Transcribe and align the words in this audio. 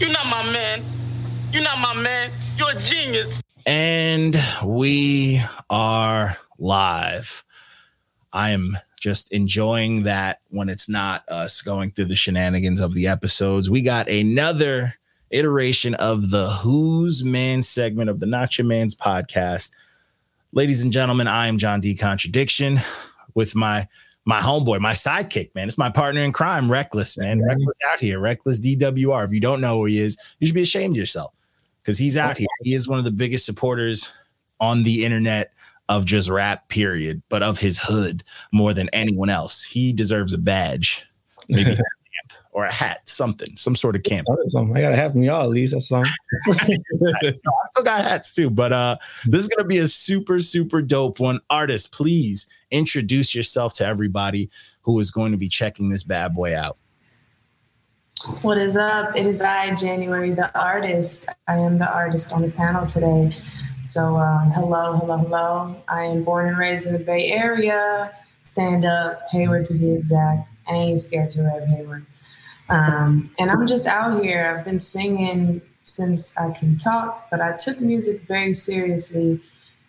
You're 0.00 0.12
not 0.12 0.26
my 0.30 0.52
man. 0.52 0.84
You're 1.50 1.64
not 1.64 1.78
my 1.80 2.00
man. 2.00 2.30
You're 2.56 2.68
a 2.68 2.78
genius. 2.78 3.42
And 3.66 4.36
we 4.64 5.40
are 5.68 6.36
live. 6.56 7.44
I 8.32 8.50
am 8.50 8.76
just 9.00 9.32
enjoying 9.32 10.04
that 10.04 10.40
when 10.50 10.68
it's 10.68 10.88
not 10.88 11.28
us 11.28 11.62
going 11.62 11.90
through 11.90 12.04
the 12.04 12.14
shenanigans 12.14 12.80
of 12.80 12.94
the 12.94 13.08
episodes. 13.08 13.70
We 13.70 13.82
got 13.82 14.08
another 14.08 14.94
iteration 15.30 15.94
of 15.96 16.30
the 16.30 16.48
Who's 16.48 17.24
Man 17.24 17.62
segment 17.62 18.08
of 18.08 18.20
the 18.20 18.26
Not 18.26 18.56
Your 18.56 18.68
Man's 18.68 18.94
podcast. 18.94 19.72
Ladies 20.52 20.80
and 20.80 20.92
gentlemen, 20.92 21.26
I 21.26 21.48
am 21.48 21.58
John 21.58 21.80
D. 21.80 21.96
Contradiction 21.96 22.78
with 23.34 23.56
my 23.56 23.88
my 24.28 24.40
homeboy, 24.40 24.78
my 24.78 24.92
sidekick, 24.92 25.54
man. 25.54 25.68
It's 25.68 25.78
my 25.78 25.88
partner 25.88 26.20
in 26.20 26.32
crime, 26.32 26.70
Reckless, 26.70 27.16
man. 27.16 27.42
Reckless 27.42 27.78
out 27.90 27.98
here, 27.98 28.20
Reckless 28.20 28.60
DWR. 28.60 29.24
If 29.24 29.32
you 29.32 29.40
don't 29.40 29.62
know 29.62 29.78
who 29.78 29.86
he 29.86 30.00
is, 30.00 30.18
you 30.38 30.46
should 30.46 30.54
be 30.54 30.60
ashamed 30.60 30.92
of 30.92 30.98
yourself 30.98 31.32
because 31.80 31.96
he's 31.96 32.14
out 32.14 32.36
here. 32.36 32.46
He 32.62 32.74
is 32.74 32.86
one 32.86 32.98
of 32.98 33.06
the 33.06 33.10
biggest 33.10 33.46
supporters 33.46 34.12
on 34.60 34.82
the 34.82 35.06
internet 35.06 35.54
of 35.88 36.04
just 36.04 36.28
rap, 36.28 36.68
period, 36.68 37.22
but 37.30 37.42
of 37.42 37.58
his 37.58 37.78
hood 37.78 38.22
more 38.52 38.74
than 38.74 38.90
anyone 38.90 39.30
else. 39.30 39.64
He 39.64 39.94
deserves 39.94 40.34
a 40.34 40.38
badge, 40.38 41.06
maybe 41.48 41.78
or 42.58 42.64
a 42.64 42.72
hat, 42.72 43.08
something, 43.08 43.56
some 43.56 43.76
sort 43.76 43.94
of 43.94 44.02
camp. 44.02 44.26
I 44.28 44.80
gotta 44.80 44.96
have 44.96 45.12
from 45.12 45.22
y'all 45.22 45.44
at 45.44 45.50
least. 45.50 45.74
That's 45.74 45.86
something. 45.86 46.10
I 46.48 47.34
still 47.66 47.84
got 47.84 48.04
hats 48.04 48.34
too, 48.34 48.50
but 48.50 48.72
uh, 48.72 48.96
this 49.26 49.42
is 49.42 49.48
gonna 49.48 49.68
be 49.68 49.78
a 49.78 49.86
super, 49.86 50.40
super 50.40 50.82
dope 50.82 51.20
one. 51.20 51.38
Artist, 51.50 51.92
please 51.92 52.50
introduce 52.72 53.32
yourself 53.32 53.74
to 53.74 53.86
everybody 53.86 54.50
who 54.80 54.98
is 54.98 55.12
going 55.12 55.30
to 55.30 55.38
be 55.38 55.48
checking 55.48 55.88
this 55.88 56.02
bad 56.02 56.34
boy 56.34 56.56
out. 56.56 56.78
What 58.42 58.58
is 58.58 58.76
up? 58.76 59.14
It 59.14 59.24
is 59.24 59.40
I, 59.40 59.76
January, 59.76 60.32
the 60.32 60.52
artist. 60.58 61.30
I 61.46 61.58
am 61.58 61.78
the 61.78 61.88
artist 61.88 62.34
on 62.34 62.42
the 62.42 62.50
panel 62.50 62.88
today. 62.88 63.36
So, 63.82 64.16
um, 64.16 64.50
hello, 64.50 64.94
hello, 64.94 65.18
hello. 65.18 65.76
I 65.88 66.02
am 66.02 66.24
born 66.24 66.48
and 66.48 66.58
raised 66.58 66.88
in 66.88 66.94
the 66.94 66.98
Bay 66.98 67.30
Area, 67.30 68.10
stand 68.42 68.84
up, 68.84 69.20
Hayward 69.30 69.66
to 69.66 69.74
be 69.74 69.94
exact. 69.94 70.48
I 70.68 70.74
ain't 70.74 70.98
scared 70.98 71.30
to 71.30 71.42
rap 71.44 71.62
Hayward. 71.68 72.04
Um, 72.70 73.30
and 73.38 73.50
I'm 73.50 73.66
just 73.66 73.86
out 73.86 74.22
here. 74.22 74.56
I've 74.58 74.64
been 74.64 74.78
singing 74.78 75.62
since 75.84 76.36
I 76.38 76.52
can 76.52 76.76
talk, 76.76 77.28
but 77.30 77.40
I 77.40 77.56
took 77.56 77.80
music 77.80 78.20
very 78.22 78.52
seriously. 78.52 79.40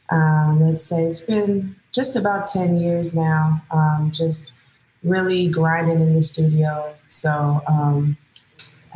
Um, 0.10 0.62
let's 0.62 0.84
say 0.84 1.04
it's 1.04 1.22
been 1.22 1.76
just 1.92 2.16
about 2.16 2.48
10 2.48 2.78
years 2.80 3.16
now, 3.16 3.62
um, 3.72 4.12
just 4.14 4.62
really 5.04 5.50
grinding 5.50 6.02
in 6.02 6.14
the 6.16 6.22
studio. 6.22 6.94
So 7.10 7.62
um, 7.68 8.16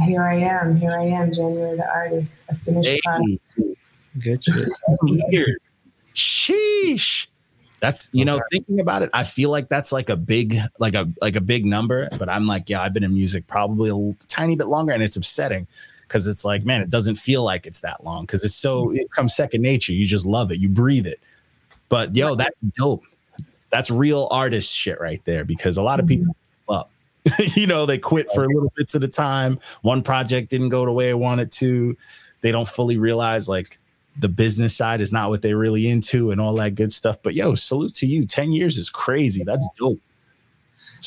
here 0.06 0.23
I 0.23 0.36
am. 0.36 0.78
Here 0.78 0.97
I 0.97 1.03
am, 1.06 1.34
January 1.34 1.78
the 1.78 1.88
artist, 1.90 2.50
a 2.50 2.56
finished 2.56 2.90
Hey. 2.90 3.00
product. 3.03 3.59
Good 4.20 4.44
shit. 4.44 4.70
Weird. 5.02 5.58
Sheesh. 6.16 7.28
That's 7.84 8.09
you 8.14 8.23
know, 8.23 8.39
thinking 8.50 8.80
about 8.80 9.02
it, 9.02 9.09
I 9.14 9.26
feel 9.26 9.50
like 9.50 9.67
that's 9.67 9.92
like 9.92 10.08
a 10.08 10.16
big, 10.16 10.58
like 10.80 10.94
a 10.94 11.06
like 11.20 11.36
a 11.36 11.42
big 11.42 11.66
number. 11.66 12.08
But 12.17 12.30
I'm 12.30 12.48
like, 12.48 12.70
yeah, 12.70 12.81
I've 12.81 12.94
been 12.94 13.03
in 13.03 13.14
music 13.14 13.45
probably 13.45 13.90
a 13.90 13.94
little, 13.94 14.16
tiny 14.30 14.56
bit 14.56 14.67
longer, 14.67 14.94
and 14.94 15.03
it's 15.03 15.17
upsetting 15.17 15.67
because 16.03 16.25
it's 16.25 16.45
like, 16.45 16.64
man, 16.64 16.80
it 16.80 16.90
doesn't 16.90 17.16
feel 17.16 17.44
like 17.44 17.67
it's 17.67 17.81
that 17.81 18.06
long 18.06 18.25
because 18.25 18.45
it's 18.45 18.56
so 18.56 18.86
mm-hmm. 18.86 19.00
it 19.00 19.12
comes 19.12 19.36
second 19.36 19.64
nature. 19.64 19.92
You 19.92 20.06
just 20.06 20.25
love 20.25 20.50
it, 20.50 20.59
you 20.59 20.70
breathe 20.70 21.06
it. 21.06 21.20
But 21.90 22.16
yo, 22.16 22.36
that's 22.36 22.58
dope. 22.62 23.03
That's 23.70 23.92
real 23.92 24.30
artist 24.31 24.73
shit 24.73 25.02
right 25.02 25.22
there 25.25 25.44
because 25.44 25.75
a 25.75 25.84
lot 25.84 26.00
of 26.00 26.08
people 26.08 26.34
mm-hmm. 26.70 26.72
give 26.72 27.50
up. 27.50 27.52
you 27.58 27.68
know, 27.68 27.86
they 27.86 27.97
quit 27.97 28.30
for 28.34 28.47
little 28.47 28.72
bits 28.78 28.95
at 28.95 29.03
a 29.03 29.09
time. 29.09 29.59
One 29.81 30.03
project 30.03 30.50
didn't 30.50 30.70
go 30.70 30.86
the 30.86 30.94
way 30.94 31.09
I 31.09 31.16
wanted 31.16 31.52
to. 31.53 31.97
They 32.40 32.53
don't 32.53 32.68
fully 32.68 32.97
realize 32.97 33.50
like 33.50 33.78
the 34.17 34.30
business 34.30 34.75
side 34.75 35.02
is 35.02 35.11
not 35.11 35.30
what 35.30 35.42
they're 35.42 35.58
really 35.58 35.88
into 35.88 36.31
and 36.31 36.39
all 36.39 36.53
that 36.56 36.75
good 36.75 36.94
stuff. 36.94 37.17
But 37.23 37.33
yo, 37.33 37.56
salute 37.56 37.94
to 37.95 38.06
you. 38.06 38.25
10 38.25 38.52
years 38.52 38.78
is 38.78 38.89
crazy. 38.89 39.44
That's 39.44 39.68
dope. 39.78 40.00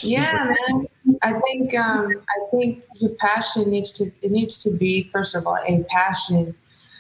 Yeah, 0.03 0.55
man. 0.69 0.87
I 1.23 1.33
think 1.41 1.75
um, 1.75 2.13
I 2.29 2.51
think 2.51 2.85
your 3.01 3.11
passion 3.19 3.71
needs 3.71 3.93
to 3.95 4.11
it 4.21 4.31
needs 4.31 4.63
to 4.65 4.77
be 4.77 5.05
first 5.05 5.35
of 5.35 5.47
all 5.47 5.57
a 5.67 5.85
passion. 5.89 6.55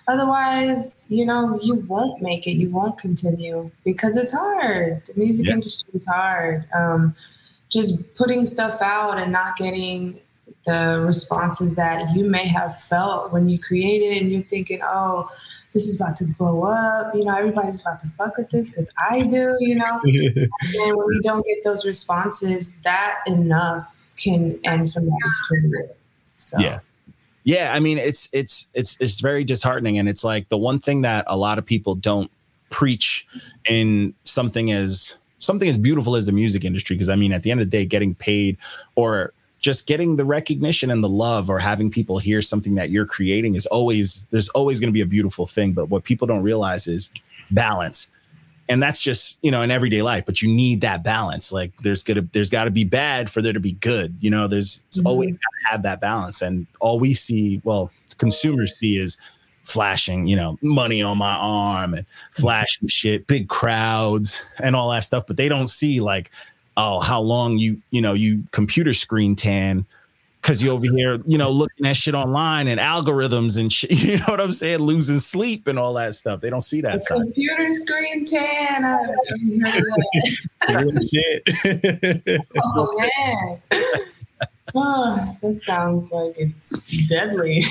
Otherwise, 0.09 1.07
you 1.11 1.27
know, 1.27 1.59
you 1.63 1.75
won't 1.75 2.23
make 2.23 2.47
it. 2.47 2.53
You 2.53 2.71
won't 2.71 2.97
continue 2.97 3.71
because 3.85 4.17
it's 4.17 4.33
hard. 4.33 5.05
The 5.05 5.13
music 5.17 5.47
Yeah. 5.47 5.55
industry 5.55 5.91
is 5.93 6.07
hard. 6.07 6.65
Um, 6.73 7.15
just 7.69 8.15
putting 8.15 8.47
stuff 8.47 8.81
out 8.81 9.19
and 9.19 9.33
not 9.33 9.57
getting 9.57 10.19
the 10.67 11.03
responses 11.05 11.77
that 11.77 12.15
you 12.15 12.29
may 12.29 12.47
have 12.47 12.79
felt 12.79 13.33
when 13.33 13.49
you 13.49 13.59
created 13.59 14.21
and 14.21 14.31
you're 14.31 14.43
thinking, 14.43 14.81
oh, 14.83 15.29
this 15.73 15.87
is 15.87 16.01
about 16.01 16.17
to 16.17 16.25
blow 16.39 16.65
up. 16.65 17.15
You 17.15 17.25
know, 17.25 17.35
everybody's 17.35 17.81
about 17.81 17.99
to 18.01 18.09
fuck 18.09 18.37
with 18.37 18.51
this 18.51 18.71
because 18.71 18.93
I 19.11 19.21
do, 19.21 19.57
you 19.61 19.77
know. 19.77 20.01
And 20.05 20.97
when 20.97 21.07
you 21.13 21.21
don't 21.23 21.45
get 21.45 21.65
those 21.65 21.87
responses, 21.87 22.83
that 22.83 23.19
enough 23.27 24.09
can 24.17 24.59
end 24.65 24.89
somebody's 24.89 25.47
career. 25.49 25.91
So 26.35 26.59
Yeah. 26.59 26.79
Yeah, 27.45 27.73
I 27.73 27.79
mean 27.79 27.99
it's 27.99 28.29
it's 28.33 28.67
it's 28.75 28.97
it's 28.99 29.21
very 29.21 29.45
disheartening 29.45 30.01
and 30.01 30.09
it's 30.09 30.25
like 30.25 30.49
the 30.49 30.59
one 30.59 30.81
thing 30.81 31.03
that 31.03 31.25
a 31.29 31.37
lot 31.37 31.59
of 31.59 31.65
people 31.65 31.95
don't 31.95 32.29
preach 32.71 33.25
in 33.69 34.15
something 34.25 34.73
as 34.73 35.17
something 35.39 35.69
as 35.69 35.79
beautiful 35.79 36.17
as 36.17 36.27
the 36.27 36.33
music 36.33 36.65
industry 36.65 36.97
because 36.97 37.09
I 37.09 37.15
mean 37.15 37.33
at 37.33 37.45
the 37.45 37.53
end 37.53 37.61
of 37.61 37.71
the 37.71 37.79
day 37.79 37.87
getting 37.87 38.17
paid 38.17 38.57
or 38.97 39.33
just 39.59 39.87
getting 39.87 40.17
the 40.17 40.25
recognition 40.25 40.91
and 40.91 41.03
the 41.03 41.09
love 41.09 41.49
or 41.51 41.59
having 41.59 41.91
people 41.91 42.19
hear 42.19 42.41
something 42.43 42.75
that 42.77 42.91
you're 42.91 43.07
creating 43.07 43.55
is 43.55 43.67
always 43.67 44.27
there's 44.31 44.49
always 44.51 44.81
going 44.81 44.89
to 44.89 44.93
be 44.93 45.01
a 45.01 45.07
beautiful 45.07 45.47
thing 45.47 45.73
but 45.73 45.89
what 45.89 46.05
people 46.05 46.27
don't 46.27 46.43
realize 46.43 46.87
is 46.87 47.09
balance. 47.51 48.11
And 48.69 48.83
that's 48.83 49.01
just 49.03 49.39
you 49.43 49.51
know 49.51 49.63
in 49.63 49.71
everyday 49.71 50.03
life 50.03 50.25
but 50.27 50.43
you 50.43 50.49
need 50.55 50.81
that 50.83 51.03
balance. 51.05 51.53
Like 51.53 51.73
there's 51.79 52.03
gonna 52.03 52.23
there's 52.33 52.51
got 52.51 52.65
to 52.65 52.71
be 52.71 52.85
bad 52.85 53.31
for 53.31 53.41
there 53.41 53.53
to 53.53 53.61
be 53.61 53.73
good 53.73 54.15
you 54.21 54.31
know? 54.31 54.47
There's 54.49 54.83
it's 54.89 54.99
Mhm. 54.99 55.07
always 55.07 55.39
got 55.39 55.51
to 55.63 55.71
have 55.73 55.83
that 55.85 56.01
balance. 56.01 56.43
And 56.43 56.67
all 56.81 56.99
we 56.99 57.15
see 57.15 57.61
well 57.65 57.91
consumers 58.19 58.77
see 58.77 58.97
is 58.99 59.17
flashing 59.65 60.27
you 60.29 60.37
know 60.37 60.57
money 60.63 61.03
on 61.03 61.19
my 61.19 61.35
arm 61.35 61.93
and 61.95 62.07
flashing 62.31 62.87
shit 62.89 63.27
big 63.27 63.49
crowds 63.49 64.45
and 64.63 64.77
all 64.77 64.89
that 64.91 65.03
stuff 65.03 65.25
but 65.27 65.37
they 65.37 65.49
don't 65.49 65.67
see 65.67 66.01
like 66.01 66.31
oh 66.77 67.01
how 67.01 67.21
long 67.21 67.59
you 67.59 67.81
you 67.91 68.01
know 68.03 68.13
you 68.15 68.43
computer 68.53 68.93
screen 68.95 69.35
tan 69.35 69.85
because 70.43 70.63
you 70.63 70.71
over 70.71 70.85
here, 70.85 71.19
you 71.27 71.39
know, 71.39 71.51
looking 71.51 71.87
at 71.87 71.97
shit 71.97 72.15
online 72.15 72.69
and 72.69 72.79
algorithms 72.79 73.59
and 73.59 73.73
shit. 73.73 73.91
You 74.07 74.19
know 74.19 74.25
what 74.29 74.41
I'm 74.41 74.53
saying? 74.53 74.79
Losing 74.79 75.19
sleep 75.19 75.67
and 75.67 75.77
all 75.77 75.93
that 75.95 76.15
stuff. 76.15 76.41
They 76.41 76.51
don't 76.51 76.61
see 76.61 76.81
that 76.83 77.01
side. 77.01 77.17
computer 77.19 77.73
screen 77.75 78.25
tan. 78.25 78.85
I 78.85 78.91
haven't 78.93 79.67
heard 79.67 79.83
of 79.83 80.95
that. 80.95 82.41
Oh 82.65 82.97
man. 82.97 83.61
Oh, 84.75 85.37
that 85.43 85.57
sounds 85.57 86.13
like 86.13 86.35
it's 86.39 87.07
deadly. 87.09 87.63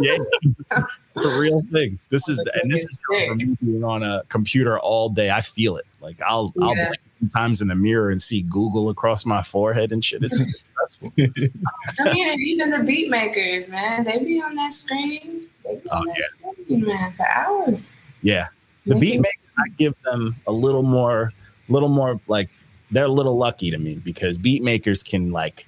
Yeah, 0.00 0.18
it's 0.44 1.24
a 1.26 1.40
real 1.40 1.62
thing. 1.72 1.98
This 2.10 2.28
is 2.28 2.38
and 2.62 2.70
this 2.70 2.84
is 2.84 3.04
Sick. 3.10 3.28
from 3.28 3.38
me 3.38 3.56
being 3.62 3.82
on 3.84 4.02
a 4.04 4.22
computer 4.28 4.78
all 4.78 5.08
day. 5.08 5.30
I 5.30 5.40
feel 5.40 5.76
it. 5.78 5.86
Like 6.00 6.20
I'll 6.22 6.52
I'll 6.62 6.76
Yeah. 6.76 6.86
blink 6.88 7.00
sometimes 7.20 7.60
in 7.60 7.68
the 7.68 7.74
mirror 7.74 8.10
and 8.10 8.20
see 8.20 8.42
Google 8.42 8.88
across 8.88 9.24
my 9.26 9.42
forehead 9.42 9.92
and 9.92 10.04
shit. 10.04 10.22
It's 10.24 10.64
stressful. 10.70 11.12
I 11.18 12.14
mean, 12.14 12.40
even 12.40 12.70
the 12.70 12.80
beat 12.84 13.10
makers, 13.10 13.68
man, 13.68 14.04
they 14.04 14.18
be 14.24 14.40
on 14.42 14.54
that 14.56 14.72
screen. 14.72 15.48
They 15.64 15.76
be 15.76 15.88
on 15.90 16.08
Oh, 16.08 16.12
that 16.12 16.22
screen, 16.22 16.86
man, 16.86 17.12
for 17.12 17.26
hours. 17.28 18.00
Yeah. 18.22 18.48
The 18.86 18.94
beat 18.94 19.20
Making- 19.20 19.22
makers, 19.22 19.54
I 19.58 19.68
give 19.76 19.94
them 20.04 20.36
a 20.46 20.52
little 20.52 20.82
more, 20.82 21.30
little 21.68 21.88
more 21.90 22.18
like 22.26 22.48
they're 22.90 23.04
a 23.04 23.08
little 23.08 23.36
lucky 23.36 23.70
to 23.70 23.78
me 23.78 23.94
because 23.96 24.38
beat 24.38 24.62
makers 24.64 25.02
can 25.02 25.30
like 25.30 25.66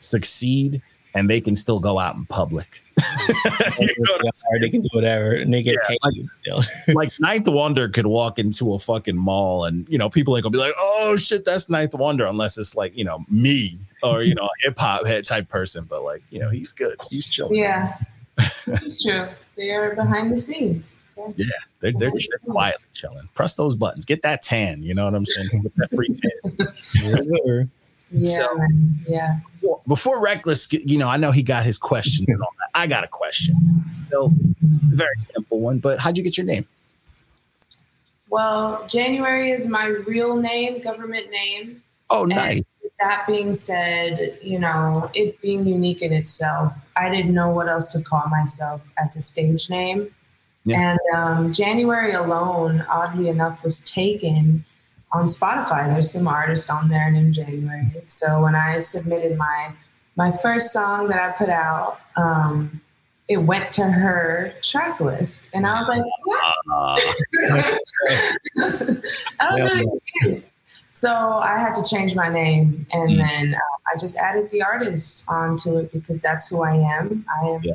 succeed 0.00 0.82
and 1.14 1.30
they 1.30 1.40
can 1.40 1.54
still 1.54 1.78
go 1.78 1.98
out 1.98 2.16
in 2.16 2.26
public. 2.26 2.82
You 3.78 3.86
know 3.86 4.12
what 4.12 4.26
I'm 4.26 4.32
saying? 4.32 4.60
they 4.60 4.68
can 4.68 4.82
do 4.82 4.88
whatever 4.92 5.32
and 5.32 5.52
they 5.52 5.62
get 5.62 5.76
Yeah, 5.88 5.96
paid 6.12 6.28
still. 6.42 6.62
like 6.94 7.12
Ninth 7.20 7.48
Wonder 7.48 7.88
could 7.88 8.06
walk 8.06 8.38
into 8.38 8.74
a 8.74 8.78
fucking 8.78 9.16
mall 9.16 9.64
and 9.64 9.88
you 9.88 9.98
know 9.98 10.10
people 10.10 10.36
ain't 10.36 10.42
gonna 10.42 10.52
be 10.52 10.58
like, 10.58 10.74
oh 10.78 11.16
shit, 11.16 11.44
that's 11.44 11.70
Ninth 11.70 11.94
Wonder 11.94 12.26
unless 12.26 12.58
it's 12.58 12.74
like 12.76 12.96
you 12.96 13.04
know 13.04 13.24
me 13.30 13.78
or 14.02 14.22
you 14.22 14.34
know 14.34 14.44
a 14.44 14.66
hip 14.66 14.78
hop 14.78 15.06
head 15.06 15.24
type 15.24 15.48
person. 15.48 15.84
But 15.88 16.02
like 16.02 16.22
you 16.30 16.40
know 16.40 16.50
he's 16.50 16.72
good, 16.72 17.00
he's 17.10 17.30
chill. 17.30 17.52
Yeah, 17.52 17.96
it's 18.38 19.02
true. 19.02 19.26
They 19.56 19.70
are 19.70 19.94
behind 19.94 20.32
the 20.32 20.38
scenes. 20.38 21.04
Yeah, 21.36 21.46
they're 21.80 21.92
they're 21.92 22.10
just 22.10 22.36
quietly 22.48 22.86
chilling. 22.92 23.28
Press 23.34 23.54
those 23.54 23.76
buttons, 23.76 24.04
get 24.04 24.22
that 24.22 24.42
tan. 24.42 24.82
You 24.82 24.94
know 24.94 25.04
what 25.04 25.14
I'm 25.14 25.24
saying? 25.26 25.62
Get 25.62 25.76
that 25.76 25.90
free 25.90 26.08
tan. 26.08 27.70
Yeah, 28.16 28.34
So- 28.36 28.58
yeah. 29.08 29.38
Before 29.86 30.20
Reckless, 30.22 30.70
you 30.72 30.98
know, 30.98 31.08
I 31.08 31.16
know 31.16 31.30
he 31.32 31.42
got 31.42 31.64
his 31.64 31.78
questions 31.78 32.28
and 32.28 32.40
all 32.40 32.52
that. 32.58 32.68
I 32.78 32.86
got 32.86 33.02
a 33.02 33.08
question. 33.08 33.56
So 34.10 34.26
a 34.26 34.96
very 34.96 35.18
simple 35.18 35.58
one, 35.58 35.78
but 35.78 36.00
how'd 36.00 36.16
you 36.16 36.22
get 36.22 36.36
your 36.36 36.46
name? 36.46 36.66
Well, 38.28 38.84
January 38.88 39.50
is 39.52 39.68
my 39.68 39.86
real 39.86 40.36
name, 40.36 40.80
government 40.80 41.30
name. 41.30 41.82
Oh, 42.10 42.22
And 42.24 42.30
nice. 42.30 42.62
that 42.98 43.26
being 43.26 43.54
said, 43.54 44.38
you 44.42 44.58
know, 44.58 45.10
it 45.14 45.40
being 45.40 45.66
unique 45.66 46.02
in 46.02 46.12
itself, 46.12 46.86
I 46.96 47.08
didn't 47.08 47.32
know 47.34 47.50
what 47.50 47.68
else 47.68 47.92
to 47.92 48.02
call 48.02 48.26
myself 48.28 48.82
as 48.98 49.16
a 49.16 49.22
stage 49.22 49.70
name. 49.70 50.14
Yeah. 50.64 50.90
And 50.92 50.98
um, 51.16 51.52
January 51.52 52.12
alone, 52.12 52.84
oddly 52.88 53.28
enough, 53.28 53.62
was 53.62 53.84
taken 53.90 54.64
on 55.14 55.24
Spotify. 55.26 55.86
There's 55.92 56.10
some 56.10 56.26
artist 56.28 56.70
on 56.70 56.88
there 56.88 57.10
named 57.10 57.34
January. 57.34 57.86
So 58.04 58.42
when 58.42 58.54
I 58.54 58.78
submitted 58.78 59.38
my 59.38 59.72
my 60.16 60.30
first 60.30 60.72
song 60.72 61.08
that 61.08 61.18
I 61.18 61.32
put 61.32 61.48
out, 61.48 61.98
um, 62.16 62.80
it 63.28 63.38
went 63.38 63.72
to 63.74 63.84
her 63.84 64.52
track 64.62 65.00
list, 65.00 65.54
and 65.54 65.66
I 65.66 65.78
was 65.80 65.88
like, 65.88 66.02
"What?" 66.24 66.54
Uh, 66.70 67.00
I 69.40 69.54
was 69.54 69.64
really 69.74 70.00
confused. 70.20 70.46
So 70.92 71.10
I 71.12 71.58
had 71.58 71.74
to 71.74 71.82
change 71.82 72.14
my 72.14 72.28
name, 72.28 72.86
and 72.92 73.16
Mm. 73.16 73.18
then 73.18 73.54
uh, 73.54 73.92
I 73.92 73.98
just 73.98 74.16
added 74.16 74.50
the 74.50 74.62
artist 74.62 75.28
onto 75.28 75.78
it 75.78 75.92
because 75.92 76.22
that's 76.22 76.48
who 76.48 76.62
I 76.62 76.76
am. 76.76 77.24
I 77.42 77.46
am 77.48 77.62
Yeah. 77.64 77.74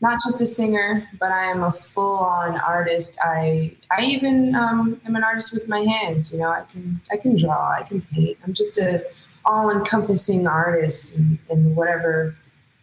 Not 0.00 0.18
just 0.24 0.40
a 0.40 0.46
singer, 0.46 1.06
but 1.18 1.30
I 1.30 1.50
am 1.50 1.62
a 1.62 1.70
full-on 1.70 2.58
artist. 2.60 3.18
I 3.22 3.76
I 3.90 4.04
even 4.04 4.54
um, 4.54 5.00
am 5.04 5.16
an 5.16 5.24
artist 5.24 5.52
with 5.52 5.68
my 5.68 5.80
hands. 5.80 6.32
You 6.32 6.38
know, 6.38 6.50
I 6.50 6.62
can 6.62 7.00
I 7.10 7.16
can 7.16 7.36
draw, 7.36 7.72
I 7.72 7.82
can 7.82 8.00
paint. 8.02 8.38
I'm 8.44 8.54
just 8.54 8.78
a 8.78 9.02
all-encompassing 9.44 10.46
artist 10.46 11.18
in, 11.18 11.38
in 11.48 11.74
whatever 11.74 12.34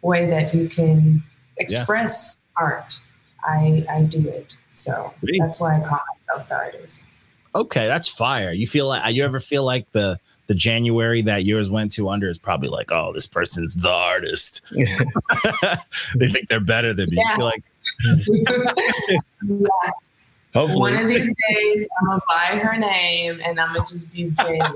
way 0.02 0.26
that 0.26 0.54
you 0.54 0.68
can 0.68 1.22
express 1.56 2.40
art. 2.56 3.00
I 3.44 3.84
I 3.90 4.02
do 4.02 4.28
it. 4.28 4.56
So 4.72 5.12
that's 5.38 5.60
why 5.60 5.80
I 5.80 5.84
call 5.84 6.00
myself 6.08 6.48
the 6.48 6.54
artist. 6.54 7.08
okay, 7.54 7.88
that's 7.88 8.08
fire. 8.08 8.52
You 8.52 8.66
feel 8.66 8.86
like 8.86 9.14
you 9.14 9.24
ever 9.24 9.40
feel 9.40 9.64
like 9.64 9.90
the 9.92 10.20
the 10.48 10.54
January 10.54 11.22
that 11.22 11.44
yours 11.44 11.70
went 11.70 11.92
to 11.92 12.08
under 12.08 12.28
is 12.28 12.38
probably 12.38 12.68
like, 12.70 12.90
oh, 12.90 13.12
this 13.12 13.26
person's 13.26 13.74
the 13.76 13.90
artist. 13.90 14.62
they 16.16 16.28
think 16.28 16.48
they're 16.48 16.58
better 16.60 16.92
than 16.92 17.08
me. 17.10 17.16
You 17.16 17.24
Yeah. 17.28 17.44
like 17.44 17.62
yeah, 19.42 19.64
Hopefully. 20.54 20.80
one 20.80 20.96
of 20.96 21.08
these 21.08 21.34
days 21.50 21.88
I'm 22.00 22.08
gonna 22.08 22.22
buy 22.26 22.58
her 22.58 22.76
name 22.78 23.40
and 23.44 23.60
I'm 23.60 23.68
gonna 23.74 23.80
just 23.80 24.12
be 24.12 24.30
January. 24.30 24.70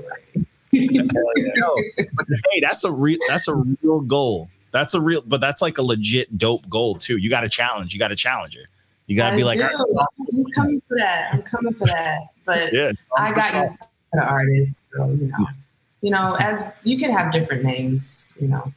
no. 0.71 1.75
But 2.15 2.25
hey, 2.51 2.59
that's 2.61 2.83
a 2.83 2.91
real 2.91 3.17
that's 3.27 3.47
a 3.47 3.55
real 3.55 3.99
goal. 4.01 4.49
That's 4.71 4.93
a 4.95 5.01
real, 5.01 5.21
but 5.21 5.39
that's 5.41 5.61
like 5.61 5.77
a 5.77 5.83
legit 5.83 6.37
dope 6.37 6.67
goal 6.69 6.95
too. 6.95 7.17
You 7.17 7.29
got 7.29 7.41
to 7.41 7.49
challenge. 7.49 7.93
You 7.93 7.99
got 7.99 8.07
to 8.07 8.15
challenge 8.15 8.55
her. 8.55 8.63
You 9.05 9.15
got 9.15 9.29
to 9.31 9.35
be 9.35 9.43
like, 9.43 9.59
do. 9.59 9.65
"All 9.65 9.69
right, 9.69 10.07
I'm 10.19 10.51
coming 10.55 10.81
for 10.87 10.97
that. 10.97 11.29
I'm 11.33 11.41
coming 11.43 11.73
for 11.73 11.85
that. 11.85 12.21
But 12.43 12.73
yeah, 12.73 12.91
I 13.15 13.33
got 13.33 13.53
used 13.53 13.81
to 13.83 13.87
the 14.13 14.23
artist, 14.23 14.89
so 14.93 15.09
you 15.11 15.27
know, 15.27 15.45
you 16.03 16.11
know, 16.11 16.35
as 16.39 16.77
you 16.83 16.97
can 16.97 17.11
have 17.11 17.31
different 17.31 17.63
names. 17.63 18.37
You 18.39 18.49
know, 18.49 18.73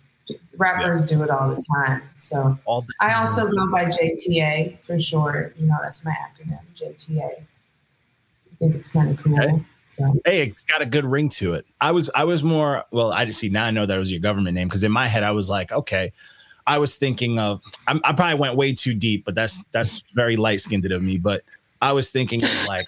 rappers 0.57 1.05
do 1.05 1.23
it 1.25 1.29
all 1.29 1.51
the 1.51 1.63
time. 1.75 2.03
So 2.15 2.57
the- 2.65 2.87
I 3.01 3.15
also 3.15 3.51
go 3.51 3.71
by 3.71 3.87
JTA 3.87 4.79
for 4.85 4.99
short. 4.99 5.55
You 5.59 5.67
know, 5.67 5.77
that's 5.83 6.07
my 6.07 6.13
acronym, 6.13 6.61
JTA. 6.75 7.43
I 7.43 8.57
think 8.59 8.77
it's 8.77 8.89
kind 8.89 9.11
of 9.11 9.23
cool. 9.23 9.39
Okay. 9.39 9.63
So 9.85 10.15
hey, 10.25 10.43
it's 10.43 10.65
got 10.65 10.83
a 10.83 10.87
good 10.87 11.05
ring 11.05 11.29
to 11.31 11.55
it. 11.55 11.67
I 11.81 11.91
was 11.91 12.11
I 12.15 12.25
was 12.25 12.45
more 12.45 12.85
well. 12.93 13.13
I 13.13 13.25
just 13.25 13.41
see 13.41 13.49
now. 13.49 13.67
I 13.67 13.71
know 13.73 13.87
that 13.87 13.99
was 13.99 14.11
your 14.11 14.21
government 14.21 14.55
name 14.55 14.69
because 14.69 14.85
in 14.85 14.93
my 14.93 15.09
head 15.09 15.25
I 15.25 15.33
was 15.33 15.51
like, 15.51 15.73
okay. 15.73 16.13
I 16.69 16.79
was 16.79 16.97
thinking 16.97 17.39
of. 17.39 17.61
I'm, 17.87 18.01
I 18.03 18.13
probably 18.13 18.41
went 18.41 18.57
way 18.57 18.73
too 18.73 18.95
deep, 18.95 19.25
but 19.25 19.37
that's 19.37 19.65
that's 19.67 20.03
very 20.15 20.37
light 20.37 20.61
skinned 20.61 20.85
of 20.91 21.03
me. 21.03 21.17
But 21.17 21.43
I 21.81 21.93
was 21.93 22.11
thinking 22.11 22.41
like, 22.69 22.87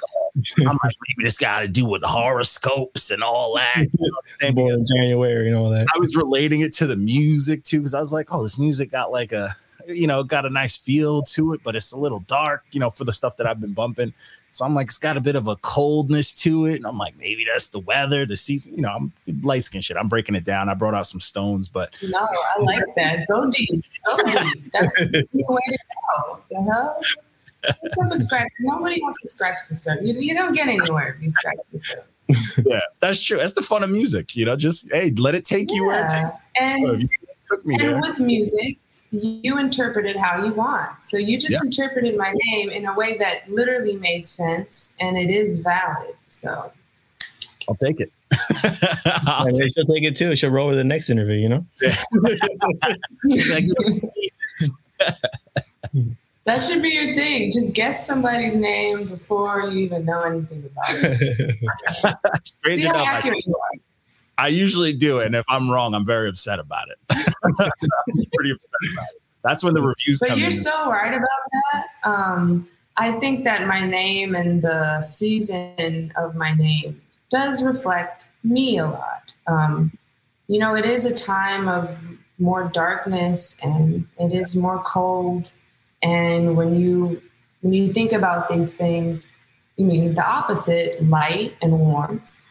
I'm 0.58 0.78
like 0.82 0.94
maybe 1.08 1.24
this 1.24 1.38
got 1.38 1.60
to 1.60 1.68
do 1.68 1.84
with 1.84 2.02
horoscopes 2.02 3.10
and 3.10 3.22
all 3.22 3.54
that. 3.56 3.76
You 3.76 4.08
know 4.08 4.16
what 4.16 4.24
I'm 4.26 4.34
saying? 4.34 4.54
Born 4.54 4.66
Because 4.68 4.90
in 4.90 4.96
January 4.96 5.48
and 5.48 5.56
all 5.56 5.70
that. 5.70 5.86
I 5.94 5.98
was 5.98 6.16
relating 6.16 6.60
it 6.60 6.72
to 6.74 6.86
the 6.86 6.96
music 6.96 7.64
too, 7.64 7.80
because 7.80 7.94
I 7.94 8.00
was 8.00 8.12
like, 8.12 8.28
oh, 8.32 8.42
this 8.42 8.58
music 8.58 8.90
got 8.90 9.10
like 9.10 9.32
a, 9.32 9.56
you 9.86 10.06
know, 10.06 10.22
got 10.22 10.44
a 10.44 10.50
nice 10.50 10.76
feel 10.76 11.22
to 11.22 11.52
it, 11.54 11.60
but 11.64 11.74
it's 11.74 11.92
a 11.92 11.98
little 11.98 12.20
dark, 12.20 12.64
you 12.72 12.80
know, 12.80 12.90
for 12.90 13.04
the 13.04 13.12
stuff 13.12 13.36
that 13.38 13.46
I've 13.46 13.60
been 13.60 13.72
bumping. 13.72 14.12
So 14.50 14.64
I'm 14.64 14.74
like, 14.74 14.86
it's 14.86 14.98
got 14.98 15.16
a 15.16 15.20
bit 15.20 15.36
of 15.36 15.46
a 15.46 15.56
coldness 15.56 16.34
to 16.36 16.66
it. 16.66 16.76
And 16.76 16.86
I'm 16.86 16.98
like, 16.98 17.16
maybe 17.18 17.44
that's 17.44 17.68
the 17.68 17.78
weather, 17.78 18.26
the 18.26 18.36
season, 18.36 18.74
you 18.74 18.82
know, 18.82 18.90
I'm 18.90 19.12
light 19.42 19.64
skin 19.64 19.80
shit. 19.80 19.96
I'm 19.96 20.08
breaking 20.08 20.34
it 20.34 20.44
down. 20.44 20.68
I 20.68 20.74
brought 20.74 20.94
out 20.94 21.06
some 21.06 21.20
stones, 21.20 21.68
but 21.68 21.94
no, 22.08 22.18
I 22.18 22.62
like 22.62 22.84
that. 22.96 23.26
Go 23.28 23.50
deep. 23.50 23.84
Go 24.06 24.16
deep. 24.16 24.72
That's 24.72 24.96
the 24.98 25.26
way 25.32 25.60
to 25.68 25.78
go. 26.16 26.40
The 26.50 27.04
hell. 27.72 27.90
What's 27.94 28.06
up 28.06 28.10
with 28.10 28.20
scratch? 28.22 28.48
Nobody 28.60 29.00
wants 29.00 29.20
to 29.22 29.28
scratch 29.28 29.58
the 29.68 29.74
surface. 29.74 30.06
You, 30.06 30.14
you 30.14 30.34
don't 30.34 30.52
get 30.54 30.68
anywhere 30.68 31.14
if 31.16 31.22
you 31.22 31.30
scratch 31.30 31.56
the 31.72 31.78
surface. 31.78 32.04
yeah, 32.66 32.80
that's 33.00 33.22
true. 33.22 33.38
That's 33.38 33.54
the 33.54 33.62
fun 33.62 33.82
of 33.82 33.90
music, 33.90 34.36
you 34.36 34.44
know, 34.44 34.56
just, 34.56 34.90
hey, 34.92 35.10
let 35.12 35.34
it 35.34 35.44
take 35.44 35.70
you 35.72 35.84
where 35.86 36.04
it 36.04 36.10
takes 36.10 36.28
And 36.60 36.84
oh, 36.86 36.92
you. 36.94 37.08
took 37.46 37.64
me 37.64 37.76
there. 37.78 37.94
And 37.94 38.02
with 38.02 38.20
music, 38.20 38.78
you 39.10 39.58
interpret 39.58 40.04
it 40.04 40.16
how 40.16 40.44
you 40.44 40.52
want. 40.52 41.02
So 41.02 41.16
you 41.16 41.38
just 41.38 41.52
Yeah. 41.52 41.60
interpreted 41.64 42.16
my 42.16 42.34
name 42.50 42.68
in 42.70 42.84
a 42.86 42.94
way 42.94 43.16
that 43.18 43.50
literally 43.50 43.96
made 43.96 44.26
sense 44.26 44.96
and 45.00 45.16
it 45.16 45.30
is 45.30 45.60
valid. 45.60 46.14
So 46.28 46.70
I'll 47.68 47.76
take 47.76 48.00
it. 48.00 48.12
I'll 49.26 49.46
And 49.46 49.56
take 49.56 49.72
she'll 49.74 49.86
take 49.86 50.04
it 50.04 50.16
too. 50.16 50.36
She'll 50.36 50.50
roll 50.50 50.66
with 50.68 50.76
the 50.76 50.84
next 50.84 51.08
interview, 51.08 51.36
you 51.36 51.48
know? 51.48 51.66
it. 51.80 53.76
that 56.48 56.62
should 56.62 56.80
be 56.80 56.88
your 56.88 57.14
thing. 57.14 57.52
Just 57.52 57.74
guess 57.74 58.06
somebody's 58.06 58.56
name 58.56 59.06
before 59.06 59.68
you 59.70 59.80
even 59.80 60.06
know 60.06 60.22
anything 60.22 60.64
about 60.64 60.86
it. 60.90 61.58
See 62.64 62.86
how 62.86 62.94
enough, 62.94 63.06
I- 63.06 63.16
accurate 63.18 63.46
you 63.46 63.54
are. 63.54 63.70
I 64.38 64.48
usually 64.48 64.92
do 64.92 65.18
it, 65.18 65.26
and 65.26 65.34
if 65.34 65.44
I'm 65.48 65.68
wrong, 65.68 65.94
I'm 65.94 66.06
very 66.06 66.28
upset 66.28 66.58
about 66.60 66.88
it. 66.88 66.98
I'm 67.10 67.54
pretty 68.34 68.52
upset 68.52 68.70
about 68.92 69.06
it. 69.14 69.22
That's 69.42 69.62
when 69.64 69.74
the 69.74 69.82
reviews 69.82 70.20
But 70.20 70.38
you're 70.38 70.46
in. 70.46 70.52
so 70.52 70.90
right 70.90 71.12
about 71.12 71.28
that. 71.72 71.86
Um, 72.08 72.68
I 72.96 73.12
think 73.12 73.44
that 73.44 73.66
my 73.66 73.84
name 73.84 74.34
and 74.36 74.62
the 74.62 75.00
season 75.02 76.12
of 76.16 76.34
my 76.36 76.54
name 76.54 77.00
does 77.30 77.62
reflect 77.62 78.28
me 78.44 78.78
a 78.78 78.86
lot. 78.86 79.34
Um, 79.48 79.92
you 80.46 80.58
know, 80.60 80.74
it 80.76 80.84
is 80.86 81.04
a 81.04 81.14
time 81.14 81.68
of 81.68 81.98
more 82.38 82.64
darkness 82.72 83.58
and 83.64 84.06
it 84.20 84.32
is 84.32 84.54
more 84.56 84.80
cold. 84.84 85.52
And 86.02 86.56
when 86.56 86.78
you 86.78 87.20
when 87.62 87.72
you 87.72 87.92
think 87.92 88.12
about 88.12 88.48
these 88.48 88.74
things, 88.76 89.34
you 89.76 89.86
mean 89.86 90.14
the 90.14 90.26
opposite, 90.26 91.02
light 91.04 91.54
and 91.62 91.78
warmth. 91.78 92.44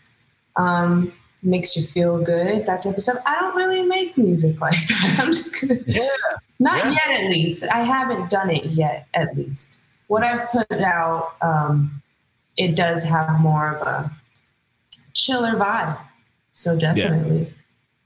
Um, 0.55 1.13
makes 1.43 1.77
you 1.77 1.83
feel 1.83 2.21
good, 2.23 2.65
that 2.65 2.81
type 2.81 2.95
of 2.97 3.01
stuff. 3.03 3.19
I 3.25 3.35
don't 3.35 3.55
really 3.55 3.83
make 3.83 4.17
music 4.17 4.59
like 4.61 4.73
that. 4.87 5.17
I'm 5.19 5.27
just 5.31 5.61
gonna 5.61 5.79
yeah, 5.85 6.07
not 6.59 6.77
Yeah. 6.85 6.91
yet, 6.91 7.23
at 7.23 7.29
least. 7.29 7.63
I 7.71 7.83
haven't 7.83 8.29
done 8.29 8.49
it 8.49 8.65
yet, 8.65 9.07
at 9.13 9.35
least. 9.37 9.79
What 10.07 10.23
I've 10.23 10.49
put 10.49 10.71
out, 10.71 11.35
um, 11.41 12.01
it 12.57 12.75
does 12.75 13.03
have 13.07 13.39
more 13.39 13.75
of 13.75 13.81
a 13.87 14.11
chiller 15.13 15.51
vibe. 15.53 15.97
So 16.53 16.75
definitely. 16.77 17.53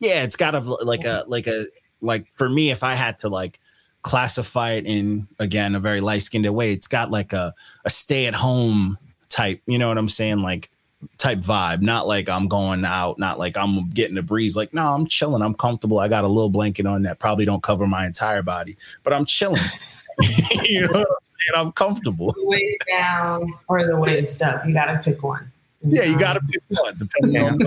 yeah, 0.01 0.24
it's 0.24 0.36
got 0.36 0.54
a 0.56 0.60
like 0.60 1.06
a 1.06 1.24
like 1.27 1.48
a 1.48 1.66
like 2.01 2.27
for 2.34 2.50
me, 2.50 2.70
if 2.70 2.84
I 2.84 2.96
had 2.96 3.18
to 3.20 3.30
like 3.30 3.61
classify 4.03 4.72
it 4.72 4.86
in 4.86 5.27
again 5.39 5.75
a 5.75 5.79
very 5.79 6.01
light 6.01 6.22
skinned 6.22 6.50
way, 6.53 6.74
it's 6.74 6.88
got 6.88 7.12
like 7.12 7.34
a 7.34 7.53
a 7.86 7.89
stay 7.89 8.27
at 8.27 8.36
home 8.36 8.98
type. 9.29 9.62
You 9.65 9.77
know 9.77 9.88
what 9.88 9.98
I'm 9.98 10.10
saying? 10.10 10.39
Like 10.39 10.70
type 11.17 11.39
vibe. 11.39 11.81
Not 11.81 12.08
like 12.08 12.29
I'm 12.29 12.48
going 12.48 12.86
out. 12.86 13.20
Not 13.20 13.39
like 13.39 13.58
I'm 13.58 13.89
getting 13.89 14.17
a 14.17 14.22
breeze. 14.22 14.55
Like 14.55 14.74
no, 14.74 14.93
I'm 14.93 15.08
chilling. 15.08 15.41
I'm 15.41 15.53
comfortable. 15.53 16.00
I 16.00 16.08
got 16.08 16.24
a 16.24 16.27
little 16.27 16.50
blanket 16.50 16.86
on 16.86 17.03
that 17.03 17.20
probably 17.20 17.46
don't 17.46 17.63
cover 17.63 17.88
my 17.88 18.05
entire 18.05 18.41
body, 18.41 18.77
but 19.03 19.13
I'm 19.13 19.25
chilling. 19.25 19.62
you 20.63 20.81
know 20.81 20.88
what 20.88 21.00
I'm 21.00 21.24
saying? 21.24 21.55
I'm 21.55 21.72
comfortable. 21.72 22.31
The 22.31 22.46
waist 22.46 22.84
down 22.89 23.53
or 23.67 23.86
the 23.86 24.00
waist 24.00 24.41
up. 24.41 24.65
You 24.65 24.74
got 24.74 24.86
to 24.86 25.00
pick 25.00 25.24
one. 25.24 25.51
Yeah, 25.84 26.03
you 26.03 26.20
got 26.20 26.34
to 26.34 26.41
pick 26.41 26.62
one 26.67 26.96
depending 26.98 27.41
on. 27.43 27.60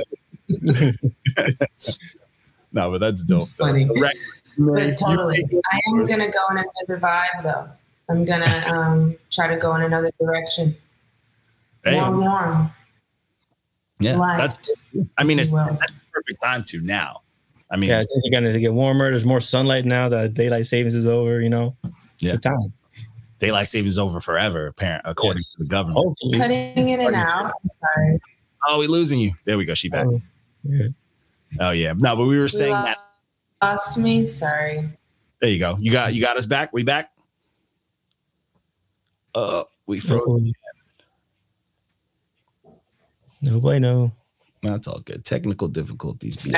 no, 2.74 2.90
but 2.90 2.98
that's 2.98 3.24
dope. 3.24 3.42
It's 3.42 3.54
funny. 3.54 3.86
Right. 3.98 4.14
But 4.58 4.98
totally. 4.98 5.38
I 5.72 5.80
am 5.88 6.04
going 6.04 6.20
to 6.20 6.28
go 6.28 6.46
in 6.50 6.58
another 6.58 7.00
vibe, 7.00 7.42
though. 7.42 7.68
I'm 8.10 8.24
going 8.24 8.42
to 8.42 8.68
um, 8.74 9.16
try 9.30 9.48
to 9.48 9.56
go 9.56 9.74
in 9.76 9.82
another 9.82 10.10
direction. 10.20 10.76
Hey, 11.84 11.98
More 12.00 12.18
warm. 12.18 12.70
yeah, 14.00 14.16
light, 14.16 14.36
that's. 14.38 14.72
I 15.18 15.24
mean, 15.24 15.38
it's 15.38 15.52
that's 15.52 15.92
the 15.94 16.00
perfect 16.12 16.42
time 16.42 16.62
to 16.68 16.80
now. 16.82 17.22
I 17.70 17.76
mean, 17.76 17.90
yeah, 17.90 17.98
things 18.00 18.24
are 18.26 18.30
going 18.30 18.52
to 18.52 18.60
get 18.60 18.72
warmer. 18.74 19.10
There's 19.10 19.24
more 19.24 19.40
sunlight 19.40 19.84
now. 19.84 20.08
The 20.08 20.28
daylight 20.28 20.66
savings 20.66 20.94
is 20.94 21.06
over, 21.08 21.40
you 21.40 21.48
know? 21.50 21.76
It's 21.84 21.94
Yeah. 22.24 22.32
a 22.34 22.38
time. 22.38 22.72
daylight 23.38 23.66
savings 23.68 23.98
over 23.98 24.20
forever, 24.20 24.66
apparent 24.68 25.02
according 25.06 25.38
Yes. 25.38 25.52
to 25.52 25.56
the 25.64 25.68
government. 25.70 25.98
Hopefully. 26.04 26.38
Cutting 26.38 26.88
in 26.88 27.00
and 27.00 27.14
out. 27.16 27.46
I'm 27.46 27.68
sorry. 27.68 28.18
Oh, 28.68 28.78
we 28.78 28.86
losing 28.86 29.18
you. 29.18 29.32
There 29.44 29.58
we 29.58 29.64
go. 29.64 29.74
She 29.74 29.88
back. 29.88 30.06
Oh, 30.06 30.20
yeah. 30.62 30.86
Oh 31.60 31.70
yeah. 31.70 31.94
No, 31.96 32.16
but 32.16 32.26
we 32.26 32.38
were 32.38 32.48
saying 32.48 32.72
You 32.72 32.84
that. 32.84 32.98
Lost 33.62 33.98
me. 33.98 34.26
Sorry. 34.26 34.88
There 35.40 35.50
you 35.50 35.58
go. 35.58 35.76
You 35.78 35.92
got 35.92 36.14
you 36.14 36.20
got 36.20 36.36
us 36.36 36.46
back. 36.46 36.72
We 36.72 36.82
back. 36.82 37.12
Uh, 39.34 39.64
we 39.86 40.00
froze. 40.00 40.52
No 43.42 43.60
bueno. 43.60 44.12
That's 44.62 44.88
all 44.88 45.00
good. 45.00 45.24
Technical 45.24 45.68
difficulties. 45.68 46.44
be 46.44 46.52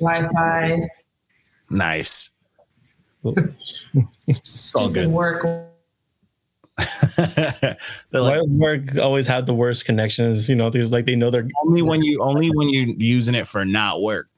Wi-Fi. 0.00 0.88
Nice. 1.70 2.30
it's 4.26 4.74
all 4.74 4.88
good. 4.88 5.08
work. 5.08 5.46
They're 7.16 7.76
Why 8.10 8.18
like 8.20 8.40
does 8.42 8.52
work 8.52 8.96
always 8.98 9.26
have 9.26 9.46
the 9.46 9.54
worst 9.54 9.84
connections? 9.86 10.48
You 10.48 10.56
know, 10.56 10.70
these 10.70 10.90
like 10.90 11.06
they 11.06 11.16
know 11.16 11.30
they're 11.30 11.48
only 11.64 11.82
when 11.82 12.02
you 12.02 12.22
only 12.22 12.50
when 12.50 12.68
you 12.68 12.94
using 12.98 13.34
it 13.34 13.46
for 13.46 13.64
not 13.64 14.02
work. 14.02 14.28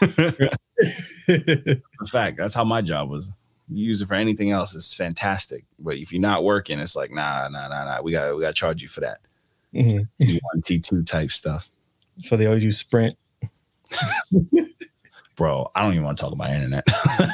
In 0.02 1.80
fact, 2.06 2.36
that's 2.36 2.54
how 2.54 2.64
my 2.64 2.82
job 2.82 3.10
was. 3.10 3.32
You 3.70 3.86
use 3.86 4.00
it 4.00 4.08
for 4.08 4.14
anything 4.14 4.50
else, 4.50 4.74
it's 4.74 4.94
fantastic. 4.94 5.64
But 5.78 5.96
if 5.96 6.12
you're 6.12 6.22
not 6.22 6.44
working, 6.44 6.78
it's 6.80 6.96
like 6.96 7.10
nah, 7.10 7.48
nah, 7.48 7.68
nah, 7.68 7.84
nah. 7.84 8.02
We 8.02 8.12
got 8.12 8.34
we 8.34 8.42
got 8.42 8.48
to 8.48 8.54
charge 8.54 8.82
you 8.82 8.88
for 8.88 9.00
that. 9.00 9.20
Mhm. 9.74 10.08
T 10.20 10.40
one, 10.52 10.62
T 10.62 10.78
two 10.80 11.02
type 11.02 11.30
stuff, 11.30 11.68
so 12.20 12.36
they 12.36 12.46
always 12.46 12.64
use 12.64 12.78
Sprint. 12.78 13.16
bro. 15.38 15.70
I 15.74 15.82
don't 15.82 15.92
even 15.94 16.04
want 16.04 16.18
to 16.18 16.22
talk 16.22 16.34
about 16.34 16.50
internet. 16.50 16.84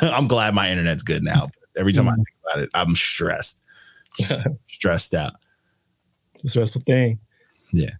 I'm 0.02 0.28
glad 0.28 0.54
my 0.54 0.70
internet's 0.70 1.02
good 1.02 1.24
now. 1.24 1.46
But 1.46 1.80
every 1.80 1.92
time 1.92 2.08
I 2.08 2.14
think 2.14 2.28
about 2.44 2.62
it, 2.62 2.70
I'm 2.74 2.94
stressed, 2.94 3.63
stressed 4.68 5.14
out. 5.14 5.34
It's 6.36 6.44
a 6.44 6.48
stressful 6.48 6.82
thing. 6.82 7.18
Yeah. 7.72 7.90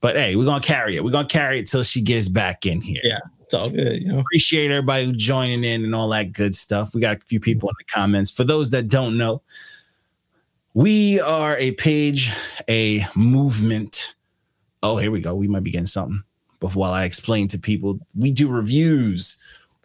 But 0.00 0.16
hey, 0.16 0.36
we're 0.36 0.44
gonna 0.44 0.60
carry 0.60 0.96
it. 0.96 1.04
We're 1.04 1.10
gonna 1.10 1.26
carry 1.26 1.60
it 1.60 1.66
till 1.66 1.82
she 1.82 2.02
gets 2.02 2.28
back 2.28 2.66
in 2.66 2.80
here. 2.80 3.00
Yeah. 3.02 3.20
It's 3.40 3.54
all 3.54 3.68
good, 3.68 4.02
you 4.02 4.08
know. 4.08 4.20
appreciate 4.20 4.70
everybody 4.70 5.12
joining 5.12 5.64
in 5.64 5.84
and 5.84 5.94
all 5.94 6.08
that 6.08 6.32
good 6.32 6.54
stuff. 6.54 6.94
We 6.94 7.00
got 7.00 7.16
a 7.18 7.20
few 7.26 7.40
people 7.40 7.68
in 7.68 7.74
the 7.78 7.84
comments. 7.84 8.30
For 8.30 8.42
those 8.42 8.70
that 8.70 8.88
don't 8.88 9.18
know, 9.18 9.42
we 10.72 11.20
are 11.20 11.56
a 11.58 11.72
page, 11.72 12.32
a 12.68 13.04
movement. 13.14 14.14
Oh, 14.82 14.96
here 14.96 15.10
we 15.10 15.20
go. 15.20 15.34
We 15.34 15.46
might 15.46 15.62
be 15.62 15.70
getting 15.70 15.86
something. 15.86 16.22
But 16.58 16.74
while 16.74 16.92
I 16.92 17.04
explain 17.04 17.48
to 17.48 17.58
people, 17.58 17.98
we 18.18 18.32
do 18.32 18.48
reviews 18.48 19.36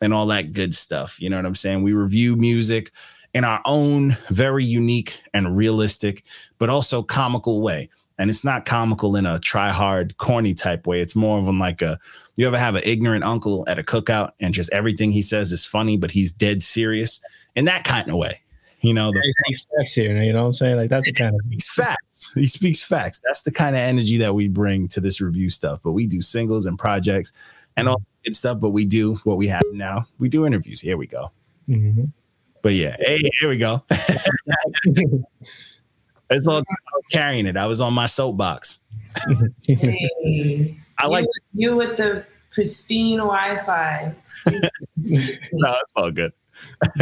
and 0.01 0.13
all 0.13 0.25
that 0.27 0.53
good 0.53 0.73
stuff. 0.73 1.21
You 1.21 1.29
know 1.29 1.35
what 1.35 1.45
I'm 1.45 1.55
saying? 1.55 1.83
We 1.83 1.93
review 1.93 2.35
music 2.37 2.91
in 3.33 3.43
our 3.43 3.61
own 3.65 4.17
very 4.29 4.65
unique 4.65 5.21
and 5.33 5.55
realistic, 5.55 6.23
but 6.57 6.69
also 6.69 7.03
comical 7.03 7.61
way. 7.61 7.89
And 8.17 8.29
it's 8.29 8.43
not 8.43 8.65
comical 8.65 9.15
in 9.15 9.25
a 9.25 9.39
try 9.39 9.69
hard, 9.69 10.17
corny 10.17 10.53
type 10.53 10.85
way. 10.85 10.99
It's 10.99 11.15
more 11.15 11.39
of 11.39 11.45
them 11.45 11.59
like 11.59 11.81
a 11.81 11.99
you 12.35 12.47
ever 12.47 12.57
have 12.57 12.75
an 12.75 12.83
ignorant 12.85 13.23
uncle 13.23 13.63
at 13.67 13.79
a 13.79 13.83
cookout 13.83 14.31
and 14.39 14.53
just 14.53 14.71
everything 14.73 15.11
he 15.11 15.21
says 15.21 15.51
is 15.51 15.65
funny, 15.65 15.97
but 15.97 16.11
he's 16.11 16.31
dead 16.31 16.61
serious 16.61 17.21
in 17.55 17.65
that 17.65 17.83
kind 17.83 18.09
of 18.09 18.15
way. 18.15 18.41
You 18.81 18.93
know, 18.93 19.11
the 19.11 19.21
He 19.21 19.33
speaks 19.33 19.67
facts 19.77 19.93
here, 19.93 20.23
you 20.23 20.31
know 20.31 20.41
what 20.41 20.47
I'm 20.47 20.53
saying? 20.53 20.77
Like 20.77 20.89
that's 20.89 21.05
the 21.05 21.13
kind 21.13 21.35
of 21.35 21.41
speaks 21.45 21.69
facts. 21.69 22.31
He 22.33 22.45
speaks 22.45 22.83
facts. 22.83 23.21
That's 23.25 23.43
the 23.43 23.51
kind 23.51 23.75
of 23.75 23.81
energy 23.81 24.17
that 24.19 24.33
we 24.33 24.47
bring 24.47 24.87
to 24.89 25.01
this 25.01 25.19
review 25.19 25.49
stuff. 25.49 25.81
But 25.83 25.91
we 25.91 26.07
do 26.07 26.21
singles 26.21 26.65
and 26.65 26.79
projects 26.79 27.33
and 27.75 27.89
all 27.89 27.99
that 27.99 28.23
good 28.23 28.35
stuff. 28.35 28.59
But 28.59 28.69
we 28.69 28.85
do 28.85 29.15
what 29.25 29.37
we 29.37 29.47
have 29.47 29.63
now. 29.73 30.05
We 30.17 30.29
do 30.29 30.45
interviews. 30.45 30.79
Here 30.79 30.97
we 30.97 31.07
go. 31.07 31.31
Mhm. 31.67 32.11
But 32.61 32.73
yeah, 32.73 32.95
hey, 32.99 33.21
here 33.39 33.49
we 33.49 33.57
go. 33.57 33.83
it's 36.29 36.47
all 36.47 36.57
I 36.57 36.95
was 36.95 37.05
carrying 37.11 37.45
it. 37.45 37.57
I 37.57 37.65
was 37.65 37.81
on 37.81 37.93
my 37.93 38.05
soapbox. 38.05 38.81
Hey. 39.67 40.77
I 40.97 41.07
like 41.07 41.25
you, 41.53 41.71
you 41.71 41.77
with 41.77 41.97
the 41.97 42.25
pristine 42.51 43.17
Wi-Fi. 43.17 44.15
No, 45.53 45.75
it's 45.81 45.95
all 45.95 46.11
good. 46.11 46.33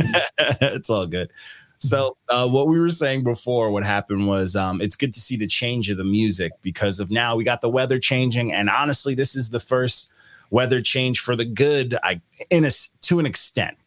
it's 0.62 0.90
all 0.90 1.08
good. 1.08 1.32
So, 1.80 2.18
uh, 2.30 2.48
what 2.48 2.68
we 2.68 2.80
were 2.80 2.90
saying 2.90 3.24
before, 3.24 3.72
what 3.72 3.84
happened 3.84 4.28
was, 4.28 4.56
um, 4.56 4.82
it's 4.82 4.96
good 4.96 5.14
to 5.14 5.20
see 5.20 5.36
the 5.36 5.48
change 5.48 5.90
of 5.90 5.98
the 5.98 6.04
music 6.04 6.52
because 6.62 7.00
of 7.00 7.12
now 7.12 7.36
we 7.36 7.44
got 7.44 7.62
the 7.62 7.70
weather 7.70 8.00
changing, 8.00 8.54
and 8.54 8.70
honestly, 8.70 9.16
this 9.16 9.36
is 9.36 9.50
the 9.50 9.60
first 9.60 10.12
weather 10.50 10.82
change 10.82 11.20
for 11.20 11.36
the 11.36 11.46
good. 11.46 11.98
I, 12.04 12.22
in 12.50 12.66
a 12.66 12.72
to 13.02 13.20
an 13.20 13.26
extent, 13.26 13.78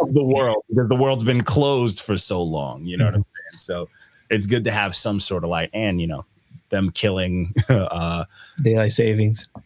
of 0.00 0.14
the 0.14 0.24
world 0.24 0.64
because 0.68 0.88
the 0.88 0.96
world's 0.96 1.24
been 1.24 1.42
closed 1.42 2.02
for 2.02 2.16
so 2.16 2.42
long. 2.42 2.84
You 2.84 2.96
know 2.96 3.06
what 3.06 3.14
I'm 3.14 3.24
saying? 3.24 3.58
So, 3.58 3.88
it's 4.30 4.46
good 4.46 4.64
to 4.64 4.72
have 4.72 4.94
some 4.94 5.20
sort 5.20 5.44
of 5.44 5.50
light, 5.50 5.70
and 5.72 6.00
you 6.00 6.06
know, 6.06 6.24
them 6.70 6.90
killing. 6.90 7.52
uh, 7.68 8.24
daylight 8.62 8.92
savings. 8.92 9.48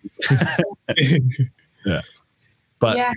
Yeah. 1.84 2.02
But 2.78 2.96
yeah, 2.96 3.12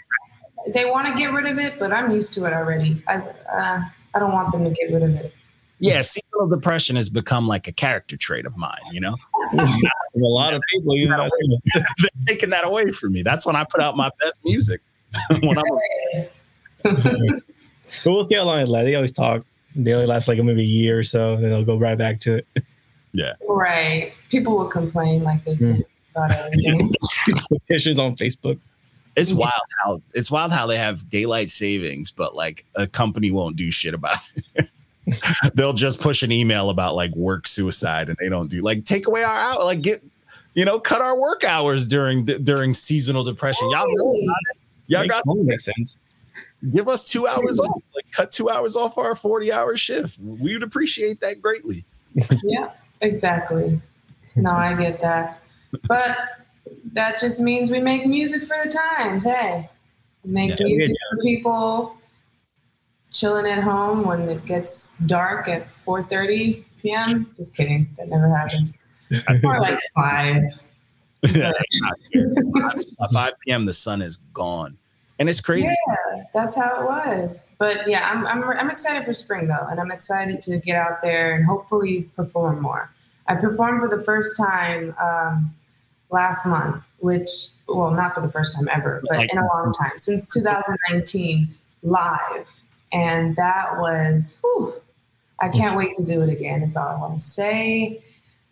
they 0.73 0.85
want 0.85 1.07
to 1.07 1.21
get 1.21 1.33
rid 1.33 1.45
of 1.45 1.57
it, 1.57 1.79
but 1.79 1.91
I'm 1.91 2.11
used 2.11 2.33
to 2.35 2.45
it 2.45 2.53
already. 2.53 3.01
I, 3.07 3.15
uh, 3.15 3.81
I 4.13 4.19
don't 4.19 4.31
want 4.31 4.51
them 4.51 4.63
to 4.63 4.69
get 4.69 4.91
rid 4.91 5.03
of 5.03 5.15
it. 5.15 5.33
yeah, 5.79 6.01
seasonal 6.01 6.47
depression 6.47 6.95
has 6.95 7.09
become 7.09 7.47
like 7.47 7.67
a 7.67 7.71
character 7.71 8.17
trait 8.17 8.45
of 8.45 8.57
mine. 8.57 8.79
You 8.91 9.01
know. 9.01 9.15
a 9.53 9.67
lot 10.15 10.53
of 10.53 10.61
people, 10.71 10.95
you 10.95 11.09
know, 11.09 11.27
they're 11.73 11.85
taking 12.25 12.49
that 12.49 12.65
away 12.65 12.91
from 12.91 13.13
me. 13.13 13.21
That's 13.21 13.45
when 13.45 13.55
I 13.55 13.63
put 13.63 13.81
out 13.81 13.97
my 13.97 14.09
best 14.21 14.43
music. 14.45 14.81
when 15.41 15.57
I'm 15.57 15.63
but 15.63 16.31
we'll 16.83 18.27
see 18.27 18.35
how 18.35 18.43
long 18.43 18.59
it 18.59 18.67
lasts. 18.67 18.85
They 18.85 18.95
always 18.95 19.11
talk. 19.11 19.45
They 19.75 19.93
only 19.93 20.05
last 20.05 20.27
like 20.27 20.37
maybe 20.43 20.61
a 20.61 20.65
year 20.65 20.99
or 20.99 21.03
so, 21.03 21.33
and 21.33 21.43
then 21.43 21.51
they'll 21.51 21.65
go 21.65 21.79
right 21.79 21.97
back 21.97 22.19
to 22.21 22.35
it. 22.37 22.47
Yeah. 23.13 23.33
Right. 23.47 24.13
People 24.29 24.57
will 24.57 24.67
complain 24.67 25.23
like 25.23 25.43
they 25.43 25.55
hmm. 25.55 25.73
do 25.73 25.83
about 26.15 26.31
everything. 26.31 26.93
Pictures 27.67 27.99
on 27.99 28.15
Facebook. 28.15 28.59
it's 29.15 29.31
wild 29.31 29.53
how 29.83 30.01
it's 30.13 30.31
wild 30.31 30.51
how 30.51 30.65
they 30.65 30.77
have 30.77 31.09
daylight 31.09 31.49
savings, 31.49 32.11
but 32.11 32.35
like 32.35 32.65
a 32.75 32.87
company 32.87 33.31
won't 33.31 33.55
do 33.55 33.71
shit 33.71 33.93
about 33.93 34.17
it. 34.55 34.69
They'll 35.53 35.73
just 35.73 36.01
push 36.01 36.23
an 36.23 36.31
email 36.31 36.69
about 36.69 36.95
like 36.95 37.13
work 37.15 37.47
suicide, 37.47 38.09
and 38.09 38.17
they 38.19 38.29
don't 38.29 38.49
do 38.49 38.61
like 38.61 38.85
take 38.85 39.07
away 39.07 39.23
our 39.23 39.35
out, 39.35 39.63
like 39.63 39.81
get 39.81 40.01
you 40.53 40.65
know 40.65 40.79
cut 40.79 41.01
our 41.01 41.19
work 41.19 41.43
hours 41.43 41.85
during 41.87 42.25
during 42.25 42.73
seasonal 42.73 43.23
depression. 43.23 43.69
Y'all 43.69 43.85
know 43.87 44.15
about. 44.15 44.35
Y'all 44.87 45.07
got 45.07 45.23
totally 45.25 45.45
makes 45.45 45.65
sense. 45.65 45.99
Give 46.71 46.87
us 46.87 47.09
two 47.09 47.27
hours 47.27 47.59
off, 47.59 47.81
like 47.95 48.05
cut 48.11 48.31
two 48.31 48.49
hours 48.49 48.75
off 48.75 48.97
our 48.97 49.15
forty 49.15 49.51
hour 49.51 49.75
shift. 49.75 50.19
We 50.19 50.53
would 50.53 50.63
appreciate 50.63 51.19
that 51.21 51.41
greatly. 51.41 51.85
yeah, 52.43 52.71
exactly. 53.01 53.81
No, 54.35 54.51
I 54.51 54.73
get 54.73 55.01
that. 55.01 55.39
But 55.87 56.17
that 56.93 57.19
just 57.19 57.41
means 57.41 57.71
we 57.71 57.79
make 57.79 58.05
music 58.07 58.43
for 58.43 58.57
the 58.63 58.69
times. 58.97 59.23
Hey, 59.23 59.69
make 60.25 60.57
Yeah. 60.59 60.65
music 60.65 60.95
for 61.11 61.17
people 61.21 61.97
chilling 63.11 63.45
at 63.45 63.61
home 63.63 64.03
when 64.05 64.27
it 64.29 64.45
gets 64.45 64.99
dark 65.05 65.47
at 65.47 65.67
4.30 65.67 66.63
p.m. 66.81 67.31
Just 67.37 67.55
kidding. 67.55 67.87
That 67.97 68.09
never 68.09 68.27
happened. 68.29 68.73
Or 69.43 69.59
like 69.59 69.79
5. 69.95 70.43
At 71.23 71.55
5 73.13 73.33
p.m. 73.45 73.65
the 73.65 73.73
sun 73.73 74.01
is 74.01 74.17
gone, 74.33 74.77
and 75.19 75.29
it's 75.29 75.41
crazy. 75.41 75.73
Yeah, 75.87 76.23
that's 76.33 76.55
how 76.55 76.81
it 76.81 76.85
was. 76.85 77.55
But 77.59 77.87
yeah, 77.87 78.09
I'm, 78.11 78.25
I'm, 78.25 78.43
I'm 78.43 78.69
excited 78.69 79.05
for 79.05 79.13
spring 79.13 79.47
though, 79.47 79.67
and 79.69 79.79
I'm 79.79 79.91
excited 79.91 80.41
to 80.43 80.57
get 80.57 80.75
out 80.75 81.01
there 81.01 81.33
and 81.35 81.45
hopefully 81.45 82.09
perform 82.15 82.61
more. 82.61 82.89
I 83.27 83.35
performed 83.35 83.81
for 83.81 83.87
the 83.87 84.03
first 84.03 84.35
time 84.35 84.95
um, 85.01 85.53
last 86.09 86.45
month, 86.45 86.83
which, 86.99 87.29
well, 87.67 87.91
not 87.91 88.13
for 88.13 88.21
the 88.21 88.29
first 88.29 88.55
time 88.55 88.67
ever, 88.71 89.01
but 89.07 89.31
in 89.31 89.37
a 89.37 89.45
long 89.47 89.73
time, 89.73 89.91
since 89.95 90.27
2019, 90.33 91.53
live. 91.83 92.61
And 92.91 93.35
that 93.37 93.77
was, 93.77 94.39
whew, 94.41 94.73
I 95.39 95.49
can't 95.49 95.77
wait 95.77 95.93
to 95.95 96.05
do 96.05 96.21
it 96.21 96.29
again, 96.29 96.63
is 96.63 96.75
all 96.75 96.87
I 96.87 96.99
want 96.99 97.13
to 97.15 97.19
say. 97.19 98.03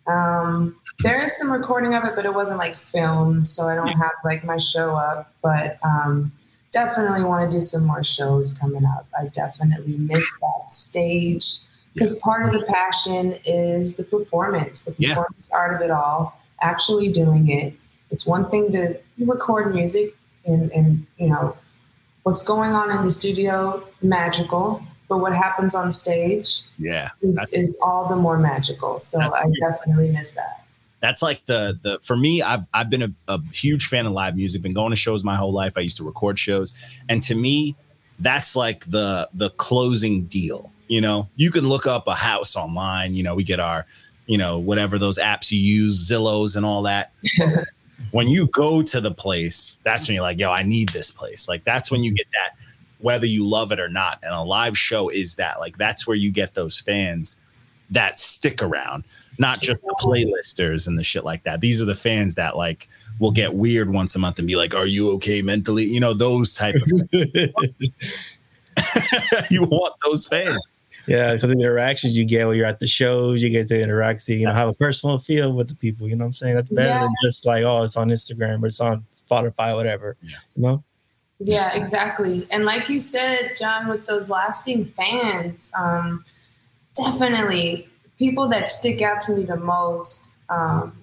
Um, 0.06 0.76
there 1.00 1.22
is 1.22 1.38
some 1.38 1.52
recording 1.52 1.94
of 1.94 2.04
it, 2.04 2.14
but 2.14 2.24
it 2.24 2.34
wasn't 2.34 2.58
like 2.58 2.74
filmed, 2.74 3.46
so 3.46 3.68
I 3.68 3.74
don't 3.74 3.88
have 3.88 4.12
like 4.24 4.44
my 4.44 4.56
show 4.56 4.94
up. 4.94 5.32
But 5.42 5.78
um, 5.82 6.32
definitely 6.72 7.22
want 7.22 7.50
to 7.50 7.56
do 7.56 7.60
some 7.60 7.86
more 7.86 8.02
shows 8.02 8.52
coming 8.56 8.84
up. 8.84 9.06
I 9.18 9.26
definitely 9.26 9.96
miss 9.98 10.40
that 10.40 10.68
stage 10.68 11.58
because 11.94 12.18
part 12.20 12.46
of 12.46 12.58
the 12.58 12.66
passion 12.66 13.38
is 13.44 13.96
the 13.96 14.04
performance, 14.04 14.84
the 14.84 14.94
Yeah. 14.98 15.10
performance 15.10 15.50
art 15.52 15.74
of 15.74 15.82
it 15.82 15.90
all, 15.90 16.40
actually 16.60 17.12
doing 17.12 17.48
it. 17.50 17.74
It's 18.10 18.26
one 18.26 18.50
thing 18.50 18.72
to 18.72 18.96
record 19.18 19.74
music 19.74 20.14
and, 20.46 20.72
and 20.72 21.06
you 21.18 21.28
know 21.28 21.56
what's 22.22 22.44
going 22.46 22.72
on 22.72 22.90
in 22.90 23.04
the 23.04 23.10
studio, 23.10 23.82
magical, 24.02 24.82
but 25.08 25.18
what 25.18 25.34
happens 25.34 25.74
on 25.74 25.92
stage 25.92 26.62
Yeah, 26.78 27.10
is, 27.20 27.52
is 27.52 27.78
all 27.82 28.08
the 28.08 28.16
more 28.16 28.38
magical. 28.38 28.98
So 28.98 29.20
I 29.20 29.44
definitely 29.60 30.10
miss 30.10 30.30
that. 30.32 30.61
That's 31.02 31.20
like 31.20 31.44
the 31.46 31.78
the 31.82 31.98
for 32.02 32.16
me 32.16 32.40
i've 32.40 32.64
i've 32.72 32.88
been 32.88 33.02
a, 33.02 33.12
a 33.28 33.38
huge 33.52 33.86
fan 33.86 34.06
of 34.06 34.12
live 34.12 34.36
music 34.36 34.62
been 34.62 34.72
going 34.72 34.90
to 34.90 34.96
shows 34.96 35.22
my 35.22 35.36
whole 35.36 35.52
life. 35.52 35.74
I 35.76 35.80
used 35.80 35.98
to 35.98 36.04
record 36.04 36.38
shows. 36.38 36.72
And 37.10 37.22
to 37.24 37.34
me 37.34 37.76
that's 38.20 38.56
like 38.56 38.86
the 38.86 39.28
the 39.34 39.50
closing 39.50 40.24
deal 40.24 40.72
you 40.88 41.00
know? 41.00 41.28
You 41.36 41.50
can 41.50 41.68
look 41.68 41.86
up 41.86 42.06
a 42.06 42.14
house 42.14 42.56
online 42.56 43.14
you 43.14 43.22
know 43.22 43.34
we 43.34 43.44
get 43.44 43.60
our 43.60 43.84
you 44.26 44.38
know 44.38 44.58
whatever 44.58 44.98
those 44.98 45.18
apps 45.18 45.52
you 45.52 45.58
use 45.58 46.08
zillows 46.08 46.56
and 46.56 46.64
all 46.64 46.82
that. 46.82 47.12
When 48.10 48.26
you 48.26 48.48
go 48.48 48.82
to 48.82 49.00
the 49.00 49.12
place 49.12 49.78
that's 49.84 50.08
when 50.08 50.16
you're 50.16 50.24
like 50.24 50.38
yo 50.38 50.50
i 50.50 50.62
need 50.62 50.88
this 50.88 51.10
place. 51.10 51.48
Like 51.48 51.62
that's 51.64 51.90
when 51.90 52.02
you 52.02 52.12
get 52.12 52.26
that 52.32 52.56
whether 52.98 53.26
you 53.26 53.46
love 53.46 53.72
it 53.72 53.80
or 53.80 53.88
not. 53.88 54.18
And 54.22 54.32
a 54.32 54.42
live 54.42 54.78
show 54.78 55.08
is 55.08 55.34
that. 55.36 55.60
Like 55.60 55.76
that's 55.76 56.06
where 56.06 56.16
you 56.16 56.30
get 56.30 56.54
those 56.54 56.80
fans 56.80 57.36
that 57.92 58.20
stick 58.20 58.62
around, 58.62 59.04
not 59.38 59.58
just 59.60 59.82
the 59.82 59.94
playlisters 60.00 60.86
and 60.86 60.98
the 60.98 61.04
shit 61.04 61.24
like 61.24 61.44
that. 61.44 61.60
These 61.60 61.80
are 61.80 61.84
the 61.86 61.94
fans 61.94 62.34
that 62.34 62.56
like 62.56 62.88
will 63.20 63.30
get 63.30 63.54
weird 63.54 63.90
once 63.90 64.16
a 64.16 64.18
month 64.18 64.38
and 64.38 64.48
be 64.48 64.56
like, 64.56 64.74
"Are 64.74 64.86
you 64.86 65.10
okay 65.12 65.42
mentally?" 65.42 65.84
You 65.84 66.00
know, 66.00 66.14
those 66.14 66.54
type 66.54 66.74
of. 66.74 66.90
you 69.50 69.64
want 69.64 69.94
those 70.04 70.26
fans. 70.26 70.58
Yeah, 71.08 71.34
because 71.34 71.50
the 71.50 71.58
interactions 71.58 72.16
you 72.16 72.24
get 72.24 72.46
when 72.46 72.56
you're 72.56 72.66
at 72.66 72.78
the 72.78 72.86
shows, 72.86 73.42
you 73.42 73.50
get 73.50 73.66
to 73.68 73.80
interact, 73.80 74.28
you 74.28 74.46
know, 74.46 74.52
have 74.52 74.68
a 74.68 74.72
personal 74.74 75.18
feel 75.18 75.52
with 75.52 75.68
the 75.68 75.74
people. 75.74 76.08
You 76.08 76.14
know 76.14 76.24
what 76.24 76.28
I'm 76.28 76.32
saying? 76.32 76.54
That's 76.54 76.70
better 76.70 76.88
Yeah. 76.88 77.00
than 77.00 77.10
just 77.24 77.44
like, 77.44 77.64
oh, 77.64 77.82
it's 77.82 77.96
on 77.96 78.08
Instagram 78.08 78.62
or 78.62 78.66
it's 78.66 78.80
on 78.80 79.04
Spotify, 79.12 79.74
whatever. 79.74 80.16
Yeah. 80.22 80.36
You 80.54 80.62
know? 80.62 80.84
Yeah, 81.40 81.74
exactly. 81.74 82.46
And 82.52 82.64
like 82.64 82.88
you 82.88 83.00
said, 83.00 83.54
John, 83.58 83.88
with 83.88 84.06
those 84.06 84.30
lasting 84.30 84.84
fans, 84.84 85.72
um, 85.76 86.22
definitely 86.96 87.88
people 88.18 88.48
that 88.48 88.68
stick 88.68 89.02
out 89.02 89.22
to 89.22 89.36
me 89.36 89.44
the 89.44 89.56
most, 89.56 90.34
um, 90.48 90.96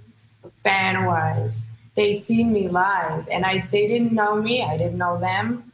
fan 0.63 1.05
wise, 1.05 1.89
they 1.95 2.13
see 2.13 2.43
me 2.43 2.67
live, 2.67 3.27
and 3.29 3.45
I 3.45 3.67
they 3.71 3.87
didn't 3.87 4.13
know 4.13 4.41
me, 4.41 4.63
I 4.63 4.77
didn't 4.77 4.97
know 4.97 5.19
them, 5.19 5.71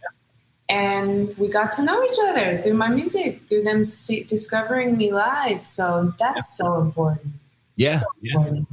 and 0.69 1.35
we 1.37 1.49
got 1.49 1.71
to 1.73 1.83
know 1.83 2.03
each 2.03 2.17
other 2.27 2.61
through 2.61 2.73
my 2.73 2.89
music, 2.89 3.41
through 3.47 3.63
them 3.63 3.83
see, 3.85 4.23
discovering 4.23 4.97
me 4.97 5.11
live. 5.13 5.65
So 5.65 6.13
that's 6.19 6.57
so 6.57 6.81
important. 6.81 7.33
Yeah, 7.75 7.97
So 7.97 8.05
yeah. 8.21 8.31
important. 8.33 8.67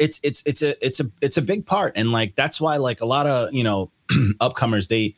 It's 0.00 0.20
it's 0.24 0.42
it's 0.46 0.62
a 0.62 0.84
it's 0.84 0.98
a 0.98 1.04
it's 1.20 1.36
a 1.36 1.42
big 1.42 1.64
part, 1.64 1.92
and 1.94 2.10
like 2.10 2.34
that's 2.34 2.60
why 2.60 2.76
like 2.76 3.00
a 3.00 3.06
lot 3.06 3.26
of 3.26 3.52
you 3.54 3.62
know 3.62 3.90
upcomers 4.40 4.88
they 4.88 5.14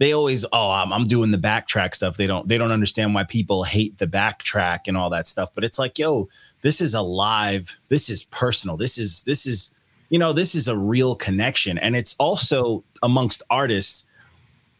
they 0.00 0.12
always 0.12 0.46
oh 0.52 0.70
I'm, 0.72 0.92
I'm 0.92 1.06
doing 1.06 1.30
the 1.30 1.38
backtrack 1.38 1.94
stuff. 1.94 2.16
They 2.16 2.26
don't 2.26 2.48
they 2.48 2.58
don't 2.58 2.72
understand 2.72 3.14
why 3.14 3.24
people 3.24 3.62
hate 3.64 3.98
the 3.98 4.06
backtrack 4.06 4.88
and 4.88 4.96
all 4.96 5.10
that 5.10 5.28
stuff. 5.28 5.54
But 5.54 5.62
it's 5.62 5.78
like 5.78 5.98
yo, 5.98 6.28
this 6.62 6.80
is 6.80 6.94
a 6.94 7.02
live. 7.02 7.78
This 7.88 8.08
is 8.08 8.24
personal. 8.24 8.76
This 8.78 8.98
is 8.98 9.22
this 9.24 9.46
is 9.46 9.74
you 10.08 10.18
know 10.18 10.32
this 10.32 10.54
is 10.54 10.68
a 10.68 10.76
real 10.76 11.14
connection, 11.14 11.78
and 11.78 11.94
it's 11.94 12.16
also 12.18 12.82
amongst 13.02 13.42
artists. 13.50 14.06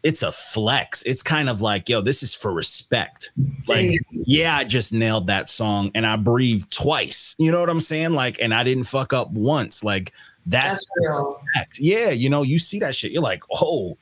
It's 0.03 0.23
a 0.23 0.31
flex. 0.31 1.03
It's 1.03 1.21
kind 1.21 1.47
of 1.47 1.61
like, 1.61 1.87
yo, 1.87 2.01
this 2.01 2.23
is 2.23 2.33
for 2.33 2.51
respect. 2.51 3.31
Like, 3.67 3.99
yeah, 4.09 4.55
I 4.55 4.63
just 4.63 4.91
nailed 4.91 5.27
that 5.27 5.47
song 5.47 5.91
and 5.93 6.07
I 6.07 6.15
breathed 6.15 6.75
twice. 6.75 7.35
You 7.37 7.51
know 7.51 7.59
what 7.59 7.69
I'm 7.69 7.79
saying? 7.79 8.13
Like, 8.13 8.41
and 8.41 8.51
I 8.51 8.63
didn't 8.63 8.85
fuck 8.85 9.13
up 9.13 9.29
once. 9.29 9.83
Like, 9.83 10.11
that's, 10.47 10.83
That's. 11.53 11.79
Yeah, 11.79 12.09
you 12.09 12.31
know, 12.31 12.41
you 12.41 12.57
see 12.57 12.79
that 12.79 12.95
shit. 12.95 13.11
You're 13.11 13.21
like, 13.21 13.43
oh, 13.51 13.95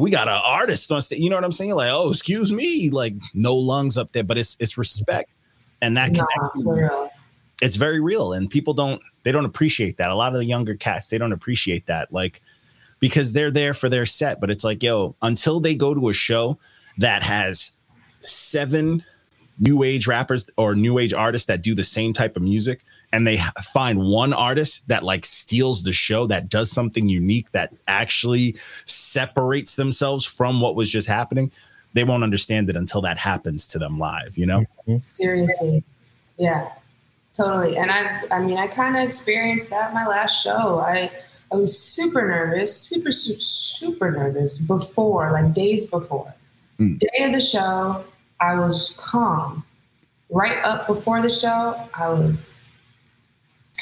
we 0.00 0.10
got 0.10 0.28
an 0.28 0.40
artist 0.44 0.90
on 0.90 1.02
stage. 1.02 1.20
You 1.20 1.28
know 1.30 1.36
what 1.36 1.44
I'm 1.44 1.52
saying? 1.52 1.74
Like, 1.74 1.90
oh, 1.92 2.10
excuse 2.10 2.52
me, 2.52 2.90
like 2.90 3.14
no 3.34 3.54
lungs 3.54 3.98
up 3.98 4.12
there, 4.12 4.24
but 4.24 4.38
it's 4.38 4.56
it's 4.60 4.78
respect, 4.78 5.30
and 5.80 5.96
that 5.96 6.12
Nah, 6.12 6.24
connection, 6.24 6.62
for 6.64 6.74
real. 6.76 7.10
it's 7.60 7.76
very 7.76 8.00
real, 8.00 8.32
and 8.32 8.48
people 8.48 8.72
don't 8.74 9.02
they 9.22 9.32
don't 9.32 9.44
appreciate 9.44 9.98
that. 9.98 10.10
A 10.10 10.14
lot 10.14 10.32
of 10.32 10.38
the 10.38 10.46
younger 10.46 10.74
cats 10.74 11.08
they 11.08 11.18
don't 11.18 11.32
appreciate 11.32 11.86
that, 11.86 12.12
like 12.12 12.40
because 13.00 13.32
they're 13.32 13.50
there 13.50 13.74
for 13.74 13.88
their 13.88 14.06
set, 14.06 14.40
but 14.40 14.48
it's 14.50 14.62
like, 14.64 14.82
yo, 14.82 15.16
until 15.22 15.58
they 15.60 15.74
go 15.74 15.92
to 15.92 16.08
a 16.08 16.12
show 16.12 16.56
that 16.98 17.22
has 17.24 17.72
seven 18.20 19.04
new 19.58 19.82
age 19.82 20.06
rappers 20.06 20.48
or 20.56 20.74
new 20.76 20.98
age 20.98 21.12
artists 21.12 21.46
that 21.46 21.62
do 21.62 21.74
the 21.74 21.82
same 21.84 22.12
type 22.12 22.36
of 22.36 22.42
music 22.42 22.82
and 23.12 23.26
they 23.26 23.38
find 23.72 24.00
one 24.00 24.32
artist 24.32 24.88
that 24.88 25.02
like 25.02 25.24
steals 25.24 25.82
the 25.82 25.92
show 25.92 26.26
that 26.26 26.48
does 26.48 26.70
something 26.70 27.08
unique 27.08 27.50
that 27.52 27.72
actually 27.88 28.56
separates 28.86 29.76
themselves 29.76 30.24
from 30.24 30.60
what 30.60 30.74
was 30.74 30.90
just 30.90 31.08
happening 31.08 31.50
they 31.94 32.04
won't 32.04 32.22
understand 32.22 32.70
it 32.70 32.76
until 32.76 33.02
that 33.02 33.18
happens 33.18 33.66
to 33.66 33.78
them 33.78 33.98
live 33.98 34.36
you 34.38 34.46
know 34.46 34.64
Seriously. 35.04 35.84
Yeah. 36.38 36.70
Totally. 37.34 37.76
And 37.76 37.90
I 37.90 38.22
I 38.30 38.40
mean 38.40 38.58
I 38.58 38.66
kind 38.66 38.96
of 38.96 39.02
experienced 39.02 39.70
that 39.70 39.94
my 39.94 40.06
last 40.06 40.42
show. 40.42 40.80
I 40.80 41.10
I 41.52 41.56
was 41.56 41.78
super 41.78 42.26
nervous, 42.26 42.76
super 42.76 43.12
super, 43.12 43.40
super 43.40 44.10
nervous 44.10 44.58
before, 44.58 45.32
like 45.32 45.54
days 45.54 45.90
before. 45.90 46.34
Mm. 46.78 46.98
Day 46.98 47.24
of 47.24 47.32
the 47.32 47.40
show, 47.40 48.04
I 48.40 48.54
was 48.54 48.94
calm. 48.96 49.64
Right 50.30 50.58
up 50.64 50.86
before 50.86 51.20
the 51.20 51.30
show, 51.30 51.76
I 51.98 52.08
was 52.08 52.64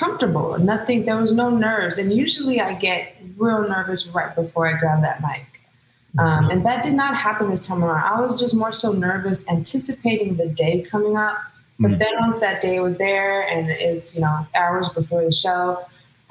comfortable. 0.00 0.58
Nothing 0.58 1.04
there 1.04 1.16
was 1.16 1.32
no 1.32 1.50
nerves. 1.50 1.98
And 1.98 2.12
usually 2.12 2.60
I 2.60 2.74
get 2.74 3.14
real 3.36 3.62
nervous 3.68 4.08
right 4.08 4.34
before 4.34 4.66
I 4.66 4.78
grab 4.78 5.02
that 5.02 5.20
mic. 5.20 5.46
Um, 6.18 6.50
and 6.50 6.66
that 6.66 6.82
did 6.82 6.94
not 6.94 7.14
happen 7.14 7.50
this 7.50 7.64
time 7.66 7.84
around. 7.84 8.02
I 8.02 8.20
was 8.20 8.40
just 8.40 8.56
more 8.56 8.72
so 8.72 8.92
nervous, 8.92 9.48
anticipating 9.48 10.36
the 10.36 10.46
day 10.48 10.80
coming 10.80 11.16
up. 11.16 11.36
But 11.78 11.92
Mhm. 11.92 11.98
then 11.98 12.14
once 12.18 12.38
that 12.40 12.60
day 12.60 12.80
was 12.80 12.96
there 12.98 13.42
and 13.42 13.70
it 13.70 13.94
was, 13.94 14.14
you 14.14 14.20
know, 14.20 14.46
hours 14.54 14.88
before 14.88 15.22
the 15.24 15.32
show, 15.32 15.78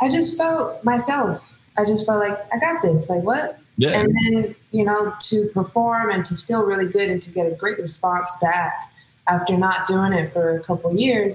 I 0.01 0.09
just 0.09 0.37
felt 0.37 0.83
myself. 0.83 1.47
I 1.77 1.85
just 1.85 2.05
felt 2.05 2.19
like 2.19 2.37
I 2.53 2.57
got 2.59 2.81
this. 2.81 3.09
Like 3.09 3.23
what? 3.23 3.57
yeah 3.77 3.91
And 3.97 4.13
then, 4.19 4.55
you 4.71 4.83
know, 4.83 5.13
to 5.29 5.47
perform 5.53 6.11
and 6.11 6.25
to 6.25 6.35
feel 6.35 6.63
really 6.65 6.87
good 6.87 7.09
and 7.09 7.21
to 7.23 7.31
get 7.31 7.45
a 7.51 7.55
great 7.55 7.79
response 7.79 8.29
back 8.41 8.91
after 9.27 9.57
not 9.57 9.87
doing 9.87 10.11
it 10.11 10.29
for 10.33 10.55
a 10.57 10.59
couple 10.59 10.93
years 10.93 11.33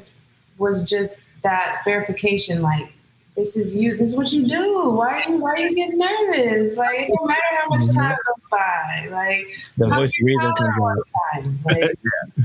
was 0.59 0.89
just 0.89 1.21
that 1.45 1.83
verification 1.85 2.61
like 2.63 2.93
this 3.37 3.57
is 3.57 3.75
you 3.75 3.97
this 3.97 4.11
is 4.11 4.17
what 4.17 4.33
you 4.33 4.47
do. 4.47 4.91
Why 4.91 5.23
are 5.23 5.29
you 5.31 5.39
why 5.39 5.53
are 5.53 5.59
you 5.59 5.75
getting 5.75 5.99
nervous? 5.99 6.77
Like 6.79 7.01
it 7.01 7.13
don't 7.17 7.27
matter 7.29 7.41
how 7.61 7.69
much 7.69 7.85
time 7.95 8.17
goes 8.27 8.51
by. 8.51 9.09
Like 9.11 9.47
The 9.79 9.89
voice 9.89 10.13
of 10.21 10.25
reason 10.27 10.53
comes 10.55 10.75
out. 10.83 10.99
time 11.43 11.59
like 11.65 11.95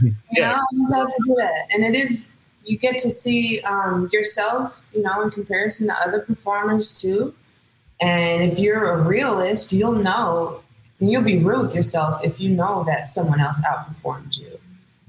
you 0.02 0.16
Yeah. 0.32 0.52
know 0.58 0.64
you 0.72 0.82
just 0.84 0.96
have 0.96 1.08
to 1.08 1.24
do 1.26 1.36
that 1.36 1.68
and 1.74 1.84
it 1.84 1.96
is 1.96 2.32
you 2.66 2.78
get 2.78 2.98
to 3.00 3.10
see 3.12 3.62
um, 3.62 4.10
yourself 4.12 4.88
you 4.94 5.02
know 5.02 5.22
in 5.22 5.30
comparison 5.32 5.88
to 5.88 5.94
other 6.02 6.20
performers 6.20 7.00
too. 7.02 7.34
And 8.02 8.44
if 8.44 8.58
you're 8.60 8.92
a 8.94 9.02
realist 9.04 9.72
you'll 9.74 9.92
know 9.94 10.62
and 11.00 11.12
you'll 11.12 11.22
be 11.24 11.38
real 11.38 11.62
with 11.62 11.76
yourself 11.76 12.20
if 12.26 12.40
you 12.42 12.50
know 12.50 12.84
that 12.86 13.08
someone 13.08 13.40
else 13.40 13.62
outperformed 13.62 14.38
you 14.40 14.59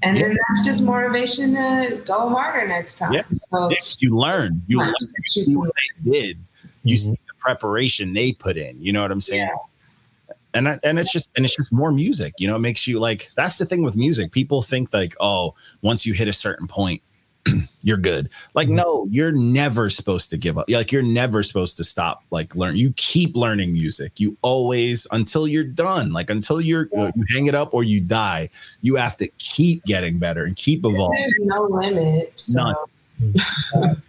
and 0.03 0.17
then 0.17 0.35
that's 0.47 0.65
just 0.65 0.83
motivation 0.85 1.53
to 1.53 2.01
go 2.05 2.29
harder 2.29 2.67
next 2.67 2.97
time. 2.99 3.13
Yeah. 3.13 3.23
so 3.33 3.69
Yeah, 3.69 3.77
you 3.99 4.17
learn. 4.17 4.61
You 4.67 4.79
learn 4.79 4.87
that 4.91 5.13
you 5.35 5.43
see 5.45 5.55
what 5.55 5.71
they 6.05 6.11
did. 6.11 6.37
You 6.83 6.95
Mhm. 6.95 6.99
see 6.99 7.09
the 7.11 7.33
preparation 7.39 8.13
they 8.13 8.31
put 8.33 8.57
in 8.57 8.79
you 8.81 8.91
know 8.93 9.01
what 9.01 9.11
i'm 9.11 9.21
saying? 9.21 9.49
Yeah. 9.49 10.35
and 10.53 10.67
I- 10.69 10.79
and 10.83 10.99
it's 10.99 11.11
just 11.11 11.29
and 11.35 11.45
it's 11.45 11.55
just 11.55 11.71
more 11.71 11.91
music 11.91 12.33
you 12.39 12.47
know 12.47 12.55
it 12.55 12.59
makes 12.59 12.85
you 12.87 12.99
like 12.99 13.31
that's 13.35 13.57
the 13.57 13.65
thing 13.65 13.83
with 13.83 13.95
music. 13.95 14.31
People 14.31 14.61
think 14.61 14.93
like 14.93 15.15
oh 15.19 15.55
once 15.81 16.05
you 16.05 16.13
hit 16.13 16.27
a 16.27 16.33
certain 16.33 16.67
point 16.67 17.01
you're 17.83 17.97
good. 17.97 18.29
Like 18.53 18.67
mm-hmm. 18.67 18.77
no 18.77 19.07
you're 19.09 19.31
never 19.31 19.89
supposed 19.89 20.29
to 20.31 20.37
give 20.37 20.57
up. 20.57 20.69
Like 20.69 20.91
you're 20.91 21.01
never 21.01 21.43
supposed 21.43 21.77
to 21.77 21.83
stop 21.83 22.23
like 22.31 22.55
learn 22.55 22.75
you 22.75 22.93
keep 22.95 23.35
learning 23.35 23.73
music. 23.73 24.19
You 24.19 24.37
always 24.41 25.07
until 25.11 25.47
you're 25.47 25.63
done 25.63 26.13
like 26.13 26.29
until 26.29 26.61
you're 26.61 26.87
you 26.91 27.25
hang 27.29 27.47
it 27.47 27.55
up 27.55 27.73
or 27.73 27.83
you 27.83 28.01
die 28.01 28.49
you 28.81 28.95
have 28.95 29.17
to 29.17 29.27
keep 29.37 29.83
getting 29.85 30.19
better 30.19 30.43
and 30.43 30.55
keep 30.55 30.85
evolving. 30.85 31.19
there's 31.19 31.39
no 31.41 31.63
limit 31.63 32.39
so. 32.39 32.73
None. 33.19 34.01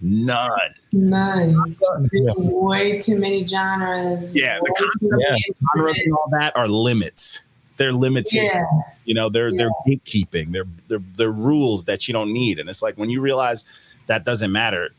none. 0.00 0.74
None. 0.92 1.76
Yeah. 2.12 2.32
way 2.36 2.98
too 3.00 3.18
many 3.18 3.46
genres 3.46 4.34
Yeah, 4.34 4.58
the 4.58 4.62
way 4.62 4.74
too 4.76 4.84
concept- 4.84 5.30
many 5.30 5.42
genres 5.76 5.98
and 6.04 6.12
all 6.12 6.26
that 6.32 6.56
are 6.56 6.68
limits 6.68 7.40
they're 7.76 7.92
limited 7.92 8.34
yeah 8.34 8.66
You 9.04 9.14
know, 9.14 9.28
they're 9.28 9.52
they're 9.52 9.70
gatekeeping. 9.86 10.52
They're 10.52 10.66
they're 10.88 11.02
they're 11.16 11.32
rules 11.32 11.84
that 11.86 12.06
you 12.06 12.12
don't 12.12 12.32
need. 12.32 12.58
And 12.58 12.68
it's 12.68 12.82
like 12.82 12.96
when 12.96 13.10
you 13.10 13.20
realize 13.20 13.64
that 14.06 14.24
doesn't 14.24 14.52
matter, 14.52 14.90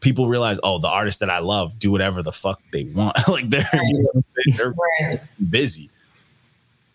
people 0.00 0.28
realize, 0.28 0.58
oh, 0.62 0.78
the 0.78 0.88
artists 0.88 1.20
that 1.20 1.30
I 1.30 1.38
love 1.38 1.78
do 1.78 1.90
whatever 1.90 2.22
the 2.22 2.32
fuck 2.32 2.60
they 2.72 2.84
want. 2.84 3.16
like 3.28 3.48
they're 3.48 3.68
you 3.72 3.98
know 3.98 4.08
what 4.12 4.16
I'm 4.16 4.24
saying? 4.24 4.56
they're 4.56 4.70
right 4.70 5.20
busy. 5.48 5.90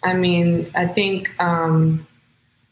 I 0.04 0.14
mean, 0.14 0.70
I 0.76 0.88
think 0.88 1.42
um, 1.42 2.06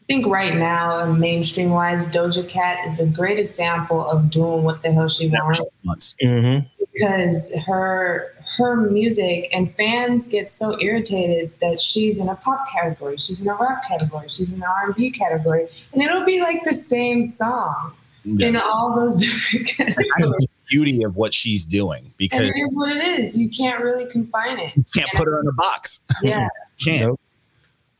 I 0.02 0.04
think 0.06 0.26
right 0.26 0.54
now, 0.54 1.06
mainstream 1.12 1.70
wise, 1.70 2.06
Doja 2.06 2.46
Cat 2.46 2.86
is 2.86 3.00
a 3.00 3.06
great 3.06 3.38
example 3.38 4.04
of 4.04 4.30
doing 4.30 4.62
what 4.62 4.82
the 4.82 4.92
hell 4.92 5.08
she 5.08 5.28
wants. 5.28 6.14
Mm-hmm. 6.22 6.66
because 6.92 7.56
her 7.66 8.33
her 8.56 8.76
music 8.76 9.48
and 9.52 9.70
fans 9.70 10.28
get 10.28 10.48
so 10.50 10.78
irritated 10.80 11.52
that 11.60 11.80
she's 11.80 12.20
in 12.20 12.28
a 12.28 12.36
pop 12.36 12.64
category, 12.72 13.16
she's 13.18 13.42
in 13.42 13.48
a 13.48 13.54
rap 13.54 13.82
category, 13.88 14.28
she's 14.28 14.52
in 14.52 14.60
an 14.62 14.68
R 14.68 14.86
and 14.86 14.94
B 14.94 15.10
category, 15.10 15.66
and 15.92 16.02
it'll 16.02 16.24
be 16.24 16.40
like 16.40 16.62
the 16.64 16.74
same 16.74 17.22
song 17.22 17.92
Yeah. 18.24 18.48
in 18.48 18.56
all 18.56 18.94
those 18.96 19.16
different 19.24 19.66
categories. 19.68 20.08
the 20.18 20.48
beauty 20.68 21.02
of 21.02 21.16
what 21.16 21.34
she's 21.34 21.64
doing 21.64 22.04
And 22.04 22.16
because 22.16 22.40
it 22.48 22.56
is 22.56 22.76
what 22.76 22.90
it 22.96 23.20
is. 23.20 23.38
You 23.38 23.48
can't 23.50 23.82
really 23.84 24.06
confine 24.06 24.58
it. 24.58 24.74
you 24.76 24.84
can't 24.94 25.10
put 25.14 25.26
her 25.26 25.40
in 25.40 25.46
a 25.46 25.52
box. 25.52 26.02
Yeah. 26.22 26.48
Can't. 26.82 27.02
Nope. 27.08 27.20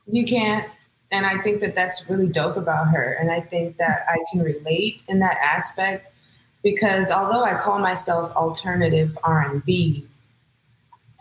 You 0.06 0.24
can't. 0.26 0.68
And 1.12 1.24
I 1.26 1.38
think 1.38 1.60
that 1.60 1.74
that's 1.74 2.10
really 2.10 2.26
dope 2.26 2.56
about 2.56 2.88
her. 2.88 3.12
And 3.20 3.30
I 3.30 3.40
think 3.40 3.76
that 3.76 4.04
I 4.08 4.16
can 4.32 4.42
relate 4.42 5.00
in 5.08 5.20
that 5.20 5.36
aspect 5.42 6.12
because 6.62 7.10
although 7.12 7.44
I 7.44 7.54
call 7.54 7.78
myself 7.78 8.34
alternative 8.34 9.16
R&B, 9.22 10.04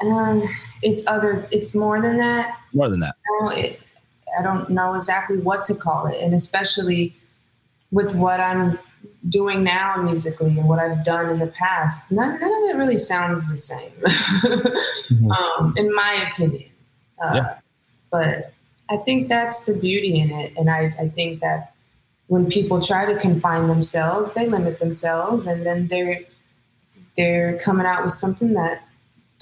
uh, 0.02 0.40
it's 0.82 1.06
other, 1.08 1.48
it's 1.52 1.76
more 1.76 2.02
than 2.02 2.18
that. 2.18 2.58
More 2.74 2.90
than 2.90 3.00
that. 3.02 3.16
You 3.28 3.50
it, 3.52 3.82
I 4.38 4.42
don't 4.42 4.70
know 4.70 4.96
exactly 4.96 5.38
what 5.38 5.66
to 5.66 5.76
call 5.76 6.08
it. 6.08 6.20
And 6.22 6.34
especially 6.34 7.14
with 7.92 8.16
what 8.16 8.40
I'm 8.40 8.80
doing 9.30 9.64
now 9.64 9.96
musically 9.98 10.58
and 10.58 10.68
what 10.68 10.80
I've 10.80 11.04
done 11.06 11.30
in 11.30 11.40
the 11.40 11.48
past, 11.48 12.12
none, 12.12 12.40
none 12.40 12.52
of 12.52 12.70
it 12.70 12.78
really 12.78 12.98
sounds 12.98 13.48
the 13.48 13.58
same, 13.58 13.94
mm-hmm. 14.02 15.32
um, 15.32 15.74
in 15.78 15.94
my 15.94 16.28
opinion. 16.32 16.70
Uh, 17.24 17.32
yeah. 17.36 17.60
But 18.12 18.54
I 18.90 18.98
think 18.98 19.28
that's 19.28 19.66
the 19.66 19.80
beauty 19.80 20.20
in 20.20 20.32
it. 20.32 20.54
And 20.58 20.70
I, 20.70 20.94
I 21.00 21.08
think 21.10 21.40
that 21.40 21.74
when 22.28 22.50
people 22.50 22.82
try 22.82 23.06
to 23.12 23.20
confine 23.20 23.68
themselves, 23.68 24.34
they 24.34 24.48
limit 24.48 24.80
themselves 24.80 25.48
and 25.48 25.66
then 25.66 25.88
they're 25.88 26.20
they're 27.16 27.60
coming 27.60 27.86
out 27.86 28.04
with 28.04 28.14
something 28.14 28.54
that 28.54 28.82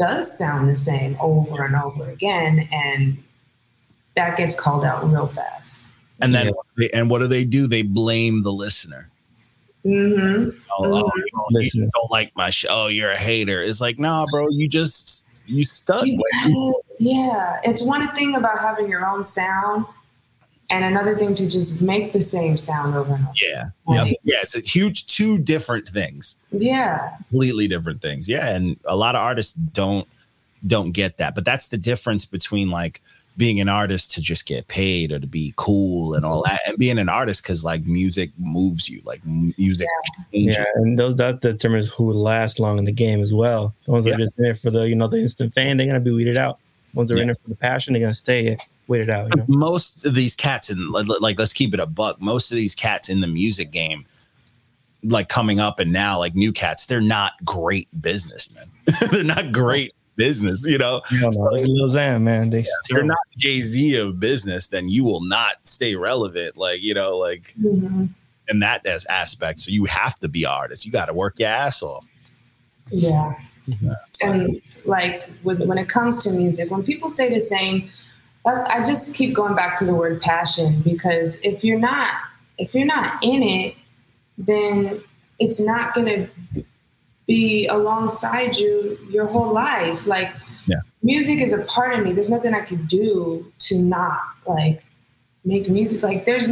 does 0.01 0.35
sound 0.35 0.67
the 0.67 0.75
same 0.75 1.15
over 1.21 1.63
and 1.63 1.75
over 1.75 2.09
again 2.09 2.67
and 2.71 3.23
that 4.15 4.35
gets 4.35 4.59
called 4.59 4.83
out 4.83 5.05
real 5.05 5.27
fast. 5.27 5.91
And 6.19 6.33
then 6.33 6.51
yeah. 6.77 6.87
and 6.93 7.07
what 7.07 7.19
do 7.19 7.27
they 7.27 7.45
do? 7.45 7.67
They 7.67 7.83
blame 7.83 8.41
the 8.41 8.51
listener. 8.51 9.09
Mm-hmm. 9.85 10.57
Oh, 10.79 10.85
oh, 10.85 11.03
mm-hmm. 11.03 11.59
you 11.61 11.89
don't 11.93 12.11
like 12.11 12.31
my 12.35 12.49
show. 12.49 12.67
Oh, 12.71 12.87
you're 12.87 13.11
a 13.11 13.19
hater. 13.19 13.63
It's 13.63 13.79
like, 13.79 13.99
nah, 13.99 14.25
bro, 14.31 14.45
you 14.49 14.67
just 14.67 15.27
you 15.45 15.63
stuck. 15.63 16.05
Yeah, 16.97 17.59
it's 17.63 17.85
one 17.85 18.07
thing 18.09 18.35
about 18.35 18.59
having 18.59 18.89
your 18.89 19.07
own 19.07 19.23
sound, 19.23 19.85
and 20.71 20.85
another 20.85 21.15
thing 21.15 21.33
to 21.35 21.49
just 21.49 21.81
make 21.81 22.13
the 22.13 22.21
same 22.21 22.57
sound 22.57 22.95
over 22.95 23.13
and 23.13 23.23
over. 23.23 23.33
Yeah, 23.35 23.69
like, 23.85 24.17
yeah, 24.23 24.37
it's 24.41 24.55
a 24.55 24.59
huge 24.59 25.07
two 25.07 25.37
different 25.37 25.87
things. 25.87 26.37
Yeah, 26.51 27.15
completely 27.29 27.67
different 27.67 28.01
things. 28.01 28.29
Yeah, 28.29 28.47
and 28.49 28.79
a 28.85 28.95
lot 28.95 29.15
of 29.15 29.21
artists 29.21 29.53
don't 29.53 30.07
don't 30.65 30.91
get 30.91 31.17
that, 31.17 31.35
but 31.35 31.45
that's 31.45 31.67
the 31.67 31.77
difference 31.77 32.25
between 32.25 32.69
like 32.69 33.01
being 33.37 33.59
an 33.59 33.69
artist 33.69 34.13
to 34.13 34.21
just 34.21 34.45
get 34.45 34.67
paid 34.67 35.11
or 35.11 35.19
to 35.19 35.27
be 35.27 35.53
cool 35.57 36.13
and 36.13 36.25
all 36.25 36.43
that, 36.43 36.61
and 36.65 36.77
being 36.77 36.97
an 36.97 37.09
artist 37.09 37.43
because 37.43 37.63
like 37.63 37.85
music 37.85 38.29
moves 38.39 38.89
you, 38.89 39.01
like 39.03 39.25
music. 39.25 39.87
Yeah, 40.31 40.51
yeah 40.51 40.65
and 40.75 40.97
those 40.97 41.15
that 41.15 41.41
determines 41.41 41.89
who 41.89 42.11
lasts 42.13 42.59
long 42.59 42.77
in 42.77 42.85
the 42.85 42.91
game 42.91 43.21
as 43.21 43.33
well. 43.33 43.73
The 43.85 43.91
ones 43.91 44.05
that 44.05 44.15
are 44.15 44.17
just 44.17 44.39
in 44.39 44.45
it 44.45 44.57
for 44.57 44.69
the 44.69 44.87
you 44.87 44.95
know 44.95 45.07
the 45.07 45.19
instant 45.19 45.53
fame, 45.53 45.77
they're 45.77 45.87
gonna 45.87 45.99
be 45.99 46.13
weeded 46.13 46.37
out. 46.37 46.59
The 46.93 46.97
ones 46.97 47.09
that 47.09 47.15
are 47.15 47.17
yeah. 47.17 47.23
in 47.23 47.29
it 47.31 47.39
for 47.39 47.49
the 47.49 47.55
passion, 47.55 47.93
they're 47.93 48.01
gonna 48.01 48.13
stay 48.13 48.57
waited 48.91 49.09
out. 49.09 49.29
You 49.35 49.41
know? 49.41 49.45
Most 49.47 50.05
of 50.05 50.15
these 50.15 50.35
cats, 50.35 50.69
and 50.69 50.91
like 50.91 51.39
let's 51.39 51.53
keep 51.53 51.73
it 51.73 51.79
a 51.79 51.85
buck. 51.85 52.21
Most 52.21 52.51
of 52.51 52.57
these 52.57 52.75
cats 52.75 53.09
in 53.09 53.21
the 53.21 53.27
music 53.27 53.71
game 53.71 54.05
like 55.03 55.29
coming 55.29 55.59
up 55.59 55.79
and 55.79 55.91
now 55.91 56.19
like 56.19 56.35
new 56.35 56.51
cats 56.51 56.85
they're 56.85 57.01
not 57.01 57.33
great 57.43 57.87
businessmen 58.03 58.65
they're 59.11 59.23
not 59.23 59.51
great 59.51 59.91
business, 60.15 60.67
you 60.67 60.77
know. 60.77 61.01
You 61.11 61.21
know 61.21 61.29
Lil 61.29 61.87
Xan, 61.87 62.21
man. 62.21 62.49
They 62.49 62.59
yeah, 62.59 62.65
you're 62.89 63.03
not 63.03 63.17
Jay 63.37 63.59
Z 63.59 63.95
of 63.95 64.19
business, 64.19 64.67
then 64.67 64.89
you 64.89 65.03
will 65.03 65.21
not 65.21 65.65
stay 65.65 65.95
relevant. 65.95 66.57
Like, 66.57 66.81
you 66.81 66.93
know, 66.93 67.17
like 67.17 67.53
mm-hmm. 67.59 68.05
in 68.47 68.59
that 68.59 68.85
as 68.85 69.05
aspect. 69.05 69.59
So 69.61 69.71
you 69.71 69.85
have 69.85 70.19
to 70.19 70.27
be 70.27 70.45
artist. 70.45 70.85
You 70.85 70.91
got 70.91 71.05
to 71.05 71.13
work 71.13 71.39
your 71.39 71.49
ass 71.49 71.81
off. 71.81 72.07
Yeah. 72.91 73.33
yeah. 73.65 73.95
And 74.23 74.61
like 74.85 75.29
when, 75.43 75.67
when 75.67 75.77
it 75.77 75.87
comes 75.87 76.23
to 76.23 76.31
music, 76.31 76.69
when 76.69 76.83
people 76.83 77.09
stay 77.09 77.33
the 77.33 77.39
same, 77.39 77.89
I 78.45 78.83
just 78.83 79.15
keep 79.15 79.33
going 79.33 79.55
back 79.55 79.77
to 79.79 79.85
the 79.85 79.93
word 79.93 80.21
passion 80.21 80.81
because 80.81 81.39
if 81.41 81.63
you're 81.63 81.79
not 81.79 82.09
if 82.57 82.75
you're 82.75 82.85
not 82.85 83.23
in 83.23 83.43
it, 83.43 83.75
then 84.37 85.01
it's 85.39 85.63
not 85.63 85.93
going 85.93 86.05
to 86.07 86.63
be 87.27 87.67
alongside 87.67 88.57
you 88.57 88.97
your 89.09 89.25
whole 89.25 89.53
life. 89.53 90.05
Like 90.07 90.31
yeah. 90.67 90.81
music 91.01 91.41
is 91.41 91.53
a 91.53 91.63
part 91.65 91.97
of 91.97 92.05
me. 92.05 92.13
There's 92.13 92.29
nothing 92.29 92.53
I 92.53 92.61
could 92.61 92.87
do 92.87 93.51
to 93.59 93.79
not 93.79 94.19
like 94.45 94.83
make 95.43 95.69
music. 95.69 96.03
Like 96.03 96.25
there's 96.25 96.49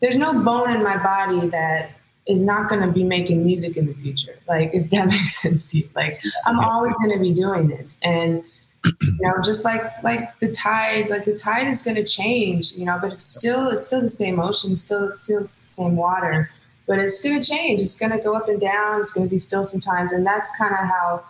there's 0.00 0.16
no 0.16 0.32
bone 0.42 0.70
in 0.74 0.82
my 0.82 1.02
body 1.02 1.46
that 1.48 1.90
is 2.26 2.42
not 2.42 2.68
going 2.68 2.86
to 2.86 2.92
be 2.92 3.02
making 3.02 3.44
music 3.44 3.76
in 3.76 3.86
the 3.86 3.94
future. 3.94 4.38
Like 4.46 4.70
if 4.72 4.90
that 4.90 5.06
makes 5.14 5.36
sense 5.36 5.70
to 5.72 5.78
you. 5.78 5.88
Like 5.94 6.14
I'm 6.46 6.60
always 6.60 6.96
going 6.98 7.16
to 7.16 7.22
be 7.22 7.32
doing 7.32 7.68
this 7.68 7.98
and 8.02 8.42
you 8.84 9.18
know 9.20 9.34
just 9.44 9.64
like 9.64 9.82
like 10.02 10.38
the 10.38 10.50
tide 10.50 11.10
like 11.10 11.24
the 11.24 11.34
tide 11.34 11.66
is 11.66 11.82
going 11.82 11.96
to 11.96 12.04
change 12.04 12.72
you 12.72 12.84
know 12.84 12.98
but 13.00 13.12
it's 13.12 13.24
still 13.24 13.66
it's 13.68 13.86
still 13.86 14.00
the 14.00 14.08
same 14.08 14.38
ocean 14.38 14.76
still 14.76 15.10
still 15.10 15.40
the 15.40 15.44
same 15.44 15.96
water 15.96 16.50
but 16.88 16.98
it's 16.98 17.22
going 17.22 17.38
to 17.38 17.46
change. 17.46 17.82
It's 17.82 18.00
going 18.00 18.12
to 18.12 18.18
go 18.18 18.34
up 18.34 18.48
and 18.48 18.58
down. 18.58 18.98
It's 18.98 19.12
going 19.12 19.28
to 19.28 19.30
be 19.30 19.38
still 19.38 19.62
sometimes. 19.62 20.12
And 20.12 20.26
that's 20.26 20.56
kind 20.56 20.72
of 20.72 20.88
how 20.88 21.22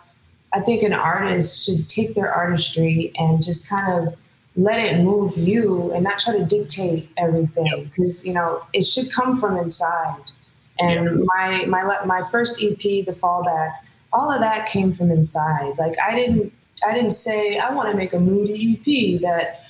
I 0.53 0.61
think 0.61 0.81
an 0.81 0.93
artist 0.93 1.65
should 1.65 1.87
take 1.89 2.15
their 2.15 2.33
artistry 2.33 3.11
and 3.17 3.43
just 3.43 3.69
kind 3.69 4.07
of 4.07 4.15
let 4.55 4.79
it 4.79 5.03
move 5.03 5.37
you 5.37 5.91
and 5.91 6.05
not 6.05 6.17
try 6.17 6.37
to 6.37 6.45
dictate 6.45 7.09
everything 7.17 7.83
because, 7.83 8.25
you 8.25 8.33
know, 8.33 8.63
it 8.73 8.83
should 8.83 9.11
come 9.11 9.37
from 9.37 9.57
inside. 9.57 10.31
And 10.79 11.25
my, 11.25 11.65
my, 11.67 12.05
my 12.05 12.21
first 12.31 12.63
EP, 12.63 12.79
The 12.79 13.11
Fallback, 13.11 13.73
all 14.13 14.31
of 14.31 14.39
that 14.39 14.65
came 14.65 14.93
from 14.93 15.11
inside. 15.11 15.77
Like 15.77 15.95
I 16.01 16.15
didn't, 16.15 16.53
I 16.87 16.93
didn't 16.93 17.11
say 17.11 17.57
I 17.57 17.73
want 17.73 17.91
to 17.91 17.97
make 17.97 18.13
a 18.13 18.19
moody 18.19 18.73
EP 18.73 19.21
that, 19.21 19.61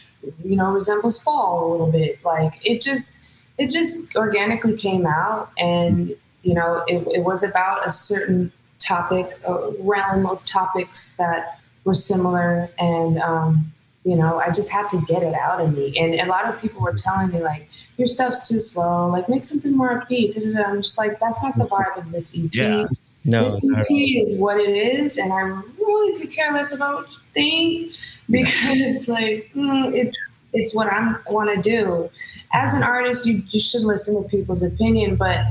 you 0.44 0.56
know, 0.56 0.72
resembles 0.72 1.22
fall 1.22 1.68
a 1.68 1.72
little 1.72 1.92
bit. 1.92 2.24
Like 2.24 2.60
it 2.66 2.82
just, 2.82 3.26
it 3.58 3.70
just 3.70 4.16
organically 4.16 4.76
came 4.76 5.06
out 5.06 5.52
and 5.60 6.16
you 6.44 6.54
know 6.54 6.84
it, 6.88 7.06
it 7.14 7.24
was 7.24 7.44
about 7.44 7.86
a 7.86 7.92
certain 7.92 8.52
topic 8.80 9.28
a 9.46 9.72
realm 9.82 10.26
of 10.26 10.44
topics 10.46 11.14
that 11.18 11.60
were 11.84 11.94
similar 11.94 12.70
and 12.80 13.20
um, 13.20 13.72
you 14.06 14.16
know 14.16 14.40
i 14.40 14.48
just 14.48 14.72
had 14.72 14.88
to 14.88 15.02
get 15.02 15.22
it 15.22 15.34
out 15.36 15.60
of 15.60 15.76
me. 15.76 15.94
And 16.00 16.16
a 16.16 16.26
lot 16.26 16.46
of 16.46 16.60
people 16.62 16.82
were 16.82 16.94
telling 16.94 17.30
me 17.30 17.42
like 17.42 17.70
your 17.98 18.08
stuff's 18.08 18.48
too 18.48 18.62
slow. 18.62 19.08
Like 19.08 19.28
make 19.28 19.44
something 19.44 19.76
more 19.76 20.00
upbeat. 20.00 20.38
I'm 20.38 20.82
just 20.82 20.98
like 20.98 21.20
that's 21.20 21.44
not 21.44 21.58
the 21.58 21.66
vibe 21.66 21.98
of 21.98 22.12
this 22.12 22.34
ep 22.34 22.52
yeah. 22.54 22.88
No, 23.26 23.44
this 23.44 23.70
EP 23.76 23.88
is 23.90 24.38
what 24.38 24.58
it 24.58 24.70
is, 24.70 25.18
and 25.18 25.34
I 25.34 25.42
really 25.42 26.20
could 26.20 26.32
care 26.32 26.54
less 26.54 26.76
about 26.76 26.96
what 26.96 27.12
you 27.12 27.20
think 27.34 27.96
because, 28.30 29.08
like, 29.10 29.52
mm, 29.54 29.94
it's 29.94 30.38
it's 30.54 30.76
what 30.76 30.88
I 30.88 31.16
want 31.30 31.56
to 31.56 31.62
do. 31.62 32.10
As 32.54 32.74
an 32.74 32.84
artist, 32.84 33.26
you, 33.26 33.42
you 33.50 33.60
should 33.60 33.84
listen 33.84 34.22
to 34.22 34.28
people's 34.30 34.64
opinion, 34.64 35.16
but 35.16 35.46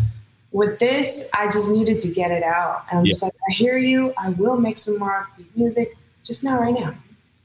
with 0.53 0.79
this, 0.79 1.31
I 1.35 1.47
just 1.47 1.71
needed 1.71 1.99
to 2.01 2.13
get 2.13 2.31
it 2.31 2.43
out. 2.43 2.85
And 2.91 3.01
I'm 3.01 3.07
yeah. 3.07 3.11
just 3.11 3.23
like, 3.23 3.35
I 3.49 3.53
hear 3.53 3.77
you. 3.77 4.13
I 4.19 4.31
will 4.31 4.57
make 4.57 4.79
some 4.79 4.99
more 4.99 5.29
music, 5.55 5.95
just 6.25 6.45
not 6.45 6.61
right 6.61 6.75
now. 6.75 6.95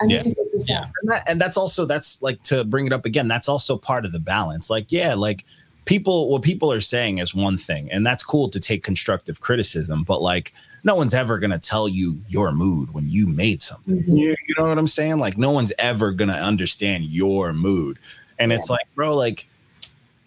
I 0.02 0.06
need 0.06 0.16
yeah. 0.16 0.22
to 0.24 0.30
get 0.30 0.52
this 0.52 0.70
yeah. 0.70 0.80
out. 0.80 0.88
And, 1.02 1.12
that, 1.12 1.24
and 1.28 1.42
that's 1.42 1.58
also 1.58 1.86
that's 1.86 2.22
like 2.22 2.42
to 2.44 2.64
bring 2.64 2.88
it 2.88 2.94
up 2.94 3.06
again. 3.06 3.28
That's 3.28 3.48
also 3.48 3.78
part 3.78 4.06
of 4.06 4.12
the 4.12 4.20
balance. 4.20 4.70
Like, 4.70 4.92
yeah, 4.92 5.14
like 5.14 5.46
people 5.86 6.30
what 6.30 6.42
people 6.42 6.72
are 6.72 6.82
saying 6.82 7.18
is 7.18 7.36
one 7.36 7.58
thing 7.58 7.92
and 7.92 8.06
that's 8.06 8.24
cool 8.24 8.50
to 8.50 8.60
take 8.60 8.84
constructive 8.84 9.42
criticism 9.42 10.04
but 10.04 10.22
like 10.22 10.54
no 10.84 10.96
one's 10.96 11.14
ever 11.14 11.38
going 11.40 11.52
to 11.52 11.60
tell 11.60 11.88
you 11.88 12.18
your 12.28 12.52
mood 12.52 12.94
when 12.94 13.08
you 13.08 13.26
made 13.26 13.62
something. 13.62 14.00
Mm-hmm. 14.00 14.16
you, 14.16 14.36
you, 14.48 14.56
know 14.58 14.66
what 14.66 14.78
i'm 14.78 14.88
saying? 14.88 15.20
Like 15.20 15.38
no 15.38 15.52
one's 15.52 15.74
ever 15.80 16.12
going 16.12 16.30
to 16.30 16.36
understand 16.36 17.06
your 17.06 17.54
mood. 17.54 18.00
And 18.40 18.52
yeah. 18.52 18.58
it's 18.58 18.70
like 18.70 18.88
bro 18.96 19.16
like 19.16 19.48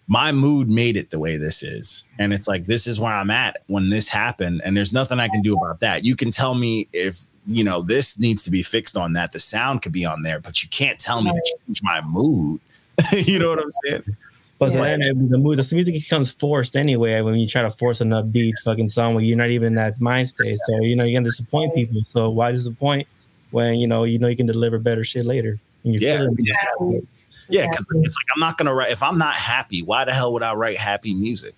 my 0.09 0.31
mood 0.31 0.69
made 0.69 0.97
it 0.97 1.11
the 1.11 1.19
way 1.19 1.37
this 1.37 1.63
is 1.63 2.05
and 2.19 2.33
it's 2.33 2.47
like 2.47 2.67
this 2.67 2.87
is 2.87 3.01
where 3.01 3.13
i'm 3.13 3.31
at 3.31 3.57
when 3.67 3.91
this 3.91 4.09
happened 4.09 4.63
and 4.65 4.77
there's 4.77 4.93
nothing 4.93 5.19
i 5.19 5.29
can 5.29 5.43
do 5.43 5.55
about 5.55 5.81
that. 5.81 6.05
You 6.05 6.17
can 6.17 6.31
tell 6.31 6.55
me 6.55 6.89
if 6.93 7.25
you 7.47 7.65
know 7.65 7.81
this 7.81 8.19
needs 8.19 8.43
to 8.43 8.51
be 8.51 8.63
fixed 8.63 8.97
on 8.97 9.15
that 9.15 9.33
the 9.33 9.39
sound 9.39 9.81
could 9.83 9.93
be 9.93 10.05
on 10.05 10.23
there 10.23 10.41
but 10.41 10.63
you 10.63 10.69
can't 10.69 10.99
tell 10.99 11.23
me 11.23 11.31
to 11.31 11.57
change 11.67 11.83
my 11.83 12.01
mood. 12.03 12.61
You 13.13 13.39
know 13.39 13.51
what 13.51 13.59
i'm 13.59 13.71
saying 13.85 14.17
but 14.59 14.73
yeah. 14.73 14.97
then 14.97 15.29
the 15.29 15.39
mood, 15.39 15.59
the 15.59 15.75
music 15.75 15.95
becomes 15.95 16.33
forced 16.33 16.77
anyway 16.77 17.21
when 17.21 17.35
you 17.35 17.47
try 17.47 17.63
to 17.63 17.71
force 17.71 18.01
an 18.01 18.11
upbeat 18.11 18.55
fucking 18.65 18.89
song 18.89 19.15
where 19.15 19.23
you're 19.23 19.37
not 19.37 19.51
even 19.51 19.69
in 19.69 19.75
that 19.75 20.01
mind 20.01 20.29
state. 20.29 20.59
So 20.67 20.81
you 20.81 20.97
know 20.97 21.05
you're 21.05 21.21
gonna 21.21 21.29
disappoint 21.29 21.75
people. 21.75 22.03
So 22.05 22.31
why 22.31 22.53
disappoint 22.53 23.07
when 23.51 23.75
you 23.75 23.87
know 23.87 24.05
you 24.05 24.19
know 24.19 24.29
you 24.29 24.37
can 24.37 24.47
deliver 24.47 24.79
better 24.79 25.05
shit 25.05 25.27
later? 25.27 25.59
And 25.85 25.95
you're 25.95 26.03
yeah, 26.03 26.27
yeah, 26.39 27.01
yeah. 27.49 27.71
Because 27.71 27.87
it's 27.93 28.17
like 28.17 28.27
I'm 28.35 28.41
not 28.41 28.57
gonna 28.57 28.75
write 28.75 28.91
if 28.91 29.03
I'm 29.03 29.19
not 29.19 29.35
happy. 29.35 29.83
Why 29.83 30.05
the 30.05 30.15
hell 30.15 30.33
would 30.33 30.43
I 30.43 30.55
write 30.55 30.79
happy 30.79 31.13
music? 31.13 31.55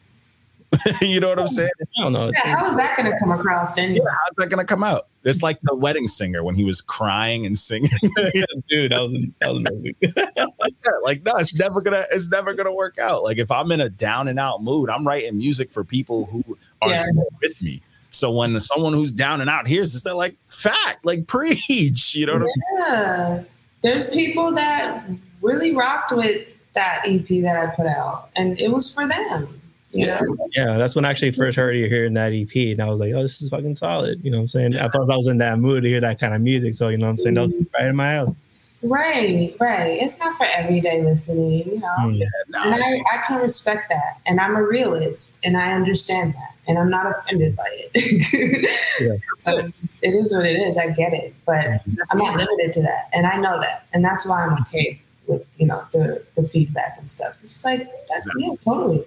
you 1.01 1.21
know 1.21 1.29
what 1.29 1.39
I'm 1.39 1.45
oh. 1.45 1.49
saying? 1.49 1.71
I 1.81 2.03
don't 2.03 2.13
know. 2.13 2.31
Yeah, 2.45 2.57
how 2.57 2.67
is 2.67 2.77
that 2.77 2.97
going 2.97 3.11
to 3.11 3.19
come 3.19 3.31
across 3.31 3.77
anyway? 3.79 4.01
Yeah, 4.05 4.11
how's 4.11 4.37
that 4.37 4.49
going 4.49 4.59
to 4.59 4.65
come 4.65 4.83
out? 4.83 5.09
It's 5.25 5.43
like 5.43 5.61
the 5.63 5.75
wedding 5.75 6.09
singer 6.09 6.43
when 6.45 6.55
he 6.55 6.65
was 6.65 6.81
crying 6.81 7.45
and 7.45 7.59
singing. 7.59 7.91
Dude, 8.69 8.93
that 8.93 9.01
was 9.01 9.17
that 9.41 9.53
was 9.53 9.65
amazing. 9.67 9.95
yeah, 10.37 10.45
like 11.03 11.23
no, 11.25 11.35
it's 11.37 11.59
never 11.59 11.81
gonna 11.81 12.07
it's 12.11 12.31
never 12.31 12.55
gonna 12.55 12.73
work 12.73 12.99
out. 12.99 13.25
Like 13.25 13.39
if 13.39 13.51
I'm 13.51 13.71
in 13.73 13.81
a 13.81 13.89
down 13.89 14.29
and 14.29 14.39
out 14.39 14.63
mood, 14.63 14.89
I'm 14.89 15.07
writing 15.07 15.37
music 15.37 15.73
for 15.73 15.85
people 15.85 16.27
who 16.27 16.43
are 16.83 16.91
yeah. 16.91 17.07
with 17.43 17.63
me. 17.63 17.83
So 18.11 18.31
when 18.31 18.59
someone 18.61 18.95
who's 18.95 19.13
down 19.13 19.41
and 19.41 19.51
out 19.51 19.67
hears 19.67 19.93
this, 19.93 20.03
they're 20.03 20.15
like, 20.15 20.37
"Fact, 20.49 21.05
like 21.05 21.27
preach." 21.27 22.15
You 22.15 22.27
know 22.27 22.39
what 22.39 22.49
yeah. 22.79 22.85
I'm 22.85 23.35
saying? 23.35 23.47
There's 23.83 24.11
people 24.11 24.53
that 24.55 25.05
really 25.43 25.75
rocked 25.75 26.13
with 26.13 26.49
that 26.73 27.03
EP 27.05 27.27
that 27.43 27.57
I 27.57 27.75
put 27.75 27.87
out, 27.87 28.31
and 28.35 28.59
it 28.59 28.71
was 28.71 28.95
for 28.95 29.07
them. 29.07 29.58
Yeah. 29.93 30.21
Yeah. 30.55 30.77
That's 30.77 30.95
when 30.95 31.05
I 31.05 31.11
actually 31.11 31.31
first 31.31 31.57
heard 31.57 31.77
you 31.77 31.89
hearing 31.89 32.15
that 32.15 32.33
EP. 32.33 32.55
And 32.55 32.81
I 32.81 32.89
was 32.89 33.01
like, 33.01 33.13
oh, 33.15 33.23
this 33.23 33.41
is 33.41 33.51
fucking 33.51 33.77
solid. 33.77 34.23
You 34.23 34.31
know 34.31 34.39
what 34.39 34.43
I'm 34.43 34.49
saying? 34.49 34.75
I 34.77 34.89
thought 34.89 35.11
I 35.11 35.17
was 35.17 35.29
in 35.29 35.39
that 35.39 35.59
mood 35.59 35.83
to 35.83 35.89
hear 35.89 36.01
that 36.01 36.21
kind 36.21 36.35
of 36.35 36.41
music. 36.41 36.75
So, 36.75 36.89
you 36.89 36.99
know 36.99 37.07
what 37.07 37.13
I'm 37.13 37.19
saying? 37.19 37.35
That 37.35 37.43
was 37.43 37.57
mm-hmm. 37.57 37.75
right 37.75 37.89
in 37.89 37.97
my 37.97 38.15
alley. 38.15 38.37
Right, 38.83 39.57
right. 39.59 40.01
It's 40.01 40.19
not 40.21 40.37
for 40.37 40.45
everyday 40.45 41.03
listening, 41.03 41.67
you 41.69 41.81
know. 41.81 41.89
Mm. 42.01 42.23
And 42.55 42.75
I, 42.75 43.03
I 43.13 43.23
can 43.27 43.41
respect 43.41 43.89
that. 43.89 44.21
And 44.27 44.39
I'm 44.39 44.55
a 44.55 44.63
realist 44.63 45.41
and 45.43 45.57
I 45.57 45.73
understand 45.73 46.35
that. 46.35 46.55
And 46.69 46.79
I'm 46.79 46.91
not 46.91 47.07
offended 47.07 47.57
by 47.57 47.67
it. 47.69 48.69
Yeah. 49.01 49.15
So 49.37 49.57
it's, 49.57 50.35
what 50.35 50.45
it 50.45 50.59
is. 50.59 50.77
I 50.77 50.91
get 50.91 51.13
it. 51.13 51.35
But 51.47 51.83
I'm 52.11 52.19
not 52.19 52.37
limited 52.37 52.73
to 52.75 52.83
that. 52.83 53.09
And 53.13 53.27
I 53.27 53.37
know 53.37 53.61
that. 53.61 53.87
And 53.93 54.05
that's 54.05 54.29
why 54.29 54.45
I'm 54.45 54.61
okay 54.63 55.01
with, 55.29 55.49
you 55.59 55.67
know, 55.67 55.85
the, 55.93 56.25
the 56.35 56.43
feedback 56.43 56.97
and 56.99 57.09
stuff. 57.09 57.37
It's 57.41 57.65
like, 57.65 57.89
that's, 58.09 58.29
yeah, 58.37 58.55
totally. 58.65 59.05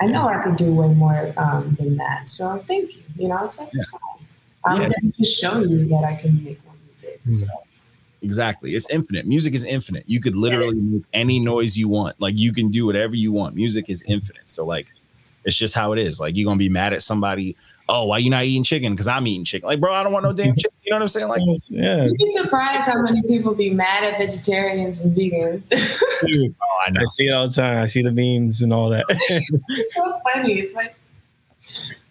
I 0.00 0.06
know 0.06 0.26
I 0.28 0.42
could 0.42 0.56
do 0.56 0.74
way 0.74 0.88
more 0.94 1.32
um, 1.36 1.74
than 1.78 1.96
that. 1.96 2.28
So 2.28 2.58
thank 2.66 2.94
you. 2.94 3.02
You 3.16 3.28
know, 3.28 3.44
it's 3.44 3.58
like, 3.58 3.70
it's 3.72 3.88
fine. 3.88 4.00
I'm 4.64 4.80
Yeah. 4.82 4.88
going 4.88 5.12
to 5.12 5.18
just 5.18 5.40
show 5.40 5.58
you 5.60 5.86
that 5.86 6.04
I 6.04 6.16
can 6.16 6.42
make 6.44 6.62
more 6.66 6.74
music. 6.86 7.22
So, 7.22 7.46
Exactly. 8.22 8.74
It's 8.74 8.90
infinite. 8.90 9.26
Music 9.26 9.54
is 9.54 9.64
infinite. 9.64 10.04
You 10.06 10.20
could 10.20 10.34
literally 10.34 10.74
make 10.74 11.02
any 11.12 11.38
noise 11.38 11.76
you 11.78 11.88
want. 11.88 12.20
Like 12.20 12.36
you 12.36 12.52
can 12.52 12.70
do 12.70 12.84
whatever 12.86 13.14
you 13.14 13.30
want. 13.30 13.54
Music 13.54 13.88
is 13.88 14.02
infinite. 14.04 14.48
So 14.48 14.64
like 14.66 14.88
it's 15.44 15.56
just 15.56 15.74
how 15.74 15.92
it 15.92 15.98
is. 15.98 16.18
Like 16.18 16.36
you're 16.36 16.46
gonna 16.46 16.58
be 16.58 16.68
mad 16.68 16.92
at 16.92 17.02
somebody, 17.02 17.56
oh, 17.88 18.06
why 18.06 18.18
you 18.18 18.30
not 18.30 18.44
eating 18.44 18.64
chicken? 18.64 18.92
Because 18.94 19.06
I'm 19.06 19.26
eating 19.28 19.44
chicken. 19.44 19.68
Like, 19.68 19.78
bro, 19.78 19.94
I 19.94 20.02
don't 20.02 20.12
want 20.12 20.24
no 20.24 20.32
damn 20.32 20.56
chicken. 20.56 20.76
You 20.82 20.90
know 20.90 20.96
what 20.96 21.02
I'm 21.02 21.08
saying? 21.08 21.28
Like 21.28 21.42
yeah. 21.68 22.04
You'd 22.04 22.16
be 22.16 22.28
surprised 22.32 22.88
how 22.88 23.00
many 23.00 23.22
people 23.22 23.54
be 23.54 23.70
mad 23.70 24.02
at 24.02 24.18
vegetarians 24.18 25.04
and 25.04 25.16
vegans. 25.16 25.68
Dude, 26.26 26.54
I 26.86 26.90
know. 26.90 27.00
I 27.02 27.04
see 27.06 27.26
it 27.28 27.32
all 27.32 27.48
the 27.48 27.54
time. 27.54 27.82
I 27.82 27.86
see 27.86 28.02
the 28.02 28.12
memes 28.12 28.62
and 28.62 28.72
all 28.72 28.88
that. 28.90 29.04
it's 29.08 29.94
so 29.94 30.20
funny. 30.32 30.54
It's 30.60 30.74
like, 30.74 30.94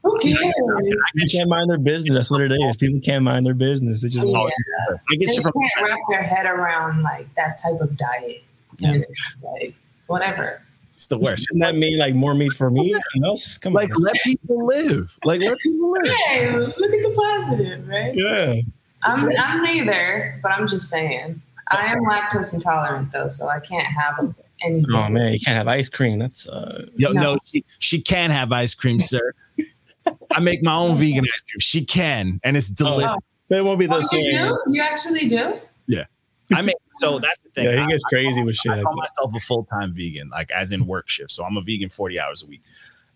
who 0.04 0.18
cares? 0.20 0.38
People 0.38 1.28
can't 1.32 1.50
mind 1.50 1.70
their 1.70 1.78
business. 1.78 2.14
That's 2.14 2.32
what 2.32 2.42
it 2.42 2.52
is. 2.52 2.78
People 2.78 3.00
can't 3.02 3.24
mind 3.24 3.46
their 3.46 3.54
business. 3.54 4.02
They 4.02 4.10
just 4.10 4.28
Yeah. 4.28 4.38
I 4.38 5.00
They 5.18 5.42
from 5.42 5.54
can't 5.54 5.90
wrap 5.90 6.00
their 6.10 6.24
head 6.24 6.46
around 6.46 7.02
like 7.04 7.34
that 7.36 7.58
type 7.64 7.80
of 7.80 7.96
diet. 7.98 8.44
And 8.84 9.04
it's 9.04 9.24
just 9.24 9.44
like, 9.44 9.74
whatever. 10.08 10.62
it's 10.92 11.08
the 11.08 11.18
worst. 11.18 11.48
doesn't 11.48 11.62
that 11.62 11.76
mean 11.76 11.98
like 11.98 12.14
more 12.14 12.34
meat 12.36 12.52
for 12.54 12.70
me? 12.70 12.94
Else? 13.24 13.58
Come 13.58 13.72
Like 13.74 13.96
on. 13.96 14.02
let 14.04 14.16
people 14.24 14.66
live. 14.66 15.18
Like 15.24 15.40
let 15.40 15.58
people 15.60 15.92
live. 15.92 16.14
Hey, 16.28 16.52
look 16.58 16.70
at 16.70 17.02
the 17.02 17.14
positive, 17.16 17.88
right? 17.88 18.12
Yeah. 18.14 18.56
I'm, 19.04 19.32
I'm 19.40 19.64
neither, 19.64 20.38
but 20.44 20.52
I'm 20.52 20.68
just 20.68 20.90
saying. 20.90 21.42
I 21.72 21.86
am 21.88 22.00
lactose 22.06 22.54
intolerant 22.54 23.12
though, 23.12 23.28
so 23.28 23.48
I 23.48 23.60
can't 23.60 23.88
have 23.88 24.36
anything. 24.64 24.94
Oh 24.96 25.10
man, 25.10 25.34
you 25.34 25.40
can't 25.40 25.58
have 25.58 25.68
ice 25.68 25.90
cream. 25.90 26.20
That's 26.20 26.48
uh 26.48 26.86
Yo, 26.98 27.12
no, 27.12 27.22
No. 27.34 27.38
she, 27.46 27.66
she 27.80 28.02
can 28.02 28.30
have 28.32 28.52
ice 28.52 28.74
cream, 28.74 29.00
sir. 29.12 29.34
I 30.32 30.40
make 30.40 30.62
my 30.64 30.76
own 30.76 30.96
vegan 30.98 31.24
ice 31.26 31.44
cream. 31.44 31.60
She 31.60 31.84
can, 31.86 32.40
and 32.44 32.56
it's 32.56 32.70
delicious. 32.70 33.18
it 33.50 33.64
won't 33.66 33.80
be 33.80 33.88
the 33.88 33.96
Oh, 33.96 34.00
you 34.00 34.08
same. 34.08 34.48
do? 34.48 34.58
You 34.68 34.82
actually 34.82 35.28
do? 35.30 35.56
Yeah. 35.88 36.06
I 36.54 36.62
make 36.62 36.76
so 36.94 37.18
that's 37.20 37.42
the 37.44 37.50
thing. 37.50 37.66
Yeah, 37.66 37.72
he 37.72 37.78
I- 37.80 37.88
gets 37.88 38.04
crazy 38.04 38.44
with 38.44 38.56
shit 38.56 38.72
I 38.72 38.76
like 38.76 38.84
call 38.84 38.96
myself 38.96 39.34
a 39.36 39.40
full 39.40 39.66
time 39.66 39.94
vegan, 39.94 40.30
like 40.30 40.52
as 40.52 40.72
in 40.72 40.86
work 40.86 41.10
shift. 41.10 41.32
So 41.32 41.44
I'm 41.44 41.58
a 41.58 41.62
vegan 41.62 41.90
40 41.90 42.20
hours 42.20 42.44
a 42.44 42.48
week. 42.48 42.62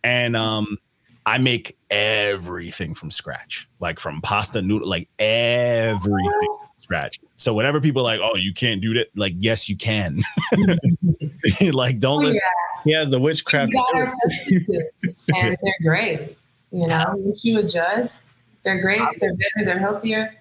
And 0.04 0.36
um 0.36 0.78
I 1.26 1.38
make 1.38 1.78
everything 1.92 2.96
from 2.96 3.12
scratch, 3.12 3.70
like 3.80 4.00
from 4.00 4.20
pasta 4.22 4.64
noodle, 4.64 4.88
like 4.90 5.10
everything 5.20 6.32
from 6.32 6.69
scratch. 6.90 7.20
So 7.36 7.54
whenever 7.54 7.80
people 7.80 8.02
are 8.02 8.18
like, 8.18 8.20
oh, 8.24 8.36
you 8.36 8.52
can't 8.54 8.82
do 8.82 8.96
that, 8.96 9.10
like, 9.16 9.34
yes, 9.38 9.70
you 9.70 9.78
can. 9.78 10.20
like, 11.72 12.00
don't 12.00 12.24
Oh, 12.24 12.28
listen. 12.28 12.42
yeah. 12.44 12.82
He 12.84 12.92
has 12.94 13.12
the 13.12 13.20
We 13.20 13.26
witchcraft. 13.26 13.72
got 13.74 13.94
our 13.96 14.08
substitutes, 14.08 15.28
and 15.36 15.56
they're 15.62 15.74
great. 15.84 16.38
You 16.72 16.88
know, 16.88 17.14
once 17.18 17.44
you 17.46 17.60
adjust, 17.60 18.40
they're 18.64 18.82
great. 18.82 19.02
They're 19.20 19.34
better. 19.36 19.66
They're 19.66 19.80
healthier. 19.80 20.34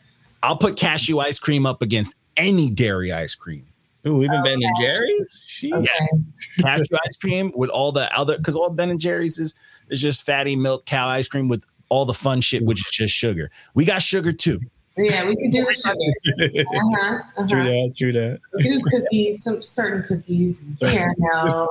I'll 0.43 0.57
put 0.57 0.77
cashew 0.77 1.19
ice 1.19 1.39
cream 1.39 1.67
up 1.67 1.83
against 1.83 2.15
any 2.37 2.71
dairy 2.71 3.13
ice 3.13 3.35
cream. 3.35 3.67
Ooh, 4.07 4.23
even 4.23 4.43
Ben 4.45 4.55
and 4.63 4.85
Jerry's. 4.85 5.45
Okay. 5.65 5.83
Yes. 5.85 6.15
Cashew 6.61 6.97
ice 7.07 7.17
cream 7.21 7.53
with 7.57 7.69
all 7.71 7.91
the 7.93 8.11
other, 8.17 8.39
because 8.39 8.57
all 8.57 8.71
Ben 8.71 8.89
and 8.91 9.01
Jerry's 9.01 9.39
is 9.39 9.55
is 9.91 10.01
just 10.01 10.25
fatty 10.25 10.55
milk 10.57 10.87
cow 10.87 11.09
ice 11.09 11.29
cream 11.29 11.49
with 11.49 11.65
all 11.89 12.05
the 12.07 12.15
fun 12.15 12.41
shit, 12.41 12.63
which 12.63 12.81
is 12.81 12.91
just 12.93 13.15
sugar. 13.15 13.51
We 13.75 13.85
got 13.85 14.01
sugar 14.03 14.33
too. 14.33 14.61
Yeah, 14.99 15.27
we 15.27 15.37
could 15.37 15.51
do 15.51 15.65
the 15.65 15.73
sugar. 15.73 16.67
Uh-huh, 16.69 17.47
True 17.49 17.61
uh-huh. 17.61 17.65
that. 17.65 17.95
True 17.97 18.13
that. 18.13 18.41
We 18.55 18.63
could 18.63 18.71
do 18.71 18.83
cookies, 18.91 19.43
some 19.43 19.63
certain 19.63 20.03
cookies, 20.03 20.65
caramel. 20.81 21.71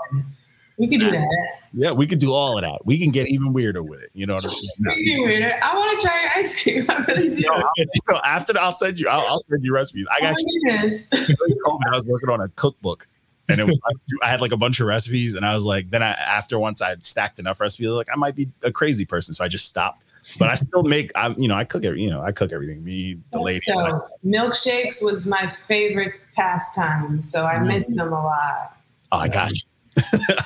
We 0.77 0.87
could 0.87 0.99
do 0.99 1.09
that. 1.09 1.27
Yeah, 1.73 1.91
we 1.91 2.05
could 2.05 2.19
do 2.19 2.31
all 2.31 2.57
of 2.57 2.63
that. 2.63 2.85
We 2.85 2.99
can 2.99 3.11
get 3.11 3.27
even 3.27 3.51
weirder 3.51 3.81
with 3.81 4.01
it. 4.01 4.11
You 4.13 4.27
know 4.27 4.35
what 4.35 4.43
I'm 4.43 4.49
saying? 4.49 4.97
We 5.05 5.19
weirder. 5.21 5.51
I 5.61 5.75
want 5.75 5.99
to 5.99 6.07
try 6.07 6.21
your 6.21 6.31
ice 6.35 6.63
cream. 6.63 6.85
I 6.89 6.97
really 7.07 7.31
do. 7.31 7.41
No, 7.41 7.53
I'll- 7.53 7.71
no, 8.09 8.21
after 8.23 8.53
I'll 8.59 8.71
send 8.71 8.99
you. 8.99 9.09
I'll, 9.09 9.25
I'll 9.27 9.39
send 9.39 9.63
you 9.63 9.73
recipes. 9.73 10.05
I 10.11 10.17
Oh 10.19 10.21
got 10.21 10.35
you. 10.39 10.61
COVID, 11.65 11.91
I 11.91 11.95
was 11.95 12.05
working 12.05 12.29
on 12.29 12.41
a 12.41 12.49
cookbook, 12.49 13.07
and 13.49 13.59
it 13.59 13.63
was, 13.63 13.79
I 14.21 14.29
had 14.29 14.39
like 14.39 14.51
a 14.51 14.57
bunch 14.57 14.79
of 14.79 14.85
recipes, 14.87 15.33
and 15.33 15.45
I 15.45 15.55
was 15.55 15.65
like, 15.65 15.89
then 15.89 16.03
I 16.03 16.11
after 16.11 16.59
once 16.59 16.81
I 16.81 16.95
stacked 17.01 17.39
enough 17.39 17.59
recipes, 17.59 17.87
I 17.87 17.89
was 17.89 17.97
like 17.97 18.09
I 18.13 18.15
might 18.15 18.35
be 18.35 18.49
a 18.61 18.71
crazy 18.71 19.05
person, 19.05 19.33
so 19.33 19.43
I 19.43 19.47
just 19.47 19.67
stopped. 19.67 20.05
But 20.39 20.49
I 20.49 20.55
still 20.55 20.83
make. 20.83 21.11
I 21.15 21.29
you 21.37 21.47
know 21.47 21.55
I 21.55 21.63
cook 21.63 21.85
every 21.85 22.01
you 22.03 22.09
know 22.09 22.21
I 22.21 22.31
cook 22.31 22.51
everything. 22.51 22.83
Me 22.83 23.17
the 23.31 23.39
lady. 23.39 23.59
So 23.63 24.01
milkshakes 24.25 25.03
was 25.03 25.25
my 25.27 25.47
favorite 25.47 26.13
pastime, 26.35 27.21
so 27.21 27.45
I 27.45 27.55
Mm. 27.55 27.67
miss 27.67 27.95
them 27.95 28.09
a 28.09 28.23
lot. 28.23 28.77
Oh, 29.11 29.19
I 29.19 29.27
got 29.29 29.51
you. 29.51 29.61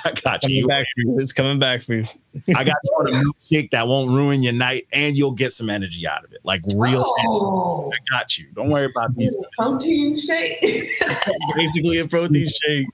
I 0.06 0.14
got 0.24 0.42
Coming 0.42 0.58
you. 0.58 0.68
back 0.68 0.86
for 0.96 1.02
you. 1.02 1.20
It's 1.20 1.34
coming 1.34 1.60
back 1.60 1.82
for 1.82 1.96
you. 1.96 2.04
I 2.56 2.64
got 2.64 2.76
you 2.84 2.92
on 3.00 3.08
a 3.08 3.26
milkshake 3.26 3.72
that 3.72 3.88
won't 3.88 4.10
ruin 4.12 4.44
your 4.44 4.54
night, 4.54 4.88
and 4.94 5.18
you'll 5.18 5.32
get 5.34 5.52
some 5.52 5.70
energy 5.70 6.08
out 6.08 6.24
of 6.24 6.32
it, 6.32 6.40
like 6.46 6.62
real. 6.78 7.04
Oh, 7.06 7.92
I 7.92 7.98
got 8.10 8.38
you. 8.38 8.46
Don't 8.54 8.70
worry 8.70 8.86
about 8.86 9.14
these. 9.18 9.36
protein 9.58 10.16
shake. 10.16 10.62
Basically 11.56 11.98
a 11.98 12.08
protein 12.08 12.48
shake, 12.48 12.88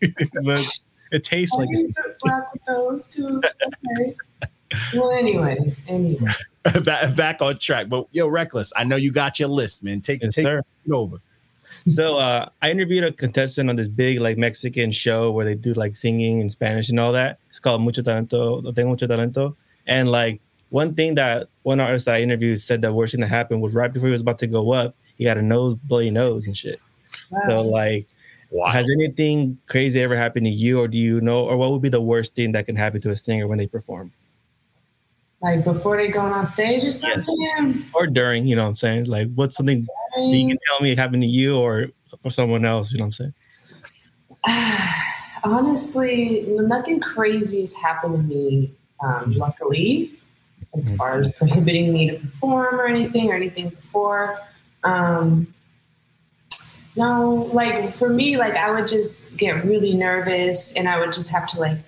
but 0.43 0.79
it 1.11 1.23
tastes 1.25 1.53
I 1.53 1.59
like 1.59 1.69
used 1.69 1.97
to 1.97 2.03
with 2.23 2.61
those 2.65 3.07
too. 3.07 3.41
Okay. 3.93 4.15
Well, 4.93 5.11
anyways, 5.11 5.79
anyway. 5.87 6.27
back, 6.83 7.15
back 7.15 7.41
on 7.41 7.57
track. 7.57 7.87
But 7.89 8.07
yo, 8.11 8.27
reckless. 8.27 8.73
I 8.75 8.83
know 8.83 8.95
you 8.95 9.11
got 9.11 9.39
your 9.39 9.49
list, 9.49 9.83
man. 9.83 10.01
Take 10.01 10.21
Yes, 10.21 10.35
take 10.35 10.43
sir. 10.43 10.59
it 10.85 10.91
over. 10.91 11.17
So 11.85 12.17
uh, 12.17 12.49
I 12.61 12.71
interviewed 12.71 13.03
a 13.05 13.11
contestant 13.11 13.69
on 13.69 13.75
this 13.77 13.87
big 13.87 14.19
like 14.19 14.37
Mexican 14.37 14.91
show 14.91 15.31
where 15.31 15.45
they 15.45 15.55
do 15.55 15.73
like 15.73 15.95
singing 15.95 16.39
in 16.41 16.49
Spanish 16.49 16.89
and 16.89 16.99
all 16.99 17.13
that. 17.13 17.39
It's 17.49 17.59
called 17.59 17.81
Mucho 17.81 18.01
Talento, 18.01 18.61
Tengo 18.75 18.89
Mucho 18.89 19.07
Talento. 19.07 19.55
And 19.85 20.09
like 20.11 20.41
one 20.69 20.95
thing 20.95 21.15
that 21.15 21.47
one 21.63 21.79
artist 21.79 22.05
that 22.05 22.15
I 22.15 22.21
interviewed 22.21 22.59
said 22.61 22.81
the 22.81 22.91
worst 22.93 23.13
thing 23.13 23.21
that 23.21 23.27
happened 23.27 23.61
was 23.61 23.73
right 23.73 23.91
before 23.91 24.07
he 24.07 24.11
was 24.11 24.21
about 24.21 24.39
to 24.39 24.47
go 24.47 24.71
up, 24.73 24.95
he 25.17 25.23
got 25.23 25.37
a 25.37 25.41
nose 25.41 25.75
bloody 25.75 26.09
nose 26.09 26.45
and 26.45 26.57
shit. 26.57 26.79
So 27.47 27.61
like, 27.61 28.07
Wow. 28.49 28.67
has 28.67 28.89
anything 28.89 29.57
crazy 29.67 30.01
ever 30.01 30.15
happened 30.15 30.45
to 30.45 30.49
you, 30.51 30.79
or 30.79 30.87
do 30.87 30.97
you 30.97 31.19
know, 31.19 31.43
or 31.45 31.57
what 31.57 31.69
would 31.71 31.81
be 31.81 31.89
the 31.89 31.99
worst 32.01 32.33
thing 32.33 32.53
that 32.53 32.65
can 32.65 32.77
happen 32.77 33.01
to 33.01 33.11
a 33.11 33.15
singer 33.17 33.45
when 33.45 33.57
they 33.57 33.67
perform, 33.67 34.09
Like 35.41 35.63
before 35.63 35.97
they 35.97 36.07
going 36.07 36.33
on 36.33 36.45
stage 36.45 36.83
or 36.83 36.91
something? 36.91 37.83
or 37.93 38.07
during? 38.07 38.47
You 38.47 38.55
know 38.55 38.63
what 38.63 38.69
I'm 38.69 38.75
saying? 38.75 39.05
Like, 39.05 39.29
what's 39.35 39.55
something 39.55 39.81
that 40.15 40.21
you 40.23 40.47
can 40.47 40.57
tell 40.67 40.81
me 40.81 40.95
happened 40.95 41.21
to 41.23 41.27
you 41.27 41.57
or 41.57 41.87
or 42.23 42.31
someone 42.31 42.65
else? 42.65 42.91
You 42.91 42.99
know 42.99 43.05
what 43.05 43.19
I'm 43.19 43.33
saying? 44.45 44.93
Honestly, 45.43 46.45
nothing 46.47 46.99
crazy 46.99 47.61
has 47.61 47.75
happened 47.75 48.15
to 48.15 48.23
me, 48.23 48.71
um, 49.03 49.33
luckily, 49.33 50.11
as 50.75 50.95
far 50.95 51.19
as 51.19 51.31
prohibiting 51.33 51.93
me 51.93 52.09
to 52.09 52.17
perform 52.17 52.79
or 52.79 52.87
anything 52.87 53.29
or 53.31 53.35
anything 53.35 53.69
before. 53.69 54.39
Um, 54.83 55.53
no, 56.95 57.47
like 57.53 57.89
for 57.89 58.09
me, 58.09 58.37
like 58.37 58.55
I 58.55 58.71
would 58.71 58.87
just 58.87 59.37
get 59.37 59.63
really 59.63 59.93
nervous 59.93 60.75
and 60.75 60.89
I 60.89 60.99
would 60.99 61.13
just 61.13 61.31
have 61.31 61.47
to 61.49 61.59
like 61.59 61.79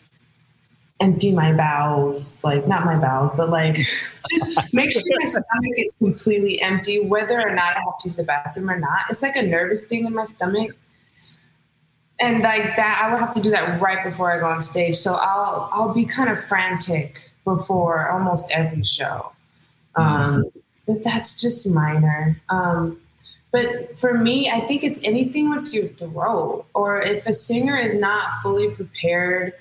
empty 0.99 1.33
my 1.33 1.53
bowels, 1.53 2.43
like 2.43 2.67
not 2.67 2.85
my 2.85 2.97
bowels, 2.99 3.33
but 3.35 3.49
like 3.49 3.75
just 3.75 4.73
make 4.73 4.91
sure 4.91 5.01
my 5.19 5.25
stomach 5.25 5.73
is 5.77 5.93
completely 5.97 6.61
empty, 6.61 6.99
whether 6.99 7.39
or 7.39 7.51
not 7.51 7.75
I 7.75 7.79
have 7.79 7.97
to 7.99 8.05
use 8.05 8.17
the 8.17 8.23
bathroom 8.23 8.69
or 8.69 8.79
not. 8.79 9.01
It's 9.09 9.21
like 9.21 9.35
a 9.35 9.41
nervous 9.41 9.87
thing 9.87 10.05
in 10.05 10.13
my 10.13 10.25
stomach. 10.25 10.75
And 12.21 12.43
like 12.43 12.75
that 12.75 13.01
i 13.01 13.09
would 13.09 13.19
have 13.21 13.33
to 13.35 13.41
do 13.41 13.49
that 13.51 13.79
right 13.79 14.03
before 14.03 14.29
i 14.29 14.39
go 14.39 14.47
on 14.47 14.61
stage. 14.61 14.95
So 14.95 15.17
i'll 15.21 15.69
i'll 15.71 15.93
be 15.93 16.05
kind 16.05 16.29
of 16.29 16.37
frantic 16.37 17.31
before 17.45 18.09
almost 18.09 18.51
every 18.51 18.83
show. 18.83 19.31
Um, 19.95 20.45
but 20.85 21.03
that's 21.03 21.41
just 21.41 21.73
minor. 21.73 22.41
Um, 22.49 22.99
but 23.51 23.91
for 23.95 24.13
me 24.13 24.49
i 24.49 24.59
think 24.59 24.83
it's 24.83 25.03
anything 25.03 25.49
with 25.49 25.73
your 25.73 25.87
throat 25.87 26.65
or 26.73 27.01
if 27.01 27.25
a 27.25 27.33
singer 27.33 27.75
is 27.75 27.95
not 27.95 28.31
fully 28.43 28.69
prepared 28.69 29.53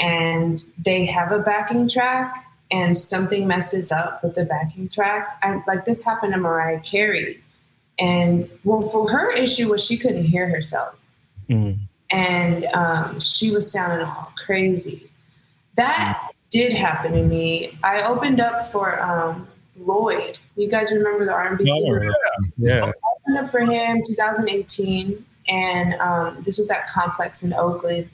and 0.00 0.64
they 0.82 1.04
have 1.06 1.30
a 1.32 1.38
backing 1.40 1.88
track 1.88 2.34
and 2.72 2.96
something 2.96 3.46
messes 3.46 3.92
up 3.92 4.22
with 4.24 4.34
the 4.34 4.44
backing 4.44 4.88
track 4.88 5.38
I, 5.42 5.62
like 5.66 5.84
this 5.84 6.04
happened 6.04 6.32
to 6.32 6.38
mariah 6.40 6.80
carey 6.80 7.40
and 7.98 8.48
well 8.64 8.80
for 8.80 9.10
her 9.10 9.30
issue 9.30 9.70
was 9.70 9.84
she 9.84 9.96
couldn't 9.98 10.24
hear 10.24 10.48
herself 10.48 10.96
Mm. 11.50 11.78
and 12.12 12.64
um, 12.66 13.18
she 13.18 13.50
was 13.50 13.70
sounding 13.70 14.06
all 14.06 14.32
crazy. 14.36 15.08
That 15.74 16.30
did 16.50 16.72
happen 16.72 17.12
to 17.12 17.22
me. 17.22 17.76
I 17.82 18.02
opened 18.02 18.40
up 18.40 18.62
for 18.62 19.02
um, 19.02 19.48
Lloyd. 19.76 20.38
You 20.56 20.70
guys 20.70 20.92
remember 20.92 21.24
the 21.24 21.32
R&B 21.32 21.64
singer? 21.66 22.00
Yeah. 22.56 22.84
I 22.86 22.92
opened 23.16 23.38
up 23.38 23.50
for 23.50 23.60
him 23.60 24.02
2018, 24.06 25.24
and 25.48 25.94
um, 25.94 26.40
this 26.44 26.58
was 26.58 26.70
at 26.70 26.86
Complex 26.88 27.42
in 27.42 27.52
Oakland. 27.52 28.08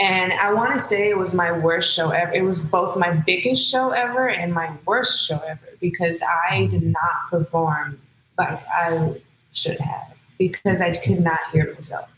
And 0.00 0.32
I 0.34 0.52
want 0.54 0.72
to 0.74 0.78
say 0.78 1.08
it 1.08 1.18
was 1.18 1.34
my 1.34 1.58
worst 1.58 1.92
show 1.94 2.10
ever. 2.10 2.32
It 2.32 2.42
was 2.42 2.60
both 2.60 2.96
my 2.96 3.10
biggest 3.12 3.68
show 3.68 3.90
ever 3.90 4.28
and 4.28 4.52
my 4.54 4.70
worst 4.86 5.26
show 5.26 5.38
ever 5.40 5.60
because 5.80 6.22
I 6.22 6.66
did 6.70 6.84
not 6.84 7.30
perform 7.30 7.98
like 8.38 8.60
I 8.68 9.14
should 9.52 9.80
have 9.80 10.14
because 10.38 10.80
I 10.80 10.92
could 10.92 11.20
not 11.20 11.40
hear 11.52 11.72
myself. 11.74 12.08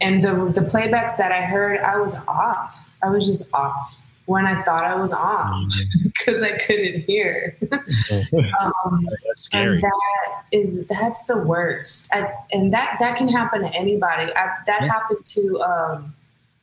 And 0.00 0.22
the 0.22 0.32
the 0.54 0.60
playbacks 0.60 1.16
that 1.16 1.32
I 1.32 1.40
heard, 1.42 1.80
I 1.80 1.96
was 1.98 2.16
off. 2.28 2.88
I 3.02 3.10
was 3.10 3.26
just 3.26 3.52
off 3.54 4.04
when 4.26 4.46
I 4.46 4.62
thought 4.62 4.84
I 4.84 4.94
was 4.94 5.12
on 5.12 5.70
because 6.04 6.42
I 6.42 6.56
couldn't 6.58 7.02
hear. 7.02 7.56
um, 7.72 7.80
That's 9.26 9.40
scary. 9.42 9.80
that 9.80 10.42
is 10.52 10.86
that's 10.86 11.26
the 11.26 11.38
worst, 11.38 12.08
I, 12.12 12.32
and 12.52 12.72
that 12.72 12.96
that 13.00 13.16
can 13.16 13.28
happen 13.28 13.62
to 13.62 13.74
anybody. 13.74 14.30
I, 14.36 14.56
that 14.66 14.82
Yeah. 14.82 14.86
happened 14.92 15.24
to 15.26 15.58
um, 15.60 16.14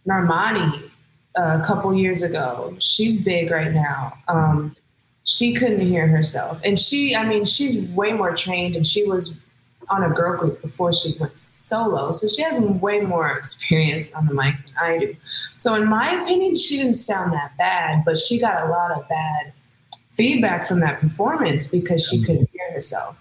Normani 0.07 0.89
a 1.35 1.61
couple 1.65 1.93
years 1.93 2.23
ago. 2.23 2.75
She's 2.79 3.23
big 3.23 3.51
right 3.51 3.71
now. 3.71 4.13
Um, 4.27 4.75
she 5.25 5.53
couldn't 5.53 5.81
hear 5.81 6.05
herself, 6.07 6.59
and 6.65 6.77
she, 6.77 7.15
I 7.15 7.25
mean, 7.25 7.45
she's 7.45 7.89
way 7.91 8.11
more 8.11 8.35
trained, 8.35 8.75
and 8.75 8.85
she 8.85 9.05
was 9.05 9.55
on 9.89 10.03
a 10.03 10.09
girl 10.09 10.37
group 10.37 10.61
before 10.61 10.91
she 10.93 11.15
went 11.19 11.37
solo, 11.37 12.11
so 12.11 12.27
she 12.27 12.41
has 12.41 12.59
way 12.59 12.99
more 13.01 13.31
experience 13.31 14.13
on 14.13 14.25
the 14.25 14.33
mic 14.33 14.55
than 14.65 14.75
I 14.81 14.97
do. 14.97 15.15
So, 15.59 15.75
in 15.75 15.87
my 15.87 16.11
opinion, 16.21 16.55
she 16.55 16.77
didn't 16.77 16.95
sound 16.95 17.31
that 17.33 17.55
bad, 17.57 18.03
but 18.05 18.17
she 18.17 18.39
got 18.39 18.65
a 18.67 18.69
lot 18.69 18.91
of 18.91 19.07
bad 19.07 19.53
feedback 20.15 20.67
from 20.67 20.79
that 20.81 20.99
performance 20.99 21.67
because 21.69 22.05
she 22.05 22.21
couldn't 22.21 22.49
hear 22.51 22.71
herself. 22.73 23.17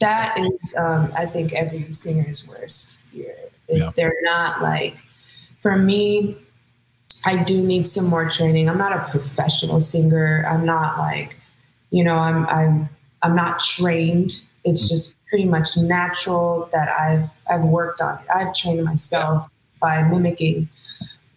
That 0.00 0.38
is, 0.38 0.74
um, 0.78 1.10
I 1.16 1.24
think, 1.26 1.52
every 1.54 1.90
singer's 1.92 2.46
worst 2.46 2.98
fear. 3.10 3.34
If 3.68 3.78
Yeah. 3.78 3.90
they're 3.96 4.20
not 4.22 4.60
like, 4.62 4.98
for 5.64 5.78
me, 5.78 6.36
I 7.24 7.42
do 7.42 7.62
need 7.62 7.88
some 7.88 8.10
more 8.10 8.28
training. 8.28 8.68
I'm 8.68 8.76
not 8.76 8.92
a 8.92 9.10
professional 9.10 9.80
singer. 9.80 10.44
I'm 10.46 10.66
not 10.66 10.98
like, 10.98 11.38
you 11.90 12.04
know, 12.04 12.16
I'm 12.16 12.46
I'm 12.48 12.90
I'm 13.22 13.34
not 13.34 13.60
trained. 13.60 14.42
It's 14.64 14.90
just 14.90 15.18
pretty 15.24 15.46
much 15.46 15.74
natural 15.78 16.68
that 16.72 16.90
I've 16.90 17.30
I've 17.50 17.62
worked 17.62 18.02
on 18.02 18.18
it. 18.18 18.26
I've 18.28 18.54
trained 18.54 18.84
myself 18.84 19.48
by 19.80 20.02
mimicking, 20.02 20.68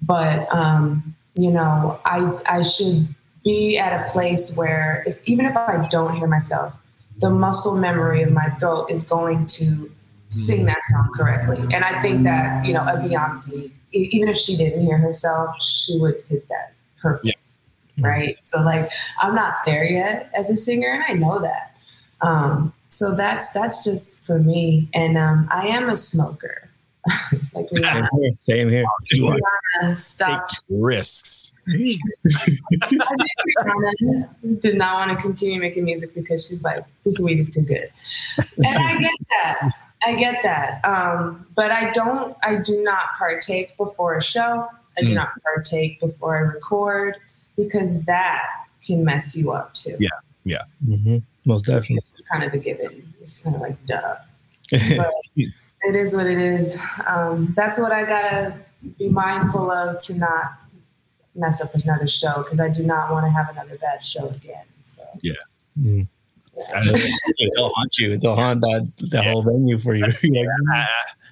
but 0.02 0.54
um, 0.54 1.16
you 1.38 1.50
know, 1.50 1.98
I 2.04 2.38
I 2.46 2.64
should 2.64 3.08
be 3.46 3.78
at 3.78 3.94
a 3.94 4.12
place 4.12 4.58
where 4.58 5.06
if 5.08 5.26
even 5.26 5.46
if 5.46 5.56
I 5.56 5.88
don't 5.90 6.18
hear 6.18 6.28
myself, 6.28 6.90
the 7.20 7.30
muscle 7.30 7.78
memory 7.78 8.24
of 8.24 8.34
my 8.34 8.50
throat 8.60 8.88
is 8.92 9.06
going 9.06 9.46
to 9.46 9.90
sing 10.28 10.66
that 10.66 10.84
song 10.84 11.12
correctly. 11.16 11.60
And 11.74 11.86
I 11.86 12.02
think 12.02 12.24
that 12.24 12.66
you 12.66 12.74
know, 12.74 12.82
a 12.82 12.98
Beyonce, 12.98 13.72
even 13.92 14.30
if 14.30 14.38
she 14.38 14.56
didn't 14.58 14.86
hear 14.86 14.98
herself, 14.98 15.62
she 15.62 15.98
would 16.00 16.16
hit 16.30 16.48
that 16.50 16.74
perfect, 17.02 17.38
Yeah. 17.96 18.08
right? 18.08 18.38
So 18.44 18.62
like, 18.62 18.90
I'm 19.22 19.34
not 19.36 19.56
there 19.66 19.86
yet 19.86 20.30
as 20.36 20.50
a 20.50 20.56
singer, 20.56 20.90
and 20.90 21.04
I 21.08 21.14
know 21.14 21.40
that. 21.40 21.76
Um, 22.22 22.74
so 22.88 23.16
that's 23.16 23.52
that's 23.52 23.84
just 23.84 24.26
for 24.26 24.40
me. 24.40 24.90
And 24.94 25.18
um, 25.18 25.48
I 25.52 25.68
am 25.68 25.90
a 25.90 25.98
smoker. 25.98 26.70
like 27.54 27.68
Same 27.74 28.08
here. 28.20 28.32
Same 28.42 28.70
here. 28.70 28.86
Rihanna 29.14 29.98
stopped 29.98 30.64
Risks. 30.70 31.54
I 31.68 31.78
think 31.78 32.02
Rihanna 33.58 34.62
did 34.62 34.76
not 34.78 34.96
want 35.08 35.18
to 35.18 35.22
continue 35.24 35.60
making 35.60 35.86
music 35.86 36.14
because 36.14 36.48
she's 36.48 36.64
like, 36.64 36.84
this 37.04 37.20
weed 37.20 37.40
is 37.40 37.50
too 37.50 37.62
good. 37.62 37.88
And 38.58 38.78
I 38.78 38.98
get 39.00 39.12
that. 39.30 39.72
I 40.08 40.16
get 40.16 40.42
that. 40.44 40.84
Um, 40.86 41.46
but 41.56 41.72
I 41.72 41.92
don't, 41.92 42.36
I 42.44 42.56
do 42.56 42.82
not 42.84 43.06
partake 43.18 43.76
before 43.78 44.16
a 44.18 44.24
show. 44.24 44.68
I 44.98 45.02
do 45.02 45.10
Mm. 45.10 45.16
not 45.16 45.30
partake 45.44 46.00
before 46.00 46.38
I 46.38 46.42
record 46.42 47.18
because 47.56 48.02
that 48.06 48.46
can 48.86 49.04
mess 49.04 49.36
you 49.36 49.52
up 49.52 49.74
too. 49.74 49.96
Yeah. 50.00 50.10
Yeah. 50.46 50.64
Mm-hmm. 50.86 51.18
Most 51.46 51.66
definitely. 51.66 51.98
It's 52.14 52.28
kind 52.30 52.44
of 52.44 52.54
a 52.54 52.58
given. 52.58 53.14
It's 53.22 53.40
kind 53.44 53.56
of 53.56 53.62
like, 53.62 53.78
duh. 53.86 54.16
But 54.98 55.14
it 55.90 55.96
is 55.96 56.16
what 56.16 56.26
it 56.26 56.40
is. 56.40 56.80
Um, 57.06 57.54
that's 57.56 57.80
what 57.80 57.92
I 57.92 58.04
gotta 58.06 58.56
be 58.98 59.10
mindful 59.10 59.70
of 59.72 60.00
to 60.06 60.18
not 60.18 60.46
mess 61.36 61.62
up 61.64 61.74
another 61.76 62.08
show 62.08 62.42
because 62.44 62.60
I 62.60 62.70
do 62.70 62.82
not 62.84 63.12
want 63.12 63.26
to 63.26 63.30
have 63.30 63.50
another 63.50 63.78
bad 63.78 64.02
show 64.04 64.28
again. 64.30 64.66
So 64.84 65.02
Mm. 65.80 66.08
That 66.72 66.88
is- 66.88 67.34
It'll 67.40 67.72
haunt 67.76 67.98
you. 67.98 68.18
They'll 68.18 68.36
haunt 68.36 68.62
that, 68.62 68.92
that 69.12 69.26
whole 69.26 69.44
venue 69.44 69.78
for 69.78 69.94
you. 69.96 70.06
You're 70.24 70.52
I, 70.74 70.88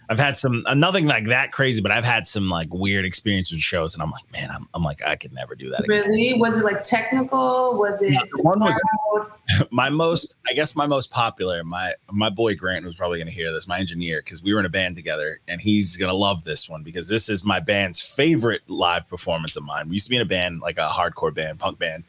I've 0.08 0.20
had 0.20 0.38
some 0.38 0.64
uh, 0.68 0.76
nothing 0.76 1.08
like 1.08 1.26
that 1.30 1.52
crazy, 1.52 1.82
but 1.82 1.92
I've 1.92 2.06
had 2.06 2.28
some 2.28 2.48
like 2.48 2.72
weird 2.72 3.06
experiences 3.06 3.54
with 3.54 3.62
shows, 3.62 3.96
and 3.96 4.04
I'm 4.04 4.12
like, 4.12 4.32
man, 4.32 4.52
I'm, 4.52 4.68
I'm 4.76 4.84
like, 4.84 5.02
I 5.04 5.16
could 5.16 5.34
never 5.34 5.56
do 5.56 5.72
that 5.72 5.84
again. 5.84 6.08
really, 6.08 6.40
was 6.40 6.60
it 6.60 6.64
like 6.64 6.84
technical? 6.84 7.76
Was 7.80 8.04
it 8.04 8.16
One 8.44 8.60
was 8.60 8.80
my 9.72 9.90
most, 9.90 10.36
I 10.48 10.54
guess, 10.54 10.76
my 10.76 10.86
most 10.86 11.10
popular. 11.10 11.64
My 11.64 11.94
my 12.12 12.30
boy 12.30 12.56
Grant, 12.56 12.86
who's 12.86 12.96
probably 12.96 13.18
going 13.18 13.30
to 13.30 13.34
hear 13.34 13.52
this, 13.52 13.68
my 13.68 13.80
engineer, 13.80 14.22
because 14.24 14.44
we 14.44 14.54
were 14.54 14.60
in 14.60 14.68
a 14.68 14.70
band 14.70 14.96
together, 14.96 15.40
and 15.48 15.60
he's 15.60 15.98
going 15.98 16.12
to 16.12 16.16
love 16.16 16.44
this 16.44 16.70
one 16.70 16.84
because 16.84 17.08
this 17.10 17.28
is 17.28 17.44
my 17.44 17.60
band's 17.60 18.00
favorite 18.00 18.62
live 18.70 19.10
performance 19.10 19.56
of 19.56 19.64
mine. 19.64 19.90
We 19.90 19.94
used 19.94 20.06
to 20.06 20.12
be 20.12 20.18
in 20.18 20.22
a 20.22 20.26
band, 20.26 20.60
like 20.62 20.78
a 20.78 20.88
hardcore 20.88 21.34
band, 21.34 21.58
punk 21.58 21.80
band, 21.80 22.04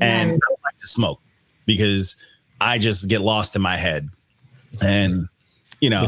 and 0.00 0.30
Nice. 0.30 0.40
I 0.40 0.54
like 0.64 0.76
to 0.78 0.86
smoke 0.86 1.20
because 1.66 2.16
I 2.60 2.78
just 2.78 3.08
get 3.08 3.20
lost 3.20 3.56
in 3.56 3.62
my 3.62 3.76
head, 3.76 4.08
and 4.80 5.28
you 5.80 5.90
know, 5.90 6.06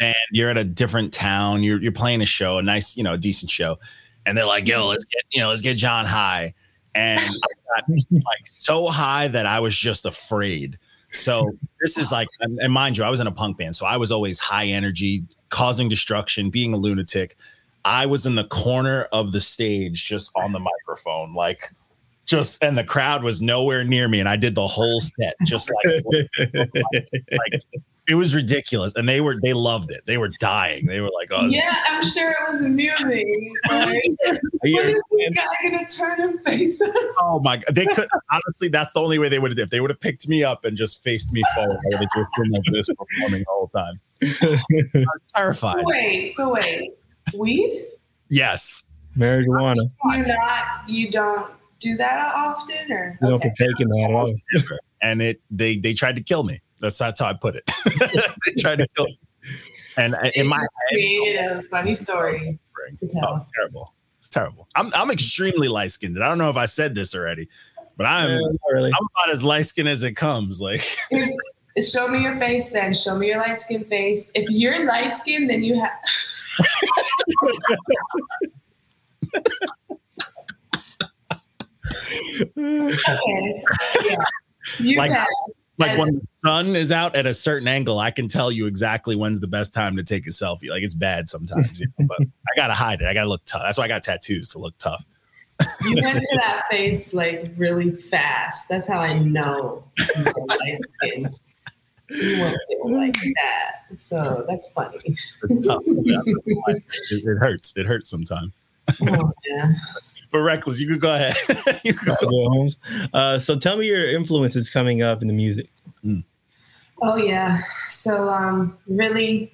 and 0.00 0.14
you're 0.30 0.50
at 0.50 0.58
a 0.58 0.64
different 0.64 1.12
town, 1.12 1.62
you're 1.62 1.80
you're 1.80 1.92
playing 1.92 2.20
a 2.20 2.26
show, 2.26 2.58
a 2.58 2.62
nice, 2.62 2.96
you 2.96 3.02
know, 3.02 3.16
decent 3.16 3.50
show, 3.50 3.78
and 4.26 4.36
they're 4.36 4.46
like, 4.46 4.66
"Yo, 4.66 4.80
mm-hmm. 4.80 4.88
let's 4.88 5.04
get, 5.04 5.22
you 5.30 5.40
know, 5.40 5.48
let's 5.48 5.62
get 5.62 5.76
John 5.76 6.04
high," 6.04 6.54
and 6.94 7.20
I 7.20 7.80
got 7.80 7.88
like 8.10 8.46
so 8.46 8.88
high 8.88 9.28
that 9.28 9.46
I 9.46 9.60
was 9.60 9.76
just 9.76 10.04
afraid. 10.04 10.78
So 11.12 11.52
this 11.80 11.98
is 11.98 12.10
like, 12.10 12.28
and 12.40 12.58
and 12.60 12.72
mind 12.72 12.98
you, 12.98 13.04
I 13.04 13.10
was 13.10 13.20
in 13.20 13.26
a 13.26 13.32
punk 13.32 13.58
band, 13.58 13.76
so 13.76 13.86
I 13.86 13.96
was 13.98 14.10
always 14.10 14.38
high 14.38 14.66
energy, 14.66 15.24
causing 15.50 15.88
destruction, 15.88 16.50
being 16.50 16.74
a 16.74 16.76
lunatic. 16.76 17.36
I 17.84 18.06
was 18.06 18.26
in 18.26 18.36
the 18.36 18.44
corner 18.44 19.08
of 19.12 19.32
the 19.32 19.40
stage, 19.40 20.06
just 20.06 20.32
on 20.36 20.52
the 20.52 20.60
microphone, 20.60 21.34
like 21.34 21.58
just, 22.32 22.62
and 22.62 22.76
the 22.76 22.84
crowd 22.84 23.22
was 23.22 23.40
nowhere 23.40 23.84
near 23.84 24.08
me, 24.08 24.20
and 24.20 24.28
I 24.28 24.36
did 24.36 24.54
the 24.54 24.66
whole 24.66 25.00
set 25.00 25.34
just 25.46 25.70
like 25.84 26.02
like 27.32 27.62
it 28.08 28.16
was 28.16 28.34
ridiculous 28.34 28.96
and 28.96 29.08
they 29.08 29.20
were 29.20 29.36
they 29.42 29.52
loved 29.52 29.90
it 29.90 30.02
they 30.06 30.18
were 30.18 30.28
dying 30.40 30.86
they 30.86 31.00
were 31.00 31.10
like 31.14 31.28
oh 31.30 31.46
Yeah, 31.46 31.72
I'm 31.88 32.02
sure 32.02 32.30
it 32.30 32.48
was 32.48 32.64
amusing. 32.64 33.54
Like, 33.70 34.02
when 34.64 34.88
is 34.88 35.02
this 35.10 35.36
guy 35.36 35.70
gonna 35.70 35.86
turn 35.86 36.20
and 36.20 36.40
face 36.44 36.80
us? 36.82 36.90
oh 37.20 37.40
my 37.44 37.58
god 37.58 37.74
they 37.74 37.86
could 37.86 38.08
honestly 38.30 38.68
that's 38.68 38.92
the 38.92 39.00
only 39.00 39.18
way 39.18 39.28
they 39.28 39.38
would 39.38 39.52
have 39.52 39.58
if 39.58 39.70
they 39.70 39.80
would 39.80 39.90
have 39.90 40.00
picked 40.00 40.28
me 40.28 40.42
up 40.42 40.64
and 40.64 40.76
just 40.76 41.02
faced 41.02 41.32
me 41.32 41.42
forward 41.54 41.76
i 41.76 41.86
would 41.86 42.00
have 42.00 42.08
just 42.14 42.28
been 42.36 42.50
like 42.50 42.64
this 42.64 42.88
performing 42.88 43.40
the 43.40 43.46
whole 43.48 43.68
time 43.68 44.00
i 44.22 44.26
was 44.94 45.24
terrified 45.34 45.82
Wait, 45.86 46.28
so 46.32 46.52
wait, 46.52 46.92
weed? 47.38 47.86
yes 48.28 48.90
Marijuana. 49.16 49.90
You 50.10 50.26
not? 50.26 50.88
You 50.88 51.10
don't 51.10 51.52
do 51.82 51.96
that 51.96 52.32
often, 52.34 52.92
or 52.92 53.18
You 53.20 53.28
don't 53.28 53.36
okay? 53.36 53.52
partake 53.58 53.76
that 53.78 54.06
at 54.08 54.14
all. 54.14 54.34
and 55.02 55.20
it 55.22 55.40
they 55.50 55.76
they 55.78 55.94
tried 55.94 56.16
to 56.16 56.22
kill 56.22 56.44
me 56.44 56.60
that's 56.80 56.98
that's 56.98 57.20
how 57.20 57.26
i 57.28 57.32
put 57.32 57.56
it 57.56 57.68
they 58.46 58.52
tried 58.60 58.78
to 58.78 58.86
kill 58.96 59.06
me 59.06 59.18
and 59.96 60.14
it 60.22 60.36
in 60.36 60.46
my 60.46 60.56
You 60.56 60.62
just 60.62 60.78
created 60.88 61.40
a 61.58 61.62
funny 61.62 61.94
story 61.94 62.58
oh, 62.58 62.96
to 62.96 63.06
oh, 63.06 63.20
tell. 63.20 63.34
it's 63.34 63.50
terrible 63.54 63.94
it's 64.18 64.28
terrible 64.28 64.68
i'm 64.74 64.90
i'm 64.94 65.10
extremely 65.10 65.68
light 65.68 65.90
skinned 65.90 66.22
i 66.22 66.28
don't 66.28 66.38
know 66.38 66.50
if 66.50 66.56
i 66.56 66.66
said 66.66 66.94
this 66.94 67.14
already 67.14 67.48
but 67.96 68.06
i'm 68.06 68.40
not 68.40 68.52
really. 68.72 68.90
i'm 68.90 69.06
about 69.16 69.30
as 69.32 69.42
light 69.42 69.66
skinned 69.66 69.88
as 69.88 70.02
it 70.02 70.12
comes 70.12 70.60
like 70.60 70.82
show 71.80 72.08
me 72.08 72.20
your 72.20 72.34
face, 72.34 72.70
then 72.70 72.92
show 72.92 73.16
me 73.16 73.28
your 73.28 73.38
light-skinned 73.38 73.86
face. 73.86 74.30
If 74.34 74.50
you're 74.50 74.86
light 74.86 75.14
skinned, 75.14 75.48
then 75.48 75.64
you 75.64 75.80
have. 75.80 75.92
okay. 82.58 83.64
Yeah. 84.08 84.16
You 84.78 84.98
Like- 84.98 85.10
have. 85.10 85.26
like 85.78 85.98
when 85.98 86.14
the 86.14 86.20
sun 86.32 86.76
is 86.76 86.92
out 86.92 87.16
at 87.16 87.26
a 87.26 87.34
certain 87.34 87.66
angle, 87.66 87.98
I 87.98 88.10
can 88.12 88.28
tell 88.28 88.52
you 88.52 88.66
exactly 88.66 89.16
when's 89.16 89.40
the 89.40 89.48
best 89.48 89.74
time 89.74 89.96
to 89.96 90.02
take 90.04 90.26
a 90.26 90.30
selfie. 90.30 90.68
Like 90.70 90.82
it's 90.82 90.94
bad 90.94 91.28
sometimes, 91.28 91.80
you 91.80 91.86
know, 91.98 92.06
but 92.08 92.20
I 92.46 92.56
gotta 92.56 92.74
hide 92.74 93.00
it. 93.00 93.06
I 93.06 93.14
gotta 93.14 93.28
look 93.28 93.44
tough. 93.44 93.62
That's 93.64 93.78
why 93.78 93.84
I 93.84 93.88
got 93.88 94.02
tattoos 94.04 94.50
to 94.50 94.58
look 94.58 94.76
tough. 94.78 95.04
You 95.84 95.96
went 96.02 96.18
to 96.22 96.36
that 96.38 96.64
face 96.70 97.12
like 97.14 97.50
really 97.56 97.90
fast. 97.90 98.68
That's 98.68 98.86
how 98.88 98.98
I 99.00 99.18
know 99.18 99.84
you're 99.98 100.46
light 100.46 100.78
skinned. 100.82 101.40
You 102.10 102.40
went 102.40 102.56
there 102.68 102.94
like 102.96 103.14
that. 103.14 103.96
So 103.98 104.44
that's 104.48 104.70
funny. 104.72 104.98
It's 105.04 105.36
tough. 105.66 105.82
Yeah, 105.86 106.20
it, 106.26 106.38
it 106.46 107.38
hurts. 107.40 107.76
It 107.76 107.86
hurts 107.86 108.10
sometimes. 108.10 108.60
Oh, 109.02 109.32
yeah. 109.46 109.74
But 110.30 110.40
reckless, 110.40 110.80
you 110.80 110.88
could 110.88 111.00
go 111.00 111.14
ahead. 111.14 111.34
you 111.84 111.94
could 111.94 112.16
go. 112.18 112.66
Uh, 113.12 113.38
so 113.38 113.58
tell 113.58 113.76
me 113.76 113.86
your 113.86 114.10
influences 114.10 114.70
coming 114.70 115.02
up 115.02 115.22
in 115.22 115.28
the 115.28 115.34
music. 115.34 115.68
Oh 117.02 117.16
yeah. 117.16 117.58
So 117.88 118.30
um 118.30 118.78
really 118.88 119.52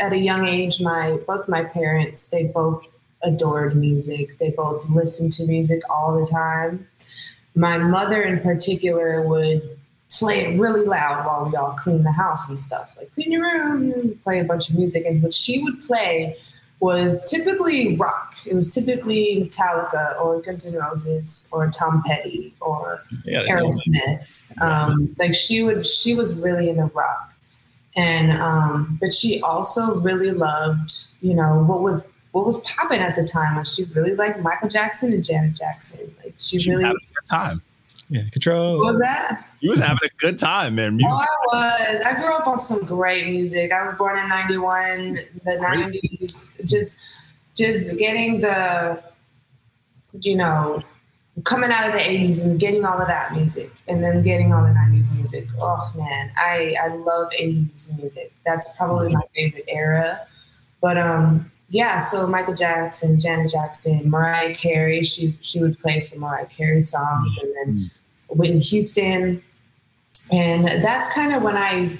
at 0.00 0.12
a 0.12 0.18
young 0.18 0.46
age, 0.46 0.80
my 0.82 1.18
both 1.26 1.48
my 1.48 1.64
parents 1.64 2.30
they 2.30 2.44
both 2.44 2.86
adored 3.22 3.74
music. 3.74 4.38
They 4.38 4.50
both 4.50 4.88
listened 4.90 5.32
to 5.34 5.46
music 5.46 5.80
all 5.90 6.18
the 6.18 6.26
time. 6.26 6.86
My 7.54 7.78
mother, 7.78 8.22
in 8.22 8.40
particular, 8.40 9.26
would 9.26 9.62
play 10.10 10.44
it 10.44 10.60
really 10.60 10.84
loud 10.84 11.24
while 11.24 11.48
we 11.48 11.56
all 11.56 11.72
clean 11.72 12.02
the 12.02 12.12
house 12.12 12.48
and 12.48 12.60
stuff. 12.60 12.94
Like 12.98 13.12
clean 13.14 13.32
your 13.32 13.42
room, 13.42 14.18
play 14.22 14.40
a 14.40 14.44
bunch 14.44 14.68
of 14.68 14.76
music, 14.76 15.06
and 15.06 15.22
what 15.22 15.32
she 15.32 15.62
would 15.62 15.80
play 15.82 16.36
was 16.80 17.30
typically 17.30 17.96
rock. 17.96 18.34
It 18.46 18.54
was 18.54 18.74
typically 18.74 19.44
Metallica 19.44 20.20
or 20.20 20.40
Guns 20.40 20.66
N' 20.66 20.80
Roses 20.80 21.50
or 21.54 21.70
Tom 21.70 22.02
Petty 22.06 22.54
or 22.60 23.02
Yeah, 23.24 23.42
Aerosmith. 23.42 24.60
Um, 24.60 25.14
like 25.18 25.34
she 25.34 25.62
would, 25.62 25.86
she 25.86 26.14
was 26.14 26.40
really 26.40 26.70
into 26.70 26.86
rock, 26.86 27.34
and 27.96 28.32
um, 28.32 28.98
but 29.00 29.12
she 29.12 29.40
also 29.42 30.00
really 30.00 30.30
loved, 30.30 30.92
you 31.20 31.34
know, 31.34 31.62
what 31.64 31.82
was 31.82 32.10
what 32.32 32.46
was 32.46 32.60
popping 32.62 33.00
at 33.00 33.14
the 33.14 33.26
time. 33.26 33.56
Like 33.56 33.66
she 33.66 33.84
really 33.94 34.14
liked 34.14 34.40
Michael 34.40 34.68
Jackson 34.68 35.12
and 35.12 35.22
Janet 35.22 35.54
Jackson. 35.54 36.14
Like 36.24 36.34
she, 36.38 36.58
She 36.58 36.70
was 36.70 36.80
really 36.80 36.84
having 36.84 36.96
a 36.96 37.14
good 37.14 37.26
time. 37.28 37.62
Yeah, 38.10 38.28
control. 38.30 38.78
what 38.78 38.94
was 38.94 38.98
that. 38.98 39.46
She 39.60 39.68
was 39.68 39.78
having 39.78 40.00
a 40.04 40.16
good 40.18 40.36
time, 40.36 40.74
man. 40.74 40.96
Music. 40.96 41.14
Oh, 41.14 41.56
I 41.56 41.92
was. 41.92 42.00
I 42.02 42.14
grew 42.14 42.34
up 42.34 42.46
on 42.48 42.58
some 42.58 42.84
great 42.84 43.28
music. 43.28 43.70
I 43.70 43.86
was 43.86 43.94
born 43.94 44.18
in 44.18 44.28
'91, 44.28 45.14
the 45.44 45.52
'90s. 45.52 46.68
Just, 46.68 47.00
just 47.54 47.98
getting 48.00 48.40
the, 48.40 49.00
you 50.22 50.34
know, 50.34 50.82
coming 51.44 51.70
out 51.70 51.86
of 51.86 51.92
the 51.92 52.00
'80s 52.00 52.44
and 52.44 52.58
getting 52.58 52.84
all 52.84 53.00
of 53.00 53.06
that 53.06 53.32
music, 53.32 53.70
and 53.86 54.02
then 54.02 54.22
getting 54.22 54.52
all 54.52 54.64
the 54.64 54.70
'90s 54.70 55.14
music. 55.14 55.46
Oh 55.60 55.92
man, 55.96 56.32
I 56.36 56.74
I 56.82 56.88
love 56.88 57.30
'80s 57.38 57.96
music. 57.96 58.32
That's 58.44 58.76
probably 58.76 59.14
my 59.14 59.22
favorite 59.36 59.66
era. 59.68 60.26
But 60.80 60.98
um, 60.98 61.48
yeah. 61.68 62.00
So 62.00 62.26
Michael 62.26 62.54
Jackson, 62.54 63.20
Janet 63.20 63.52
Jackson, 63.52 64.10
Mariah 64.10 64.52
Carey. 64.52 65.04
She 65.04 65.38
she 65.40 65.60
would 65.60 65.78
play 65.78 66.00
some 66.00 66.22
Mariah 66.22 66.46
Carey 66.46 66.82
songs, 66.82 67.38
and 67.38 67.54
then 67.54 67.90
Whitney 68.30 68.60
Houston 68.60 69.42
and 70.32 70.66
that's 70.82 71.12
kind 71.14 71.32
of 71.34 71.42
when 71.42 71.56
I 71.56 71.90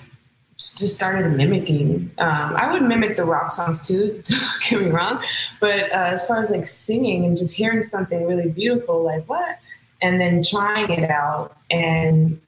just 0.56 0.94
started 0.94 1.28
mimicking. 1.36 2.10
Um, 2.18 2.56
I 2.56 2.70
would 2.72 2.82
mimic 2.82 3.16
the 3.16 3.24
rock 3.24 3.50
songs 3.50 3.86
too. 3.86 4.22
Don't 4.24 4.62
get 4.68 4.80
me 4.82 4.90
wrong, 4.90 5.20
but 5.58 5.92
uh, 5.92 6.10
as 6.12 6.26
far 6.26 6.38
as 6.38 6.50
like 6.50 6.64
singing 6.64 7.24
and 7.24 7.36
just 7.36 7.56
hearing 7.56 7.82
something 7.82 8.26
really 8.26 8.50
beautiful, 8.50 9.02
like 9.02 9.28
what, 9.28 9.58
and 10.02 10.20
then 10.20 10.42
trying 10.42 10.90
it 10.90 11.10
out 11.10 11.56
and 11.70 12.40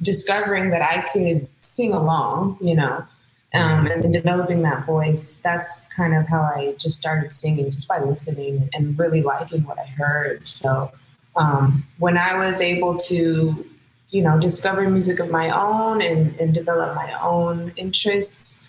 discovering 0.00 0.70
that 0.70 0.80
I 0.80 1.02
could 1.12 1.48
sing 1.60 1.92
along, 1.92 2.56
you 2.60 2.74
know, 2.74 3.04
um, 3.52 3.86
and 3.88 4.02
then 4.02 4.12
developing 4.12 4.62
that 4.62 4.86
voice. 4.86 5.40
That's 5.42 5.92
kind 5.92 6.14
of 6.14 6.28
how 6.28 6.40
I 6.40 6.76
just 6.78 6.98
started 6.98 7.32
singing, 7.32 7.70
just 7.70 7.88
by 7.88 7.98
listening 7.98 8.70
and 8.72 8.98
really 8.98 9.22
liking 9.22 9.64
what 9.64 9.78
I 9.78 9.86
heard. 9.86 10.46
So 10.46 10.92
um, 11.36 11.84
when 11.98 12.16
I 12.18 12.36
was 12.36 12.60
able 12.60 12.96
to 12.96 13.64
you 14.10 14.22
know, 14.22 14.38
discover 14.38 14.88
music 14.88 15.20
of 15.20 15.30
my 15.30 15.50
own 15.50 16.02
and, 16.02 16.34
and 16.40 16.52
develop 16.52 16.94
my 16.94 17.16
own 17.22 17.72
interests. 17.76 18.66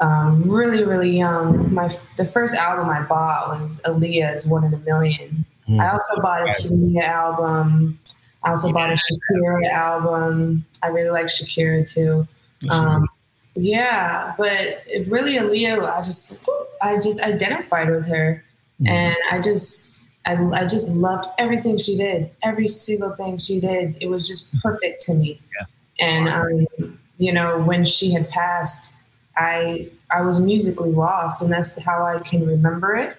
Um, 0.00 0.50
really, 0.50 0.82
really 0.82 1.16
young. 1.18 1.72
My 1.72 1.90
the 2.16 2.24
first 2.24 2.56
album 2.56 2.88
I 2.88 3.02
bought 3.02 3.48
was 3.48 3.82
Aaliyah's 3.84 4.48
"One 4.48 4.64
in 4.64 4.74
a 4.74 4.78
Million. 4.78 5.44
Mm. 5.68 5.80
I 5.80 5.90
also 5.90 6.20
bought 6.22 6.42
a 6.42 6.52
Tamia 6.52 7.02
album. 7.02 7.98
I 8.42 8.50
also 8.50 8.72
bought 8.72 8.90
a 8.90 8.94
Shakira 8.94 9.70
album. 9.70 10.64
I 10.82 10.88
really 10.88 11.10
like 11.10 11.26
Shakira 11.26 11.90
too. 11.90 12.26
Um, 12.70 13.06
yeah, 13.56 14.34
but 14.38 14.82
really 15.10 15.34
Aaliyah, 15.34 15.86
I 15.86 15.98
just 15.98 16.48
I 16.82 16.94
just 16.94 17.22
identified 17.22 17.90
with 17.90 18.08
her, 18.08 18.42
and 18.86 19.16
I 19.30 19.38
just 19.40 20.09
I, 20.30 20.62
I 20.62 20.66
just 20.66 20.94
loved 20.94 21.28
everything 21.38 21.76
she 21.76 21.96
did, 21.96 22.30
every 22.42 22.68
single 22.68 23.10
thing 23.10 23.38
she 23.38 23.60
did. 23.60 23.96
It 24.00 24.08
was 24.08 24.26
just 24.26 24.58
perfect 24.60 25.02
to 25.02 25.14
me. 25.14 25.40
Yeah. 25.58 25.66
And 26.06 26.28
um, 26.28 26.98
you 27.18 27.32
know, 27.32 27.60
when 27.62 27.84
she 27.84 28.12
had 28.12 28.28
passed, 28.30 28.94
I 29.36 29.88
I 30.10 30.22
was 30.22 30.40
musically 30.40 30.92
lost, 30.92 31.42
and 31.42 31.52
that's 31.52 31.82
how 31.84 32.04
I 32.04 32.18
can 32.20 32.46
remember 32.46 32.94
it. 32.94 33.16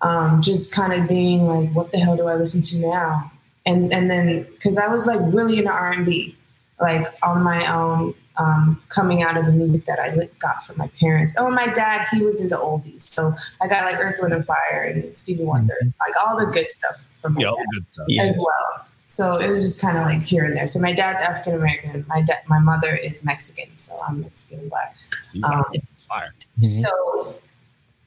Um, 0.00 0.42
just 0.42 0.74
kind 0.74 0.92
of 0.92 1.08
being 1.08 1.46
like, 1.46 1.70
what 1.70 1.92
the 1.92 1.98
hell 1.98 2.16
do 2.16 2.26
I 2.26 2.34
listen 2.34 2.62
to 2.62 2.78
now? 2.78 3.30
And 3.64 3.92
and 3.92 4.10
then 4.10 4.44
because 4.44 4.78
I 4.78 4.88
was 4.88 5.06
like 5.06 5.20
really 5.32 5.58
into 5.58 5.70
R 5.70 5.92
and 5.92 6.04
B, 6.04 6.36
like 6.80 7.06
on 7.22 7.42
my 7.42 7.72
own, 7.72 8.14
um, 8.38 8.82
coming 8.88 9.22
out 9.22 9.36
of 9.36 9.46
the 9.46 9.52
music 9.52 9.84
that 9.86 9.98
I 9.98 10.14
got 10.38 10.62
from 10.64 10.78
my 10.78 10.88
parents. 11.00 11.36
Oh, 11.38 11.46
and 11.46 11.54
my 11.54 11.66
dad, 11.68 12.06
he 12.12 12.22
was 12.22 12.42
into 12.42 12.56
oldies, 12.56 13.02
so 13.02 13.32
I 13.60 13.68
got 13.68 13.84
like 13.84 13.96
Earth, 14.00 14.18
Wind, 14.20 14.32
and 14.34 14.44
Fire 14.46 14.82
and 14.92 15.14
Stevie 15.16 15.44
Wonder, 15.44 15.76
like 15.82 16.14
all 16.24 16.38
the 16.38 16.46
good 16.46 16.70
stuff 16.70 17.08
from 17.20 17.34
my 17.34 17.42
Yep, 17.42 17.54
dad 17.56 17.64
good 17.74 17.84
stuff. 17.92 18.06
Yeah. 18.08 18.22
as 18.24 18.38
well. 18.38 18.86
So 19.06 19.38
it 19.38 19.50
was 19.50 19.62
just 19.64 19.82
kind 19.82 19.98
of 19.98 20.04
like 20.04 20.22
here 20.22 20.44
and 20.46 20.56
there. 20.56 20.66
So 20.66 20.80
my 20.80 20.92
dad's 20.94 21.20
African 21.20 21.54
American. 21.54 22.04
My 22.08 22.22
da- 22.22 22.40
my 22.48 22.58
mother 22.58 22.96
is 22.96 23.24
Mexican, 23.26 23.76
so 23.76 23.94
I'm 24.08 24.22
Mexican 24.22 24.60
and 24.60 24.70
black. 24.70 24.96
Um, 25.44 25.64
it's 25.72 26.06
fire. 26.06 26.32
Mhm. 26.60 26.64
So 26.82 27.34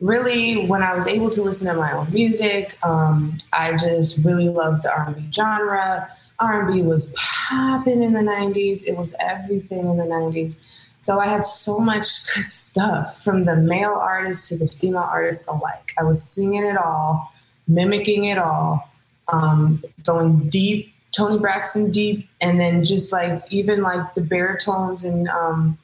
really, 0.01 0.65
when 0.65 0.81
I 0.83 0.93
was 0.95 1.07
able 1.07 1.29
to 1.31 1.41
listen 1.41 1.71
to 1.73 1.79
my 1.79 1.91
own 1.91 2.11
music, 2.11 2.77
um, 2.83 3.37
I 3.53 3.77
just 3.77 4.25
really 4.25 4.49
loved 4.49 4.83
the 4.83 4.91
R&B 4.91 5.27
genre. 5.31 6.09
R&B 6.39 6.81
was 6.81 7.15
popping 7.17 8.03
in 8.03 8.13
the 8.13 8.19
90s. 8.19 8.87
It 8.87 8.97
was 8.97 9.15
everything 9.19 9.89
in 9.89 9.97
the 9.97 10.03
90s. 10.03 10.59
So 11.01 11.19
I 11.19 11.27
had 11.27 11.45
so 11.45 11.79
much 11.79 12.33
good 12.33 12.49
stuff 12.49 13.23
from 13.23 13.45
the 13.45 13.55
male 13.55 13.93
artists 13.93 14.49
to 14.49 14.57
the 14.57 14.67
female 14.67 15.03
artists 15.03 15.47
alike. 15.47 15.93
I 15.99 16.03
was 16.03 16.23
singing 16.23 16.65
it 16.65 16.77
all, 16.77 17.31
mimicking 17.67 18.25
it 18.25 18.39
all, 18.39 18.89
um, 19.27 19.83
going 20.03 20.49
deep, 20.49 20.93
Toni 21.11 21.37
Braxton 21.37 21.91
deep, 21.91 22.27
and 22.41 22.59
then 22.59 22.83
just 22.83 23.13
like 23.13 23.43
even 23.51 23.81
like 23.81 24.15
the 24.15 24.21
baritones 24.21 25.05
and 25.05 25.27
um, 25.29 25.77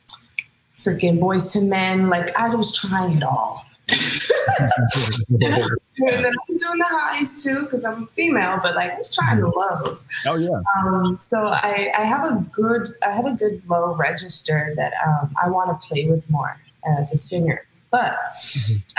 freaking 0.74 1.20
Boyz 1.20 1.56
II 1.56 1.70
Men. 1.70 2.10
Like 2.10 2.36
I 2.36 2.54
was 2.56 2.76
trying 2.76 3.18
it 3.18 3.24
all. 3.24 3.66
and, 5.42 5.56
I 5.56 5.60
was 5.60 5.86
doing, 5.98 6.22
then 6.22 6.34
I'm 6.50 6.58
doing 6.58 6.78
the 6.78 6.86
highs 6.88 7.44
too 7.44 7.64
because 7.64 7.86
I'm 7.86 8.04
a 8.04 8.08
female, 8.08 8.60
but 8.62 8.76
like 8.76 8.92
I 8.92 8.98
was 8.98 9.14
trying 9.14 9.40
the 9.40 9.48
lows. 9.48 10.08
Oh 10.28 10.38
yeah. 10.38 10.62
Um, 10.78 11.18
so 11.20 11.48
I, 11.48 11.92
I 11.98 12.04
have 12.06 12.26
a 12.26 12.40
good 12.52 12.94
I 13.06 13.12
have 13.12 13.26
a 13.26 13.34
good 13.34 13.62
low 13.70 13.96
register 13.96 14.74
that 14.76 14.94
um, 15.06 15.34
I 15.42 15.50
want 15.50 15.70
to 15.70 15.88
play 15.88 16.06
with 16.06 16.30
more 16.30 16.60
as 17.00 17.14
a 17.14 17.18
singer. 17.18 17.66
But 17.92 18.18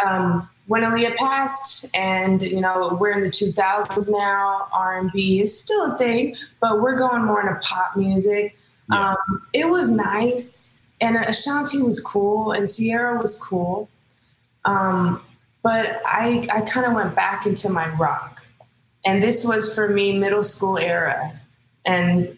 um, 0.07 0.49
when 0.67 0.83
Aaliyah 0.83 1.17
passed, 1.17 1.95
and 1.97 2.43
you 2.43 2.61
know 2.61 2.97
we're 3.01 3.13
in 3.13 3.23
the 3.23 3.31
2000s 3.31 4.11
now, 4.11 4.69
R&B 4.73 5.41
is 5.41 5.59
still 5.59 5.93
a 5.93 5.99
thing, 5.99 6.37
but 6.61 6.81
we're 6.81 6.97
going 6.97 7.25
more 7.25 7.41
into 7.41 7.59
pop 7.61 7.97
music. 7.97 8.57
Yeah. 8.91 9.11
Um, 9.11 9.43
it 9.53 9.69
was 9.69 9.91
nice, 9.91 10.87
and 11.01 11.17
Ashanti 11.17 11.83
was 11.83 12.01
cool, 12.01 12.53
and 12.53 12.69
Ciara 12.69 13.19
was 13.19 13.43
cool. 13.43 13.89
Um, 14.65 15.23
but 15.63 16.01
I 16.07 16.47
I 16.53 16.61
kind 16.63 16.87
of 16.87 16.93
went 16.93 17.15
back 17.15 17.47
into 17.47 17.71
my 17.71 17.89
rock, 17.97 18.47
and 19.05 19.23
this 19.23 19.47
was 19.47 19.75
for 19.75 19.89
me 19.89 20.19
middle 20.19 20.45
school 20.45 20.79
era, 20.79 21.33
and 21.85 22.37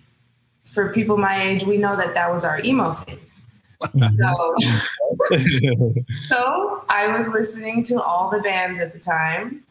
for 0.65 0.93
people 0.93 1.17
my 1.17 1.43
age, 1.43 1.65
we 1.65 1.77
know 1.77 1.97
that 1.97 2.15
that 2.15 2.31
was 2.33 2.45
our 2.45 2.61
emo 2.63 2.93
phase. 2.95 3.47
So, 4.17 4.55
so 6.29 6.85
I 6.89 7.15
was 7.17 7.29
listening 7.33 7.83
to 7.85 8.03
all 8.03 8.31
the 8.31 8.41
bands 8.41 8.81
at 8.81 8.93
the 8.93 8.99
time. 8.99 9.63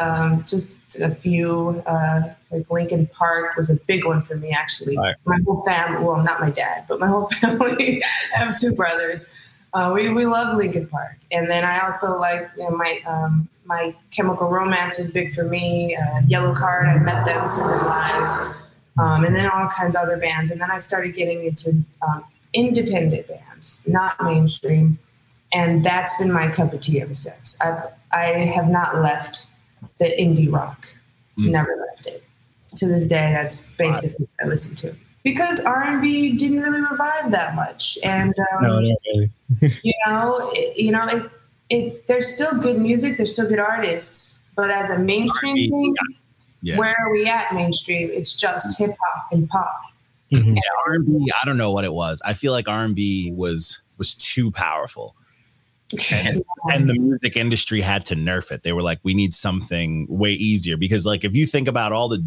Um, 0.00 0.44
just 0.48 1.00
a 1.00 1.10
few, 1.10 1.82
uh, 1.86 2.20
like 2.50 2.68
Linkin 2.68 3.06
Park 3.06 3.56
was 3.56 3.70
a 3.70 3.76
big 3.84 4.04
one 4.04 4.20
for 4.20 4.34
me, 4.36 4.50
actually. 4.50 4.96
Right. 4.96 5.14
My 5.24 5.38
whole 5.46 5.62
family, 5.62 6.04
well, 6.04 6.22
not 6.22 6.40
my 6.40 6.50
dad, 6.50 6.86
but 6.88 6.98
my 6.98 7.06
whole 7.06 7.26
family, 7.40 8.02
I 8.34 8.38
have 8.38 8.58
two 8.58 8.74
brothers. 8.74 9.41
Uh, 9.74 9.90
we, 9.94 10.08
we 10.10 10.26
love 10.26 10.56
Linkin 10.56 10.86
Park. 10.86 11.16
And 11.30 11.48
then 11.48 11.64
I 11.64 11.80
also 11.80 12.18
like, 12.18 12.50
you 12.56 12.64
know, 12.64 12.76
my, 12.76 13.00
um, 13.06 13.48
my 13.64 13.94
Chemical 14.10 14.48
Romance 14.48 14.98
was 14.98 15.10
big 15.10 15.30
for 15.30 15.44
me. 15.44 15.96
Uh, 15.96 16.20
Yellowcard, 16.26 16.88
I 16.88 16.98
met 16.98 17.24
them 17.24 17.44
live. 17.44 18.56
Um, 18.98 19.24
and 19.24 19.34
then 19.34 19.50
all 19.50 19.68
kinds 19.68 19.96
of 19.96 20.02
other 20.02 20.18
bands. 20.18 20.50
And 20.50 20.60
then 20.60 20.70
I 20.70 20.76
started 20.78 21.14
getting 21.14 21.44
into 21.44 21.86
um, 22.06 22.24
independent 22.52 23.26
bands, 23.28 23.82
not 23.86 24.22
mainstream. 24.22 24.98
And 25.54 25.84
that's 25.84 26.20
been 26.20 26.32
my 26.32 26.48
cup 26.48 26.72
of 26.72 26.80
tea 26.80 27.00
ever 27.00 27.14
since. 27.14 27.60
I've, 27.62 27.80
I 28.12 28.44
have 28.54 28.68
not 28.68 28.98
left 28.98 29.46
the 29.98 30.06
indie 30.18 30.52
rock. 30.52 30.88
Mm. 31.38 31.52
Never 31.52 31.76
left 31.88 32.06
it. 32.06 32.22
To 32.76 32.86
this 32.86 33.06
day, 33.06 33.32
that's 33.32 33.74
basically 33.76 34.26
what 34.36 34.46
I 34.46 34.48
listen 34.48 34.74
to. 34.76 34.94
Because 35.22 35.64
R&B 35.64 36.36
didn't 36.36 36.60
really 36.60 36.80
revive 36.80 37.30
that 37.30 37.54
much. 37.54 37.96
And, 38.02 38.34
um, 38.38 38.62
no, 38.62 38.80
not 38.80 38.96
really. 39.06 39.30
you 39.82 39.92
know, 40.06 40.50
it, 40.54 40.76
you 40.76 40.90
know, 40.90 41.06
it, 41.06 41.30
it, 41.70 42.06
there's 42.08 42.26
still 42.26 42.58
good 42.58 42.78
music, 42.80 43.16
there's 43.16 43.32
still 43.32 43.48
good 43.48 43.60
artists, 43.60 44.48
but 44.56 44.70
as 44.70 44.90
a 44.90 44.98
mainstream 44.98 45.52
R&B, 45.52 45.68
thing, 45.68 45.94
Yeah. 46.60 46.76
where 46.76 46.96
are 47.00 47.12
we 47.12 47.26
at 47.26 47.54
mainstream? 47.54 48.10
It's 48.12 48.34
just 48.34 48.76
hip 48.78 48.96
hop 49.00 49.28
and 49.32 49.48
pop. 49.48 49.80
Mhm. 50.32 50.58
R&B, 50.88 51.30
I 51.40 51.44
don't 51.44 51.58
know 51.58 51.70
what 51.70 51.84
it 51.84 51.92
was. 51.92 52.20
I 52.24 52.32
feel 52.32 52.52
like 52.52 52.68
R&B 52.68 53.32
was 53.36 53.80
was 53.98 54.14
too 54.14 54.50
powerful. 54.50 55.14
and, 56.12 56.42
and 56.72 56.88
the 56.88 56.94
music 56.98 57.36
industry 57.36 57.82
had 57.82 58.04
to 58.06 58.16
nerf 58.16 58.50
it. 58.50 58.62
They 58.62 58.72
were 58.72 58.80
like, 58.80 58.98
we 59.02 59.12
need 59.12 59.34
something 59.34 60.06
way 60.08 60.32
easier 60.32 60.78
because, 60.78 61.04
like, 61.04 61.22
if 61.22 61.34
you 61.34 61.44
think 61.44 61.68
about 61.68 61.92
all 61.92 62.08
the 62.08 62.26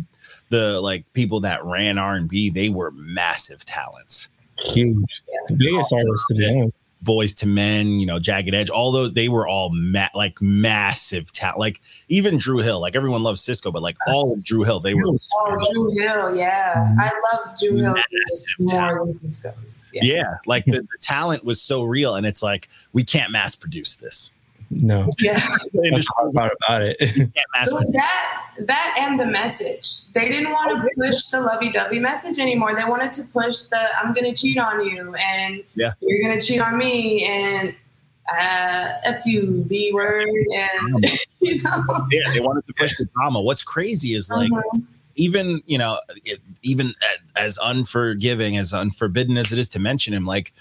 the 0.50 0.80
like 0.82 1.12
people 1.14 1.40
that 1.42 1.64
ran 1.66 1.98
R 1.98 2.16
and 2.16 2.30
B, 2.30 2.50
they 2.50 2.70
were 2.70 2.92
massive 2.92 3.66
talents, 3.66 4.30
Huge. 4.60 5.22
The 5.48 5.54
biggest 5.56 5.92
artist, 5.92 6.24
to 6.30 6.36
be 6.36 6.58
honest. 6.58 6.82
Boyz 7.04 7.44
II 7.46 7.52
Men, 7.52 8.00
you 8.00 8.06
know, 8.06 8.20
Jagged 8.20 8.56
Edge, 8.56 8.70
all 8.70 8.92
those 8.92 9.14
they 9.14 9.30
were 9.30 9.48
all 9.48 9.70
ma- 9.74 10.10
like 10.16 10.42
massive 10.42 11.32
talent. 11.32 11.60
Like 11.60 11.82
even 12.08 12.38
Dru 12.38 12.60
Hill, 12.60 12.80
like 12.80 12.96
everyone 12.96 13.22
loves 13.22 13.46
Sisqo, 13.46 13.72
but 13.72 13.84
like 13.84 13.98
all 14.08 14.34
of 14.34 14.44
Dru 14.44 14.64
Hill, 14.64 14.80
they 14.80 14.96
were 14.96 15.04
Oh, 15.06 15.72
Dru 15.72 15.92
Hill, 15.92 16.36
yeah. 16.36 16.74
Mm-hmm. 16.74 17.02
I 17.02 17.12
love 17.32 17.60
Dru 17.60 17.76
Hill 17.78 17.96
more 18.62 19.00
than 19.00 19.10
Sisqo's. 19.10 19.86
Yeah. 19.94 20.04
yeah, 20.04 20.38
like 20.46 20.66
the, 20.66 20.80
the 20.82 20.98
talent 21.02 21.44
was 21.44 21.62
so 21.62 21.84
real, 21.84 22.16
and 22.16 22.26
it's 22.26 22.42
like 22.42 22.70
we 22.94 23.04
can't 23.04 23.32
mass 23.32 23.56
produce 23.56 23.98
this. 23.98 24.32
No. 24.70 25.10
Yeah. 25.20 25.34
That's 25.74 26.06
the 26.06 26.06
hard 26.16 26.34
part 26.34 26.52
about 26.68 26.82
it. 26.84 26.98
We 27.00 27.08
can't 27.08 27.32
mass 27.56 27.70
So 27.70 27.80
that 27.92 28.44
that 28.62 28.98
and 29.00 29.20
the 29.20 29.26
message. 29.26 30.12
They 30.14 30.28
didn't 30.30 30.52
want 30.52 30.72
to 30.72 30.90
push 30.98 31.26
the 31.26 31.42
lovey-dovey 31.42 32.00
message 32.00 32.40
anymore. 32.40 32.76
They 32.76 32.84
wanted 32.86 33.14
to 33.14 33.24
push 33.32 33.64
the 33.66 33.80
I'm 34.00 34.14
gonna 34.14 34.34
cheat 34.36 34.58
on 34.58 34.86
you 34.88 35.16
and 35.16 35.64
Yeah. 35.76 35.92
you're 36.02 36.22
gonna 36.28 36.42
cheat 36.42 36.62
on 36.62 36.78
me 36.78 37.26
and 37.26 37.76
uh 38.32 38.94
F 39.04 39.26
you, 39.26 39.64
B 39.68 39.92
word 39.94 40.28
and 40.54 41.06
you 41.42 41.62
know. 41.62 41.84
yeah, 42.12 42.32
they 42.34 42.40
wanted 42.40 42.66
to 42.66 42.74
push 42.74 42.96
the 42.98 43.06
drama. 43.14 43.42
What's 43.42 43.62
crazy 43.64 44.14
is 44.14 44.30
like 44.30 44.52
Uh-huh. 44.52 44.80
Even 45.16 45.62
you 45.66 45.78
know 45.78 46.00
even 46.62 46.94
as 47.36 47.58
unforgiving 47.64 48.58
as 48.58 48.74
unforbidden 48.74 49.38
as 49.38 49.52
it 49.52 49.60
is 49.60 49.70
to 49.70 49.80
mention 49.80 50.14
him 50.14 50.26
like 50.26 50.54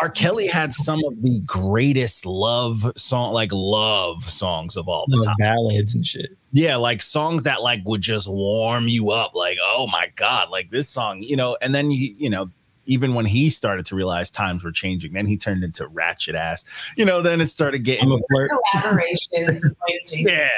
r 0.00 0.08
kelly 0.08 0.46
had 0.46 0.72
some 0.72 1.02
of 1.04 1.22
the 1.22 1.40
greatest 1.40 2.26
love 2.26 2.90
song 2.96 3.32
like 3.32 3.50
love 3.52 4.22
songs 4.22 4.76
of 4.76 4.88
all 4.88 5.06
the 5.08 5.16
Love 5.16 5.26
time 5.26 5.34
ballads 5.38 5.94
and 5.94 6.06
shit. 6.06 6.36
yeah 6.52 6.76
like 6.76 7.02
songs 7.02 7.42
that 7.44 7.62
like 7.62 7.80
would 7.84 8.00
just 8.00 8.28
warm 8.30 8.88
you 8.88 9.10
up 9.10 9.34
like 9.34 9.58
oh 9.62 9.86
my 9.90 10.10
god 10.16 10.50
like 10.50 10.70
this 10.70 10.88
song 10.88 11.22
you 11.22 11.36
know 11.36 11.56
and 11.60 11.74
then 11.74 11.90
you 11.90 12.14
you 12.18 12.30
know 12.30 12.50
even 12.86 13.14
when 13.14 13.24
he 13.24 13.48
started 13.48 13.86
to 13.86 13.94
realize 13.94 14.30
times 14.30 14.62
were 14.62 14.70
changing 14.72 15.14
then 15.14 15.26
he 15.26 15.36
turned 15.36 15.64
into 15.64 15.86
ratchet 15.88 16.34
ass 16.34 16.64
you 16.96 17.04
know 17.04 17.22
then 17.22 17.40
it 17.40 17.46
started 17.46 17.84
getting 17.84 18.10
a 18.12 18.18
flirt. 18.30 18.50
Collaborations. 18.74 19.62
yeah 20.12 20.48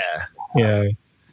Yeah. 0.57 0.84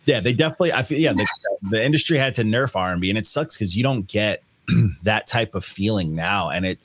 Yeah, 0.06 0.20
they 0.20 0.34
definitely. 0.34 0.74
I 0.74 0.84
feel 0.84 1.00
yeah, 1.00 1.14
the, 1.14 1.28
the 1.70 1.84
industry 1.84 2.18
had 2.18 2.36
to 2.36 2.44
nerf 2.44 2.76
R 2.76 2.92
and 2.92 3.02
B, 3.02 3.10
and 3.10 3.18
it 3.18 3.28
sucks 3.28 3.56
because 3.56 3.76
you 3.76 3.84
don't 3.84 4.08
get 4.08 4.44
that 5.04 5.28
type 5.28 5.56
of 5.56 5.64
feeling 5.64 6.16
now. 6.16 6.50
And 6.50 6.66
it, 6.66 6.80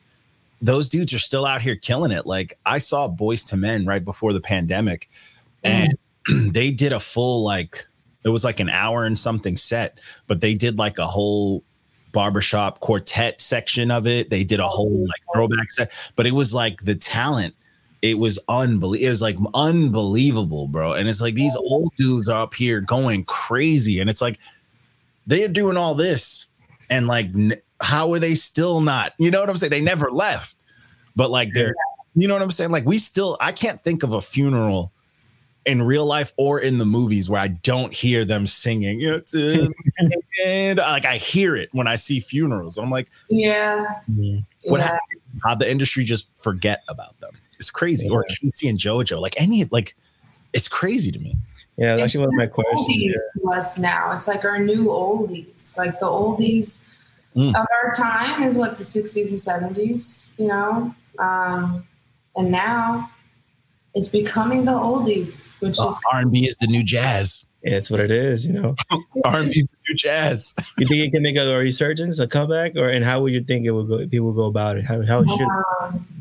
those 0.63 0.89
dudes 0.89 1.13
are 1.15 1.19
still 1.19 1.47
out 1.47 1.63
here 1.63 1.77
killing 1.77 2.13
it. 2.13 2.27
Like 2.27 2.59
I 2.65 2.79
saw 2.79 3.09
Boyz 3.09 3.53
II 3.53 3.61
Men 3.61 3.87
right 3.87 4.05
before 4.05 4.33
the 4.33 4.41
pandemic, 4.41 5.11
and 5.65 5.99
they 6.51 6.71
did 6.71 6.93
a 6.93 7.01
full 7.01 7.43
like 7.43 7.87
it 8.25 8.29
was 8.31 8.45
like 8.45 8.61
an 8.61 8.71
hour 8.71 9.05
and 9.05 9.19
something 9.19 9.57
set, 9.57 9.99
but 10.27 10.41
they 10.41 10.55
did 10.55 10.79
like 10.79 10.99
a 10.99 11.07
whole 11.07 11.63
barbershop 12.13 12.81
quartet 12.81 13.41
section 13.41 13.91
of 13.91 14.07
it. 14.07 14.31
They 14.31 14.45
did 14.45 14.61
a 14.61 14.67
whole 14.67 15.07
like 15.07 15.23
throwback 15.33 15.71
set, 15.71 15.93
but 16.17 16.27
it 16.27 16.33
was 16.33 16.55
like 16.55 16.83
the 16.83 16.95
talent. 16.95 17.55
It 18.01 18.19
was 18.19 18.39
unbelievable. 18.49 19.07
It 19.07 19.09
was 19.09 19.23
like 19.23 19.37
unbelievable, 19.55 20.69
bro. 20.69 20.93
And 20.93 21.09
it's 21.09 21.21
like 21.21 21.35
these 21.35 21.57
old 21.57 21.93
dudes 21.97 22.29
are 22.29 22.43
up 22.43 22.55
here 22.55 22.81
going 22.81 23.25
crazy, 23.25 24.01
and 24.01 24.09
it's 24.09 24.23
like 24.23 24.39
they're 25.27 25.49
doing 25.49 25.77
all 25.77 25.95
this, 25.95 26.47
and 26.91 27.07
like, 27.07 27.27
how 27.81 28.13
are 28.13 28.19
they 28.19 28.35
still 28.35 28.81
not? 28.81 29.15
You 29.19 29.31
know 29.31 29.41
what 29.41 29.51
I'm 29.51 29.57
saying? 29.57 29.71
They 29.71 29.81
never 29.81 30.11
left, 30.11 30.65
but 31.17 31.31
like 31.31 31.53
they're, 31.53 31.75
you 32.15 32.29
know 32.29 32.35
what 32.35 32.43
I'm 32.43 32.51
saying? 32.51 32.71
Like 32.71 32.87
we 32.87 32.99
still, 32.99 33.37
I 33.41 33.53
can't 33.53 33.81
think 33.83 34.03
of 34.03 34.13
a 34.13 34.21
funeral 34.21 34.93
in 35.67 35.83
real 35.83 36.07
life 36.07 36.33
or 36.39 36.61
in 36.61 36.79
the 36.79 36.87
movies 36.87 37.29
where 37.29 37.41
I 37.41 37.49
don't 37.49 37.93
hear 37.93 38.25
them 38.25 38.47
singing. 38.47 39.01
You 39.01 39.23
know, 39.35 39.69
and 40.47 40.79
like 40.79 41.05
I 41.05 41.17
hear 41.17 41.57
it 41.57 41.69
when 41.73 41.87
I 41.87 41.97
see 41.97 42.21
funerals. 42.21 42.79
I'm 42.79 42.91
like, 42.91 43.11
Yeah. 43.29 43.87
Mhm. 44.11 44.45
What 44.65 44.79
yeah. 44.79 44.85
happened? 44.85 45.21
how 45.45 45.55
the 45.55 45.71
industry 45.71 46.05
just 46.05 46.29
forget 46.37 46.83
about 46.89 47.19
them. 47.21 47.31
It's 47.59 47.71
crazy. 47.71 48.09
Or 48.09 48.25
K-Ci 48.25 48.69
and 48.69 48.79
JoJo, 48.79 49.21
like 49.21 49.35
any 49.41 49.63
of 49.63 49.73
like, 49.73 49.97
it's 50.53 50.69
crazy 50.69 51.11
to 51.13 51.19
me. 51.19 51.37
Yeah, 51.77 51.97
that's 51.97 52.15
It's 52.15 52.23
actually 52.23 52.27
one 52.27 52.35
of 52.35 52.39
my 52.39 52.45
just 52.47 52.55
questions. 52.55 52.91
oldies 52.91 53.43
to 53.43 53.59
us 53.59 53.79
now. 53.79 54.13
It's 54.13 54.27
like 54.29 54.45
our 54.45 54.59
new 54.59 54.87
oldies. 54.87 55.77
Like 55.77 56.01
the 56.01 56.07
oldies 56.07 56.85
Mm. 57.37 57.51
of 57.51 57.67
our 57.85 57.93
time 57.95 58.43
is 58.43 58.57
what 58.59 58.79
the 58.79 58.83
60s 58.83 59.31
and 59.31 59.39
70s, 59.39 60.37
you 60.41 60.47
know? 60.49 60.93
Um, 61.21 61.87
and 62.35 62.51
now 62.51 63.11
it's 63.95 64.09
becoming 64.09 64.65
the 64.65 64.73
oldies, 64.73 65.61
which 65.61 65.73
is 65.79 66.01
R 66.11 66.21
and 66.21 66.33
B 66.33 66.49
is 66.49 66.57
the 66.57 66.67
new 66.67 66.83
jazz. 66.83 67.45
Yeah, 67.63 67.77
it's 67.77 67.91
what 67.91 68.01
it 68.01 68.11
is, 68.11 68.45
you 68.47 68.55
know. 68.55 68.75
R 69.25 69.39
and 69.41 69.51
B 69.51 69.61
is 69.61 69.69
the 69.69 69.77
new 69.89 69.95
jazz. 69.95 70.55
You 70.79 70.87
think 70.89 71.01
it 71.01 71.13
can 71.13 71.23
make 71.23 71.37
a 71.37 71.57
resurgence, 71.57 72.19
a 72.19 72.27
comeback, 72.27 72.75
or 72.77 72.89
and 72.89 73.05
how 73.05 73.21
would 73.23 73.33
you 73.33 73.43
think 73.45 73.67
it 73.67 73.73
would 73.73 73.87
go? 73.89 73.99
People 74.09 74.33
go 74.33 74.47
about 74.47 74.79
it. 74.79 74.85
How 74.85 75.05
how 75.05 75.25
should? 75.25 75.49
Um, 75.83 76.18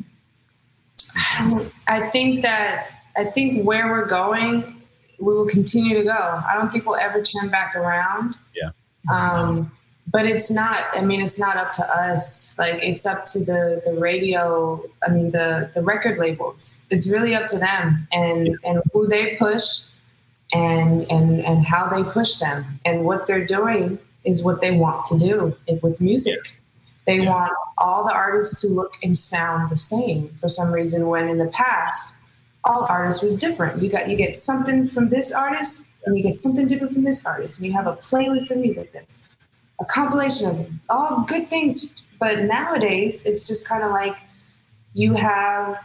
I 1.88 2.10
think 2.10 2.42
that 2.42 2.88
I 3.18 3.26
think 3.26 3.66
where 3.66 3.92
we're 3.92 4.06
going, 4.06 4.82
we 5.20 5.34
will 5.34 5.48
continue 5.48 5.98
to 5.98 6.04
go. 6.04 6.12
I 6.48 6.54
don't 6.56 6.72
think 6.72 6.86
we'll 6.86 6.96
ever 6.96 7.22
turn 7.22 7.50
back 7.50 7.76
around. 7.76 8.38
Yeah. 8.56 8.70
Um, 9.12 9.72
but 10.10 10.26
it's 10.26 10.50
not. 10.52 10.84
I 10.94 11.02
mean, 11.02 11.22
it's 11.22 11.40
not 11.40 11.58
up 11.58 11.74
to 11.74 11.84
us. 11.84 12.58
Like 12.58 12.82
it's 12.82 13.06
up 13.06 13.26
to 13.34 13.40
the 13.40 13.82
the 13.86 14.00
radio. 14.00 14.82
I 15.06 15.12
mean, 15.12 15.32
the 15.32 15.70
the 15.74 15.84
record 15.84 16.18
labels. 16.18 16.82
It's 16.90 17.08
really 17.10 17.36
up 17.36 17.48
to 17.48 17.58
them 17.58 18.08
and 18.14 18.58
and 18.64 18.82
who 18.94 19.08
they 19.08 19.36
push, 19.36 19.86
and 20.54 21.10
and 21.12 21.46
and 21.46 21.66
how 21.66 21.88
they 21.88 22.04
push 22.10 22.38
them 22.38 22.80
and 22.86 23.04
what 23.04 23.28
they're 23.28 23.46
doing 23.46 24.00
is 24.24 24.44
what 24.44 24.62
they 24.62 24.72
want 24.72 25.06
to 25.08 25.18
do 25.18 25.56
with 25.82 26.00
music. 26.00 26.57
They 27.08 27.22
Yeah. 27.22 27.30
want 27.30 27.54
all 27.78 28.06
the 28.06 28.14
artists 28.14 28.62
to 28.62 28.68
look 28.68 28.94
and 29.02 29.18
sound 29.18 29.70
the 29.70 29.78
same 29.78 30.30
for 30.40 30.50
some 30.50 30.72
reason. 30.72 31.08
When 31.08 31.30
in 31.30 31.38
the 31.38 31.48
past, 31.48 32.16
all 32.66 32.86
artists 32.90 33.24
was 33.24 33.36
different. 33.38 33.82
You 33.82 33.90
got 33.90 34.10
you 34.10 34.18
get 34.18 34.36
something 34.36 34.88
from 34.90 35.10
this 35.10 35.32
artist, 35.32 35.88
and 36.06 36.18
you 36.18 36.22
get 36.24 36.36
something 36.36 36.68
different 36.68 36.94
from 36.94 37.06
this 37.06 37.26
artist, 37.26 37.60
and 37.60 37.66
you 37.66 37.74
have 37.74 37.88
a 37.88 37.94
playlist 37.94 38.52
of 38.52 38.58
music 38.58 38.92
that's 38.92 39.22
a 39.80 39.86
compilation 39.86 40.50
of 40.50 40.68
all 40.90 41.22
good 41.24 41.50
things. 41.50 42.04
But 42.20 42.44
nowadays, 42.44 43.26
it's 43.26 43.48
just 43.48 43.68
kind 43.70 43.84
of 43.84 43.92
like 43.92 44.18
you 44.94 45.14
have 45.14 45.78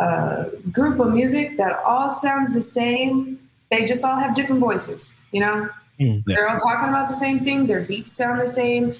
a 0.00 0.46
group 0.72 0.98
of 0.98 1.12
music 1.12 1.56
that 1.58 1.78
all 1.84 2.10
sounds 2.10 2.54
the 2.54 2.62
same. 2.62 3.38
They 3.70 3.84
just 3.84 4.04
all 4.04 4.16
have 4.16 4.34
different 4.34 4.60
voices, 4.60 5.20
you 5.32 5.40
know. 5.40 5.68
Hmm. 5.98 6.04
Yeah. 6.06 6.20
They're 6.26 6.48
all 6.48 6.58
talking 6.58 6.88
about 6.88 7.08
the 7.08 7.14
same 7.14 7.40
thing. 7.40 7.66
Their 7.66 7.80
beats 7.82 8.12
sound 8.12 8.40
the 8.40 8.48
same, 8.48 8.94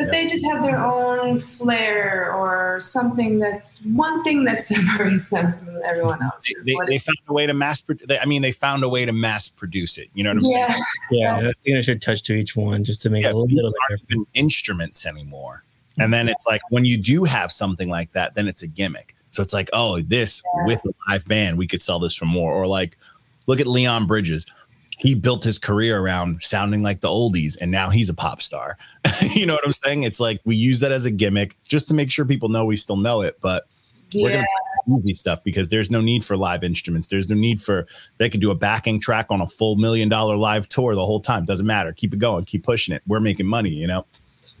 but 0.00 0.06
Yeah. 0.06 0.12
they 0.22 0.26
just 0.26 0.46
have 0.50 0.62
their 0.62 0.78
own 0.82 1.38
flair 1.38 2.32
or 2.34 2.80
something 2.80 3.38
that's 3.38 3.78
one 3.82 4.24
thing 4.24 4.44
that 4.44 4.58
separates 4.70 5.28
them 5.28 5.52
from 5.58 5.80
everyone 5.84 6.22
else. 6.22 6.42
They, 6.64 6.72
they, 6.72 6.92
they 6.92 6.98
found 6.98 7.18
a 7.28 7.32
way 7.34 7.46
to 7.46 7.52
mass. 7.54 7.82
Pro- 7.82 7.96
they, 8.06 8.18
I 8.18 8.24
mean, 8.24 8.40
they 8.40 8.52
found 8.52 8.82
a 8.82 8.88
way 8.88 9.04
to 9.04 9.12
mass 9.12 9.48
produce 9.48 9.98
it. 9.98 10.08
You 10.14 10.24
know 10.24 10.30
what 10.30 10.36
I'm 10.42 10.48
saying? 10.48 10.56
yeah, 10.68 10.76
Yeah, 11.10 11.34
That's- 11.34 11.48
I 11.48 11.52
think 11.62 11.76
I 11.78 11.82
should 11.82 12.00
touch 12.02 12.22
to 12.22 12.32
each 12.32 12.56
one 12.56 12.82
just 12.82 13.02
to 13.02 13.10
make 13.10 13.24
Yeah, 13.24 13.28
it 13.30 13.34
a 13.34 13.38
little 13.38 13.46
beats 13.48 13.62
bit 13.72 13.80
aren't 13.90 14.02
even 14.10 14.26
instruments 14.34 15.04
anymore. 15.06 15.62
And 15.98 16.14
then 16.14 16.28
it's 16.30 16.46
like 16.46 16.62
when 16.70 16.86
you 16.86 16.96
do 16.96 17.24
have 17.24 17.52
something 17.52 17.90
like 17.90 18.12
that, 18.12 18.32
then 18.34 18.48
it's 18.48 18.62
a 18.62 18.66
gimmick. 18.66 19.14
So 19.30 19.42
it's 19.42 19.52
like, 19.52 19.68
oh, 19.74 20.00
this 20.00 20.42
Yeah. 20.56 20.66
with 20.66 20.84
a 20.86 20.94
live 21.10 21.26
band, 21.28 21.58
we 21.58 21.66
could 21.66 21.82
sell 21.82 21.98
this 21.98 22.16
for 22.16 22.24
more. 22.24 22.52
Or 22.52 22.66
like, 22.66 22.96
look 23.46 23.60
at 23.60 23.66
Leon 23.66 24.06
Bridges. 24.06 24.46
He 25.00 25.14
built 25.14 25.42
his 25.42 25.58
career 25.58 25.98
around 25.98 26.42
sounding 26.42 26.82
like 26.82 27.00
the 27.00 27.08
oldies, 27.08 27.56
and 27.58 27.70
now 27.70 27.88
he's 27.88 28.10
a 28.10 28.14
pop 28.14 28.42
star. 28.42 28.76
you 29.34 29.46
know 29.46 29.54
what 29.54 29.64
I'm 29.64 29.72
saying? 29.72 30.02
It's 30.02 30.20
like 30.20 30.40
we 30.44 30.56
use 30.56 30.80
that 30.80 30.92
as 30.92 31.06
a 31.06 31.10
gimmick 31.10 31.56
just 31.64 31.88
to 31.88 31.94
make 31.94 32.10
sure 32.10 32.24
people 32.24 32.50
know 32.50 32.66
we 32.66 32.76
still 32.76 32.96
know 32.96 33.22
it. 33.22 33.38
But 33.40 33.66
we're 34.14 34.30
gonna 34.30 34.44
easy 34.96 35.14
stuff 35.14 35.42
because 35.44 35.68
there's 35.68 35.90
no 35.90 36.00
need 36.00 36.24
for 36.24 36.36
live 36.36 36.64
instruments. 36.64 37.08
There's 37.08 37.28
no 37.28 37.36
need 37.36 37.60
for 37.60 37.86
they 38.18 38.28
could 38.28 38.40
do 38.40 38.50
a 38.50 38.54
backing 38.54 39.00
track 39.00 39.26
on 39.30 39.40
a 39.40 39.46
full 39.46 39.76
million 39.76 40.08
dollar 40.08 40.36
live 40.36 40.68
tour 40.68 40.94
the 40.94 41.04
whole 41.04 41.20
time. 41.20 41.44
Doesn't 41.44 41.66
matter. 41.66 41.92
Keep 41.92 42.14
it 42.14 42.18
going. 42.18 42.44
Keep 42.44 42.64
pushing 42.64 42.94
it. 42.94 43.02
We're 43.06 43.20
making 43.20 43.46
money. 43.46 43.70
You 43.70 43.86
know. 43.86 44.06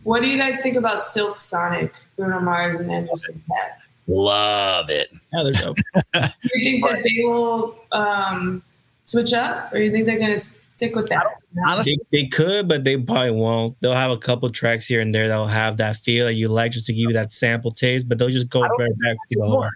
What 0.04 0.22
do 0.22 0.28
you 0.28 0.38
guys 0.38 0.60
think 0.62 0.76
about 0.76 1.00
Silk 1.00 1.40
Sonic, 1.40 1.94
Bruno 2.16 2.40
Mars, 2.40 2.76
and 2.76 2.90
Anderson 2.90 3.42
Paak? 3.50 3.76
Love 4.08 4.88
it. 4.88 5.10
yeah, 5.32 5.42
they're 5.42 5.52
dope. 5.52 5.76
Do 5.76 6.02
you 6.54 6.80
think 6.80 6.84
that 6.84 7.02
they 7.02 7.22
will 7.24 7.78
um, 7.92 8.62
switch 9.10 9.32
up, 9.32 9.72
or 9.72 9.78
you 9.78 9.90
think 9.90 10.06
they're 10.06 10.18
going 10.18 10.32
to 10.32 10.38
stick 10.38 10.94
with 10.94 11.08
that? 11.08 11.26
Honestly, 11.66 11.98
they, 12.10 12.22
they 12.22 12.26
could, 12.28 12.68
but 12.68 12.84
they 12.84 12.96
probably 12.96 13.32
won't. 13.32 13.76
They'll 13.80 13.92
have 13.94 14.10
a 14.10 14.18
couple 14.18 14.48
tracks 14.50 14.86
here 14.86 15.00
and 15.00 15.14
there 15.14 15.28
that'll 15.28 15.46
have 15.46 15.76
that 15.78 15.96
feel 15.96 16.26
that 16.26 16.34
you 16.34 16.48
like 16.48 16.72
just 16.72 16.86
to 16.86 16.92
give 16.92 17.08
you 17.10 17.12
that 17.14 17.32
sample 17.32 17.70
taste, 17.70 18.08
but 18.08 18.18
they'll 18.18 18.28
just 18.28 18.48
go 18.48 18.62
right 18.62 18.98
back 19.00 19.16
to 19.30 19.38
the 19.38 19.46
more. 19.46 19.62
whole. 19.62 19.70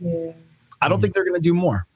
Yeah. 0.00 0.32
I 0.82 0.88
don't 0.88 1.00
think 1.00 1.14
they're 1.14 1.24
going 1.24 1.34
to 1.36 1.40
do 1.40 1.54
more 1.54 1.86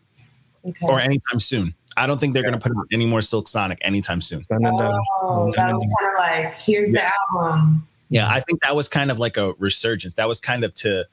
Okay. 0.64 0.86
or 0.86 0.98
anytime 1.00 1.40
soon. 1.40 1.74
I 1.96 2.06
don't 2.06 2.18
think 2.18 2.32
they're 2.32 2.42
going 2.44 2.54
to 2.54 2.60
put 2.60 2.72
out 2.76 2.86
any 2.92 3.06
more 3.06 3.20
Silk 3.22 3.48
Sonic 3.48 3.78
anytime 3.82 4.20
soon. 4.22 4.42
No, 4.50 4.58
no, 4.58 4.70
no. 4.70 5.02
Oh, 5.20 5.52
that 5.56 5.72
was 5.72 5.96
kind 6.00 6.12
of 6.12 6.18
like 6.46 6.54
here's 6.54 6.90
the 6.92 7.02
album. 7.04 7.86
Yeah, 8.08 8.28
I 8.28 8.40
think 8.40 8.62
that 8.62 8.74
was 8.76 8.88
kind 8.88 9.10
of 9.10 9.18
like 9.18 9.36
a 9.36 9.52
resurgence. 9.54 10.14
That 10.14 10.28
was 10.28 10.40
kind 10.40 10.64
of 10.64 10.72
to 10.76 11.04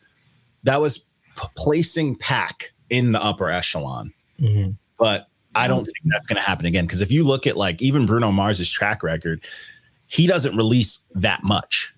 that 0.63 0.79
was 0.79 0.99
p- 1.35 1.47
placing 1.57 2.15
Paak 2.17 2.65
in 2.89 3.11
the 3.11 3.21
upper 3.21 3.49
echelon. 3.49 4.13
Mhm. 4.39 4.75
But 4.97 5.27
I 5.55 5.67
don't 5.67 5.85
think 5.85 5.97
that's 6.05 6.27
going 6.27 6.41
to 6.41 6.47
happen 6.47 6.65
again 6.65 6.85
because 6.85 7.01
if 7.01 7.11
you 7.11 7.23
look 7.23 7.47
at 7.47 7.57
like 7.57 7.81
even 7.81 8.05
Bruno 8.05 8.31
Mars's 8.31 8.71
track 8.71 9.03
record, 9.03 9.43
he 10.07 10.27
doesn't 10.27 10.55
release 10.55 10.99
that 11.15 11.43
much. 11.43 11.93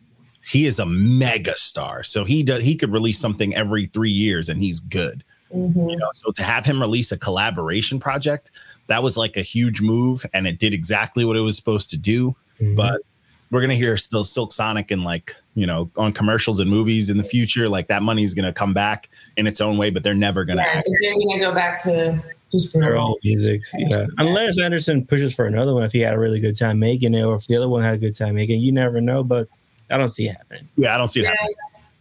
He 0.46 0.66
is 0.66 0.80
a 0.80 0.86
mega 0.86 1.56
star, 1.56 2.04
so 2.04 2.24
he 2.24 2.44
does 2.44 2.64
he 2.64 2.76
could 2.76 2.92
release 2.92 3.20
something 3.20 3.54
every 3.54 3.88
three 3.88 4.12
years 4.12 4.48
and 4.48 4.62
he's 4.62 4.80
good. 4.80 5.24
Mhm. 5.54 5.92
You 5.92 5.98
know, 5.98 6.10
so 6.14 6.32
to 6.32 6.44
have 6.44 6.66
him 6.66 6.82
release 6.82 7.12
a 7.12 7.18
collaboration 7.18 8.00
project, 8.00 8.52
that 8.88 9.04
was 9.04 9.18
like 9.18 9.38
a 9.38 9.42
huge 9.42 9.82
move, 9.82 10.26
and 10.34 10.48
it 10.48 10.60
did 10.60 10.74
exactly 10.74 11.26
what 11.26 11.36
it 11.36 11.42
was 11.42 11.56
supposed 11.56 11.90
to 11.92 11.98
do. 11.98 12.36
Mhm. 12.62 12.76
But 12.76 13.02
we're 13.50 13.62
gonna 13.62 13.76
hear 13.76 13.96
still 13.98 14.24
Silk 14.24 14.52
Sonic 14.52 14.92
and 14.92 15.04
like 15.04 15.36
you 15.56 15.66
know 15.66 15.90
on 15.98 16.14
commercials 16.14 16.60
and 16.60 16.70
movies 16.70 17.10
in 17.10 17.18
the 17.18 17.24
future. 17.24 17.68
Like 17.70 17.88
that 17.88 18.04
money 18.04 18.24
is 18.24 18.34
gonna 18.34 18.54
come 18.54 18.74
back 18.74 19.10
in 19.38 19.48
its 19.48 19.62
own 19.62 19.78
way, 19.78 19.90
but 19.90 20.04
they're 20.04 20.14
never 20.14 20.46
gonna. 20.46 20.64
But 20.64 20.86
they're 21.02 21.14
gonna 21.14 21.40
go 21.40 21.54
back 21.54 21.82
to 21.84 22.22
just 22.52 22.74
their 22.74 22.82
Bruno. 22.92 23.02
own 23.10 23.16
music, 23.24 23.62
yeah. 23.78 24.06
Unless 24.18 24.60
Anderson 24.60 25.06
pushes 25.06 25.34
for 25.34 25.46
another 25.46 25.74
one, 25.74 25.84
if 25.84 25.92
he 25.92 26.00
had 26.00 26.14
a 26.14 26.20
really 26.20 26.40
good 26.40 26.58
time 26.58 26.80
making 26.80 27.14
it, 27.14 27.24
or 27.24 27.36
if 27.36 27.48
the 27.48 27.56
other 27.58 27.70
one 27.70 27.82
had 27.84 27.96
a 27.96 27.98
good 27.98 28.16
time 28.16 28.36
making, 28.36 28.60
it, 28.60 28.64
you 28.64 28.72
never 28.72 29.02
know. 29.02 29.24
But 29.24 29.48
I 29.90 29.98
don't 29.98 30.10
see 30.10 30.28
it 30.28 30.36
happening. 30.36 30.68
Yeah, 30.76 30.96
I 30.96 30.98
don't 30.98 31.08
see 31.08 31.22
Yeah, 31.22 31.32
that. 31.32 31.56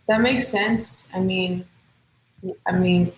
that 0.09 0.21
makes 0.21 0.49
sense. 0.49 1.11
I 1.15 1.21
mean, 1.21 1.65
I 2.67 2.73
mean, 2.73 3.13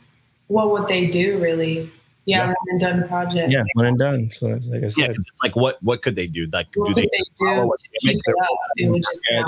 what 0.49 0.71
would 0.71 0.89
they 0.89 1.07
do 1.07 1.39
really? 1.39 1.91
Yeah, 2.25 2.39
Yeah. 2.39 2.47
one 2.49 2.57
and 2.69 2.81
done 2.81 3.09
project. 3.09 3.53
Yeah, 3.53 3.63
one 3.75 3.87
and 3.87 3.99
done. 3.99 4.31
So 4.31 4.47
like 4.47 4.61
I 4.61 4.77
Yeah, 4.77 4.89
said, 4.89 5.09
because 5.09 5.27
it's 5.29 5.43
like 5.43 5.57
what 5.57 5.83
what 5.83 6.03
could 6.03 6.17
they 6.17 6.27
do? 6.27 6.47
Like 6.53 6.67
What 6.75 6.89
do 6.89 6.95
they? 6.95 7.03
they 7.03 7.19
do 7.41 7.67
what 7.67 7.79
they 7.81 7.99
keep 8.01 8.17
make 8.17 8.23
it 8.27 8.35
up? 8.43 8.59
It 8.77 8.91
would 8.91 9.03
just 9.03 9.27
Yeah. 9.31 9.45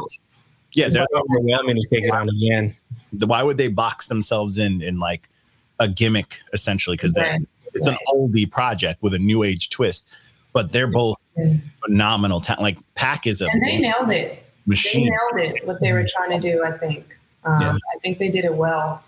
Yeah, 0.72 0.88
they're, 0.88 1.06
overwhelming 1.14 1.76
to 1.76 1.86
take 1.88 2.04
it 2.04 2.10
on 2.10 2.28
again. 2.28 2.74
why 3.26 3.42
would 3.42 3.58
they 3.58 3.68
box 3.68 4.06
themselves 4.06 4.56
in 4.56 4.82
in 4.82 4.98
like 4.98 5.28
a 5.80 5.88
gimmick 5.88 6.40
essentially? 6.52 6.96
Because 6.96 7.14
Right. 7.16 7.42
It's 7.74 7.86
an 7.86 7.96
oldie 8.08 8.50
project 8.50 9.02
with 9.02 9.14
a 9.14 9.18
new 9.18 9.42
age 9.42 9.70
twist, 9.70 10.08
but 10.52 10.72
they're 10.72 10.86
both 10.86 11.16
phenomenal. 11.84 12.40
Ta- 12.40 12.56
like 12.60 12.78
Paak 12.96 13.26
is 13.26 13.40
a 13.40 13.46
and 13.48 13.62
they 13.62 13.78
nailed 13.78 14.10
it. 14.10 14.32
They 14.32 14.42
machine. 14.66 15.08
nailed 15.10 15.54
it. 15.56 15.66
What 15.66 15.80
they 15.80 15.92
were 15.92 16.06
trying 16.08 16.38
to 16.40 16.50
do, 16.52 16.62
I 16.64 16.76
think. 16.76 17.16
Um, 17.44 17.60
Yeah. 17.60 17.72
I 17.72 17.98
think 18.02 18.18
they 18.18 18.28
did 18.30 18.44
it 18.44 18.54
well. 18.54 19.02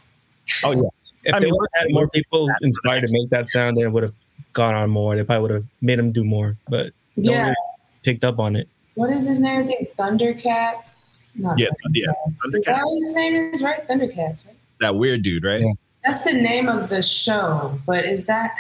Oh 0.65 0.73
yeah, 0.73 0.83
If 1.25 1.35
I 1.35 1.39
they 1.41 1.47
mean, 1.47 1.55
would 1.55 1.69
have 1.75 1.83
had 1.87 1.93
more 1.95 2.09
people 2.09 2.49
inspired 2.63 3.01
to 3.07 3.09
make 3.13 3.29
that 3.31 3.51
sound, 3.51 3.77
they 3.77 3.87
would 3.87 4.03
have 4.03 4.15
gone 4.53 4.75
on 4.75 4.91
more. 4.91 5.15
They 5.17 5.25
probably 5.25 5.43
would 5.43 5.51
have 5.51 5.67
made 5.81 5.99
them 5.99 6.13
do 6.13 6.25
more, 6.25 6.57
but 6.69 6.93
no 7.17 7.31
one 7.33 7.39
Yeah. 7.39 7.45
really 7.45 7.55
picked 8.03 8.25
up 8.25 8.39
on 8.39 8.57
it. 8.57 8.69
What 8.95 9.11
is 9.11 9.27
his 9.27 9.41
name? 9.41 9.61
I 9.61 9.65
think 9.67 9.95
Thundercats. 9.97 11.31
Not 11.39 11.59
Yeah, 11.59 11.69
yeah, 11.93 12.07
Thundercats. 12.07 12.55
Is 12.59 12.65
that 12.67 12.83
what 12.85 12.99
his 12.99 13.15
name 13.15 13.35
is? 13.55 13.63
Right, 13.63 13.87
Thundercats. 13.89 14.47
Right? 14.47 14.57
that 14.81 14.97
weird 14.97 15.23
dude, 15.23 15.45
right? 15.45 15.61
Yeah. 15.61 15.73
That's 16.05 16.25
the 16.25 16.33
name 16.33 16.69
of 16.69 16.89
the 16.89 17.03
show. 17.03 17.79
But 17.87 18.05
is 18.05 18.27
that? 18.27 18.55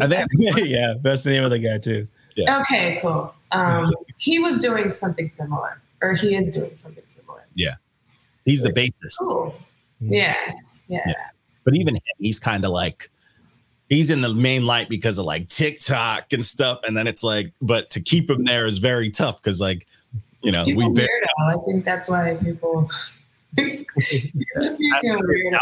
I 0.00 0.06
think 0.06 0.28
yeah, 0.56 0.94
that's 1.00 1.22
the 1.22 1.30
name 1.30 1.44
of 1.44 1.50
the 1.50 1.58
guy 1.58 1.78
too. 1.78 2.06
Okay, 2.38 2.98
cool. 3.02 3.34
Um, 3.52 3.92
he 4.18 4.38
was 4.38 4.58
doing 4.58 4.90
something 4.90 5.28
similar, 5.28 5.80
or 6.00 6.14
he 6.14 6.34
is 6.34 6.50
doing 6.50 6.74
something 6.74 7.04
similar. 7.06 7.44
Yeah, 7.54 7.74
he's 8.44 8.62
the 8.62 8.72
bassist. 8.72 9.18
Cool. 9.18 9.54
Mm-hmm. 10.02 10.14
Yeah, 10.14 10.52
yeah. 10.88 11.02
Yeah. 11.06 11.12
But 11.64 11.74
even 11.74 11.96
him, 11.96 12.02
he's 12.18 12.40
kind 12.40 12.64
of 12.64 12.70
like 12.70 13.10
he's 13.90 14.10
in 14.10 14.22
the 14.22 14.32
main 14.32 14.64
light 14.64 14.88
because 14.88 15.18
of 15.18 15.26
like 15.26 15.48
TikTok 15.48 16.32
and 16.32 16.42
stuff. 16.44 16.80
And 16.84 16.96
then 16.96 17.06
it's 17.06 17.22
like, 17.22 17.52
but 17.60 17.90
to 17.90 18.00
keep 18.00 18.30
him 18.30 18.44
there 18.44 18.64
is 18.64 18.78
very 18.78 19.10
tough 19.10 19.42
because 19.42 19.60
like, 19.60 19.86
you 20.42 20.52
know, 20.52 20.64
He's 20.64 20.78
we 20.78 20.86
a 20.86 20.90
bear- 20.90 21.06
weirdo. 21.06 21.60
I 21.60 21.64
think 21.66 21.84
that's 21.84 22.08
why 22.08 22.38
people. 22.42 22.88
He's 23.56 23.82
a 24.56 24.60
freaking 24.60 25.20
weirdo. 25.20 25.58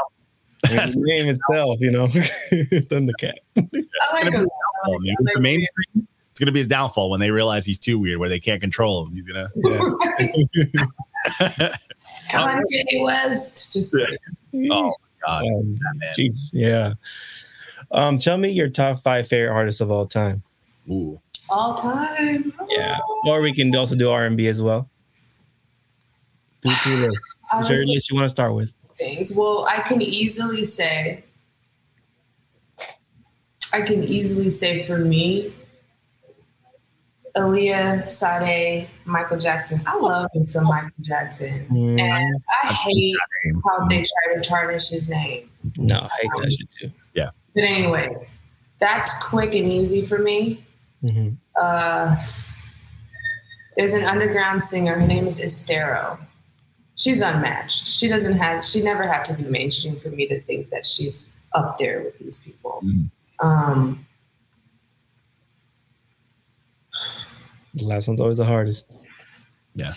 An 0.64 0.70
out- 0.72 0.76
That's 0.76 0.94
the 0.94 1.00
name 1.02 1.28
itself, 1.28 1.80
you 1.80 1.90
know, 1.90 2.06
Thundercat. 2.08 3.34
I 3.56 3.62
like 4.12 4.24
gonna 4.24 4.38
him. 4.38 4.42
his 4.42 4.50
downfall, 4.50 4.98
man. 5.00 5.16
With 5.20 5.34
the 5.34 5.40
main 5.40 5.66
screen, 5.66 6.06
it's 6.30 6.40
gonna 6.40 6.52
be 6.52 6.58
his 6.60 6.68
downfall 6.68 7.10
when 7.10 7.20
they 7.20 7.30
realize 7.30 7.64
he's 7.66 7.78
too 7.78 7.98
weird, 7.98 8.18
where 8.18 8.28
they 8.28 8.40
can't 8.40 8.60
control 8.60 9.06
him. 9.06 9.14
He's 9.14 9.26
gonna. 9.26 9.48
Yeah. 9.56 9.78
Kanye 12.30 13.02
West. 13.02 13.72
Just 13.72 13.96
oh 14.70 14.92
God, 15.24 15.42
Um, 15.44 15.74
that 15.74 15.94
man. 15.96 16.14
jeez, 16.18 16.50
yeah. 16.52 16.94
Um, 17.90 18.18
tell 18.18 18.36
me 18.36 18.50
your 18.50 18.68
top 18.68 19.00
five 19.00 19.26
favorite 19.26 19.52
artists 19.52 19.80
of 19.80 19.90
all 19.90 20.06
time. 20.06 20.42
Ooh. 20.90 21.18
all 21.50 21.74
time. 21.74 22.52
Yeah, 22.68 22.98
or 23.26 23.40
we 23.40 23.52
can 23.52 23.74
also 23.74 23.96
do 23.96 24.10
R 24.10 24.24
and 24.26 24.36
B 24.36 24.46
as 24.48 24.60
well. 24.62 24.88
Do 26.62 26.70
two 26.82 26.96
lists. 26.96 27.34
I 27.50 27.58
Whichever 27.58 27.78
was 27.78 27.88
list 27.88 28.10
you 28.10 28.16
want 28.16 28.26
to 28.26 28.30
start 28.30 28.54
with. 28.54 28.72
Things. 28.98 29.34
Well, 29.34 29.66
I 29.68 29.80
can 29.80 30.02
easily 30.02 30.64
say, 30.64 31.24
I 33.72 33.82
can 33.82 34.02
easily 34.02 34.50
say 34.50 34.82
for 34.86 34.98
me, 34.98 35.52
Aaliyah, 37.36 38.08
Sade, 38.08 38.88
Michael 39.04 39.38
Jackson. 39.38 39.80
I 39.86 39.96
love 39.96 40.28
me 40.34 40.42
some 40.42 40.64
Michael 40.64 40.90
Jackson, 41.02 41.66
Mm, 41.70 42.00
and 42.00 42.42
I 42.64 42.72
hate 42.72 43.16
how 43.64 43.86
they 43.86 43.98
try 44.04 44.34
to 44.34 44.40
tarnish 44.40 44.88
his 44.88 45.08
name. 45.08 45.48
no, 45.76 45.98
I 46.00 46.08
hate 46.20 46.30
that 46.42 46.50
shit 46.52 46.70
too. 46.70 46.90
Yeah. 47.14 47.30
But 47.54 47.64
anyway, 47.64 48.08
that's 48.78 49.28
quick 49.28 49.54
and 49.54 49.66
easy 49.70 50.02
for 50.02 50.18
me. 50.18 50.64
Mhm. 51.04 51.36
Uh, 51.60 52.16
there's 53.76 53.94
an 53.94 54.04
underground 54.04 54.62
singer. 54.62 54.98
Her 54.98 55.06
name 55.06 55.26
is 55.26 55.38
Estero. 55.40 56.18
She's 56.98 57.22
unmatched. 57.22 57.86
She 57.86 58.08
doesn't 58.08 58.36
have. 58.38 58.62
She 58.64 58.82
never 58.82 59.04
had 59.06 59.24
to 59.26 59.34
be 59.40 59.44
mainstream 59.48 59.96
for 59.96 60.08
me 60.10 60.26
to 60.26 60.40
think 60.42 60.68
that 60.70 60.84
she's 60.84 61.38
up 61.54 61.78
there 61.78 62.02
with 62.02 62.18
these 62.18 62.42
people. 62.42 62.82
Mhm. 62.84 63.10
Um, 63.40 64.04
The 67.74 67.84
last 67.84 68.08
one's 68.08 68.20
always 68.20 68.38
the 68.38 68.44
hardest. 68.44 68.90
Yeah. 69.76 69.92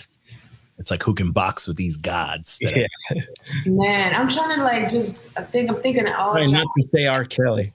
It's 0.78 0.91
like 0.91 1.02
who 1.02 1.16
can 1.16 1.32
box 1.32 1.68
with 1.68 1.78
these 1.78 1.97
gods? 1.97 2.60
that 2.62 2.74
are- 2.74 3.16
Yeah, 3.16 3.22
man, 3.66 4.14
I'm 4.16 4.28
trying 4.28 4.56
to 4.58 4.64
like 4.64 4.84
just. 4.89 5.38
I 5.39 5.43
think 5.43 5.70
I'm 5.70 5.82
thinking 5.82 6.08
of 6.08 6.14
all. 6.16 6.34
Not 6.34 6.68
to 6.78 6.88
say 6.93 7.08
R. 7.08 7.26
Kelly. 7.26 7.74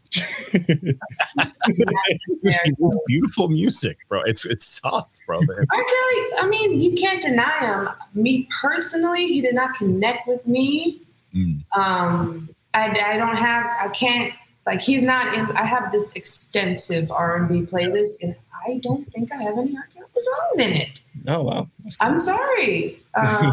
Mayer. 2.42 2.58
Beautiful 3.06 3.48
music, 3.48 3.98
bro. 4.08 4.22
It's 4.22 4.44
it's 4.44 4.80
tough, 4.80 5.16
bro. 5.26 5.40
man. 5.40 5.48
R. 5.50 5.64
Kelly, 5.66 6.30
I 6.38 6.46
mean, 6.48 6.80
you 6.80 6.92
can't 6.96 7.22
deny 7.22 7.58
him. 7.60 7.88
Me 8.14 8.48
personally, 8.60 9.26
he 9.26 9.40
did 9.40 9.54
not 9.54 9.74
connect 9.74 10.26
with 10.28 10.46
me. 10.46 11.00
Mm. 11.32 11.62
Um, 11.76 12.48
I, 12.74 12.88
I 12.90 13.16
don't 13.16 13.36
have, 13.36 13.64
I 13.80 13.88
can't, 13.88 14.32
like, 14.66 14.80
he's 14.80 15.02
not 15.02 15.34
in, 15.34 15.44
I 15.56 15.64
have 15.64 15.92
this 15.92 16.14
extensive 16.14 17.10
R&B 17.10 17.62
playlist, 17.62 18.22
and 18.22 18.36
I 18.66 18.78
don't 18.82 19.10
think 19.12 19.32
I 19.32 19.36
have 19.42 19.56
any 19.58 19.76
R. 19.76 19.88
Kelly 19.94 20.06
songs 20.18 20.58
in 20.58 20.72
it. 20.74 21.00
Oh 21.26 21.42
wow. 21.42 21.68
I'm 22.00 22.18
sorry. 22.18 22.98
Um, 23.16 23.50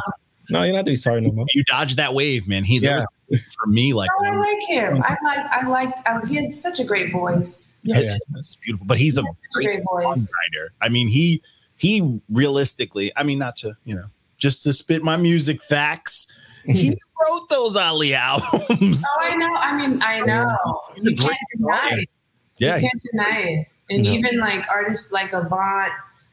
No, 0.50 0.64
you're 0.64 0.74
not 0.74 0.80
have 0.80 0.86
to 0.88 0.92
be 0.92 0.96
sorry 0.98 1.22
no 1.22 1.32
more. 1.32 1.46
You 1.54 1.64
dodged 1.64 1.96
that 1.98 2.14
wave, 2.14 2.50
man. 2.50 2.66
He 2.66 2.78
there 2.80 2.90
Yeah. 2.92 2.96
was 2.98 3.06
for 3.38 3.68
me 3.68 3.94
like 3.94 4.10
no, 4.22 4.32
I 4.32 4.36
like 4.36 4.62
him. 4.68 5.02
I 5.04 5.18
like, 5.24 5.46
I 5.52 5.68
like, 5.68 6.08
I, 6.08 6.20
he 6.28 6.36
has 6.36 6.62
such 6.62 6.80
a 6.80 6.84
great 6.84 7.12
voice. 7.12 7.80
Yeah. 7.84 8.00
it's, 8.00 8.20
it's 8.36 8.56
beautiful, 8.58 8.86
but 8.88 8.98
he's 8.98 9.18
a 9.18 9.22
Such 9.22 9.28
a 9.32 9.54
great 9.54 9.66
great 9.66 9.80
voice. 10.04 10.32
songwriter. 10.32 10.68
I 10.82 10.90
mean, 10.90 11.08
he 11.08 11.42
he 11.76 12.20
realistically, 12.30 13.12
I 13.16 13.24
mean, 13.24 13.40
not 13.40 13.56
to 13.58 13.74
you 13.86 13.96
know, 13.96 14.06
just 14.38 14.64
to 14.64 14.74
spit 14.74 15.04
my 15.04 15.18
music 15.18 15.62
facts. 15.62 16.28
He 16.66 16.98
wrote 17.30 17.50
those 17.50 17.76
Ali 17.76 18.14
albums. 18.14 19.04
Oh, 19.06 19.20
I 19.22 19.36
know. 19.36 19.54
I 19.56 19.76
mean, 19.78 20.02
I 20.02 20.22
know. 20.22 20.48
He's 20.96 21.04
You 21.04 21.16
can't 21.18 21.38
deny 21.58 21.90
it. 21.98 22.10
Yeah, 22.58 22.76
you 22.78 22.82
can't 22.82 23.04
deny 23.12 23.40
it. 23.40 23.68
And 23.90 24.04
No. 24.04 24.12
even 24.12 24.40
like 24.40 24.66
artists 24.72 25.12
like 25.12 25.34
Avant, 25.34 25.92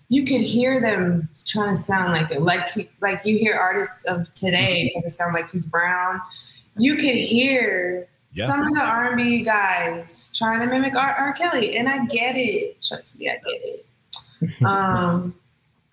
you 0.09 0.25
could 0.25 0.41
hear 0.43 0.81
them 0.81 1.29
trying 1.49 1.71
to 1.71 1.77
sound 1.77 2.13
like 2.13 2.31
it. 2.31 2.43
Like 2.43 2.69
like 3.01 3.25
you 3.25 3.39
hear 3.39 3.55
artists 3.57 4.05
of 4.05 4.33
today 4.35 4.85
Mm-hmm. 4.95 5.01
trying 5.01 5.03
to 5.03 5.11
sound 5.11 5.35
like 5.35 5.49
Chris 5.49 5.67
Brown. 5.67 6.21
You 6.81 6.97
could 6.97 7.15
hear 7.17 8.09
Yeah. 8.33 8.47
some 8.47 8.67
of 8.67 8.73
the 8.75 8.81
R 8.81 9.09
and 9.09 9.17
B 9.17 9.43
guys 9.43 10.31
trying 10.35 10.61
to 10.61 10.67
mimic 10.67 10.95
R-, 10.97 11.15
R. 11.19 11.33
Kelly, 11.35 11.77
and 11.77 11.89
I 11.89 12.07
get 12.07 12.37
it. 12.37 12.83
Trust 12.83 13.19
me, 13.19 13.29
I 13.29 13.35
get 13.35 13.61
it. 13.65 14.63
um, 14.65 15.35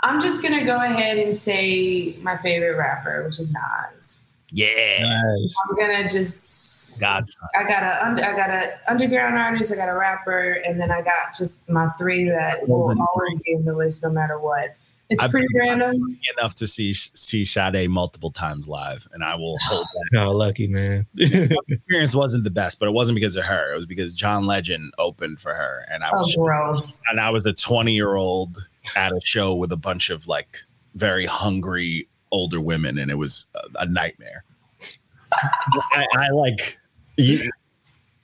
I'm 0.01 0.21
just 0.21 0.41
gonna 0.43 0.63
go 0.63 0.77
ahead 0.77 1.17
and 1.17 1.35
say 1.35 2.15
my 2.21 2.37
favorite 2.37 2.77
rapper, 2.77 3.23
which 3.25 3.39
is 3.39 3.51
Nas. 3.53 4.25
yeah, 4.51 4.99
Nice. 5.01 5.55
I'm 5.67 5.75
gonna 5.75 6.07
just 6.09 7.01
God's 7.01 7.35
I 7.53 7.63
got 7.67 7.83
a 7.83 8.05
under, 8.05 8.23
I 8.23 8.35
got 8.35 8.49
a 8.49 8.79
underground 8.87 9.37
artist, 9.37 9.73
I 9.73 9.75
got 9.75 9.89
a 9.89 9.93
rapper, 9.97 10.61
and 10.65 10.79
then 10.79 10.91
I 10.91 11.01
got 11.01 11.35
just 11.37 11.69
my 11.69 11.89
three 11.97 12.29
that 12.29 12.67
will 12.69 12.95
always 13.01 13.41
be 13.41 13.51
in 13.53 13.65
the 13.65 13.73
list 13.73 14.03
no 14.03 14.09
matter 14.11 14.39
what. 14.39 14.75
It's 15.09 15.23
I've 15.23 15.31
pretty 15.31 15.47
been- 15.53 15.79
random. 15.79 16.19
enough 16.37 16.53
to 16.55 16.67
see 16.67 16.93
see 16.93 17.45
Sade 17.45 17.89
multiple 17.89 18.29
times 18.31 18.67
live, 18.67 19.07
and 19.13 19.23
I 19.23 19.35
will 19.35 19.57
hold 19.61 19.85
that. 20.11 20.19
Oh, 20.25 20.31
lucky 20.31 20.67
man. 20.67 21.05
experience 21.17 22.13
wasn't 22.13 22.43
the 22.43 22.49
best, 22.51 22.77
but 22.79 22.87
it 22.89 22.91
wasn't 22.91 23.15
because 23.15 23.35
of 23.37 23.45
her. 23.45 23.71
It 23.71 23.75
was 23.75 23.85
because 23.85 24.13
John 24.13 24.45
Legend 24.45 24.93
opened 24.97 25.39
for 25.39 25.53
her, 25.53 25.85
and 25.89 26.03
I 26.03 26.09
Oh, 26.13 26.21
was 26.21 26.35
gross. 26.35 27.03
and 27.11 27.19
I 27.21 27.29
was 27.29 27.45
a 27.45 27.53
20 27.53 27.93
year 27.93 28.15
old 28.15 28.57
at 28.95 29.11
a 29.13 29.19
show 29.23 29.53
with 29.55 29.71
a 29.71 29.77
bunch 29.77 30.09
of 30.09 30.27
like 30.27 30.57
very 30.95 31.25
hungry 31.25 32.09
older 32.31 32.59
women, 32.59 32.97
and 32.97 33.09
it 33.09 33.15
was 33.17 33.49
a, 33.55 33.83
a 33.83 33.85
nightmare. 33.85 34.43
I, 35.33 36.05
I 36.17 36.29
like 36.29 36.77
you, 37.17 37.49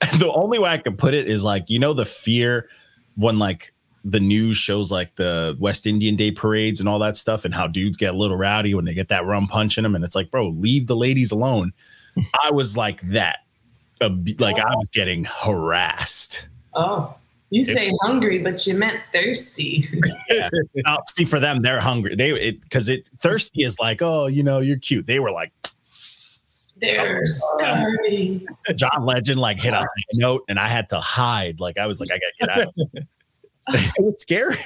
the 0.18 0.30
only 0.34 0.58
way 0.58 0.70
I 0.70 0.78
can 0.78 0.96
put 0.96 1.14
it 1.14 1.28
is 1.28 1.44
like 1.44 1.70
you 1.70 1.78
know 1.78 1.94
the 1.94 2.04
fear 2.04 2.68
when 3.16 3.38
like 3.38 3.72
the 4.04 4.20
news 4.20 4.56
shows 4.56 4.92
like 4.92 5.14
the 5.16 5.56
West 5.58 5.86
Indian 5.86 6.14
Day 6.14 6.30
parades 6.30 6.80
and 6.80 6.88
all 6.88 6.98
that 7.00 7.16
stuff, 7.16 7.44
and 7.44 7.54
how 7.54 7.66
dudes 7.66 7.96
get 7.96 8.14
a 8.14 8.16
little 8.16 8.36
rowdy 8.36 8.74
when 8.74 8.84
they 8.84 8.94
get 8.94 9.08
that 9.08 9.24
rum 9.24 9.46
punch 9.46 9.78
in 9.78 9.82
them, 9.82 9.94
and 9.94 10.04
it's 10.04 10.14
like, 10.14 10.30
bro, 10.30 10.48
leave 10.48 10.86
the 10.86 10.96
ladies 10.96 11.32
alone. 11.32 11.72
I 12.42 12.50
was 12.50 12.76
like 12.76 13.00
that, 13.02 13.38
like 14.00 14.58
I 14.58 14.74
was 14.76 14.90
getting 14.90 15.24
harassed. 15.24 16.48
Oh, 16.74 17.16
you 17.50 17.62
say 17.62 17.92
hungry, 18.02 18.38
but 18.38 18.66
you 18.66 18.74
meant 18.74 19.00
thirsty. 19.12 19.84
Now, 20.74 20.98
see, 21.08 21.24
for 21.24 21.38
them, 21.38 21.62
they're 21.62 21.80
hungry. 21.80 22.16
They 22.16 22.50
because 22.50 22.88
it 22.88 23.08
thirsty 23.20 23.62
is 23.62 23.78
like, 23.78 24.02
oh, 24.02 24.26
you 24.26 24.42
know, 24.42 24.58
you're 24.58 24.78
cute. 24.78 25.06
They 25.06 25.20
were 25.20 25.30
like, 25.30 25.52
They're 26.76 27.22
starving. 27.26 28.46
John 28.74 29.04
Legend 29.04 29.38
like 29.38 29.60
hit 29.60 29.72
a 29.72 29.86
note, 30.14 30.42
and 30.48 30.58
I 30.58 30.66
had 30.66 30.88
to 30.90 31.00
hide. 31.00 31.60
Like 31.60 31.78
I 31.78 31.86
was 31.86 32.00
like, 32.00 32.10
I 32.10 32.18
gotta 32.18 32.56
get 32.56 32.66
out. 32.66 33.06
it 33.98 34.04
was 34.04 34.20
scary. 34.20 34.56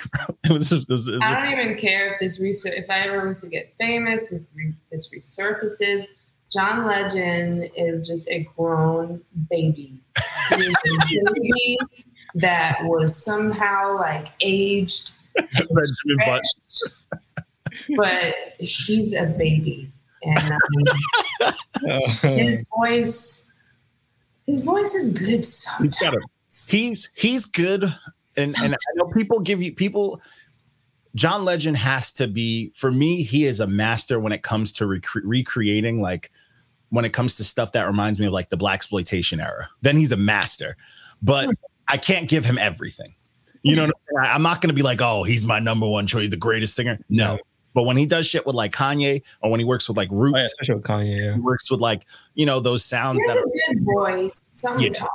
It 0.44 0.50
was. 0.50 0.72
It 0.72 0.88
was, 0.88 1.08
it 1.08 1.14
was 1.14 1.22
I 1.22 1.42
don't 1.42 1.52
even 1.60 1.76
care 1.76 2.14
if 2.14 2.20
this 2.20 2.40
research, 2.40 2.74
if 2.76 2.90
I 2.90 3.00
ever 3.00 3.26
was 3.26 3.42
to 3.42 3.48
get 3.48 3.74
famous, 3.78 4.30
this 4.30 4.52
this 4.90 5.12
resurfaces. 5.14 6.06
John 6.50 6.86
Legend 6.86 7.70
is 7.76 8.08
just 8.08 8.28
a 8.30 8.48
grown 8.56 9.20
baby. 9.50 10.00
He 10.56 10.64
is 10.64 10.74
a 11.28 11.32
baby 11.34 11.78
that 12.36 12.78
was 12.84 13.14
somehow 13.22 13.96
like 13.96 14.28
aged, 14.40 15.18
but 17.96 18.34
he's 18.58 19.14
a 19.14 19.26
baby, 19.26 19.90
and 20.22 20.52
um, 21.42 21.52
his 22.38 22.70
voice, 22.76 23.52
his 24.46 24.60
voice 24.62 24.94
is 24.94 25.18
good 25.18 25.40
He's 25.40 25.98
got 25.98 26.14
a- 26.16 26.20
sometimes. 26.48 26.70
he's 26.70 27.10
he's 27.14 27.46
good, 27.46 27.94
and 28.38 28.54
and 28.64 28.74
I 28.74 28.92
know 28.96 29.06
people 29.06 29.40
give 29.40 29.62
you 29.62 29.74
people. 29.74 30.20
John 31.14 31.44
Legend 31.44 31.76
has 31.76 32.12
to 32.14 32.28
be 32.28 32.70
for 32.74 32.90
me. 32.92 33.22
He 33.22 33.44
is 33.44 33.60
a 33.60 33.66
master 33.66 34.20
when 34.20 34.32
it 34.32 34.42
comes 34.42 34.72
to 34.74 34.84
recre- 34.84 35.22
recreating, 35.24 36.00
like 36.00 36.30
when 36.90 37.04
it 37.04 37.12
comes 37.12 37.36
to 37.36 37.44
stuff 37.44 37.72
that 37.72 37.86
reminds 37.86 38.20
me 38.20 38.26
of 38.26 38.32
like 38.32 38.50
the 38.50 38.56
black 38.56 38.76
exploitation 38.76 39.40
era. 39.40 39.68
Then 39.82 39.96
he's 39.96 40.12
a 40.12 40.16
master, 40.16 40.76
but 41.22 41.46
hmm. 41.46 41.52
I 41.88 41.96
can't 41.96 42.28
give 42.28 42.44
him 42.44 42.58
everything. 42.58 43.14
You 43.62 43.74
know, 43.76 43.86
hmm. 43.86 43.90
what 44.10 44.20
I'm, 44.20 44.24
saying? 44.24 44.34
I'm 44.36 44.42
not 44.42 44.60
going 44.60 44.68
to 44.68 44.74
be 44.74 44.82
like, 44.82 45.00
oh, 45.00 45.24
he's 45.24 45.46
my 45.46 45.58
number 45.58 45.88
one 45.88 46.06
choice, 46.06 46.28
the 46.30 46.36
greatest 46.36 46.76
singer. 46.76 46.98
No, 47.08 47.38
but 47.74 47.84
when 47.84 47.96
he 47.96 48.06
does 48.06 48.26
shit 48.26 48.46
with 48.46 48.54
like 48.54 48.72
Kanye, 48.72 49.22
or 49.40 49.50
when 49.50 49.60
he 49.60 49.64
works 49.64 49.88
with 49.88 49.96
like 49.96 50.08
oh, 50.10 50.16
yeah, 50.16 50.20
Roots, 50.20 50.54
Kanye. 50.62 51.16
Yeah. 51.16 51.34
he 51.34 51.40
works 51.40 51.70
with 51.70 51.80
like 51.80 52.06
you 52.34 52.46
know 52.46 52.60
those 52.60 52.84
sounds 52.84 53.24
that 53.26 53.36
are 53.36 53.44
good 53.44 53.84
voice 53.84 54.40
sometimes. 54.42 54.48
This 54.48 54.62
song 54.62 54.78
he 54.80 54.88
was 54.88 54.98
dope. 54.98 55.10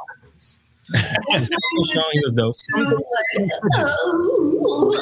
Oh. 3.76 4.94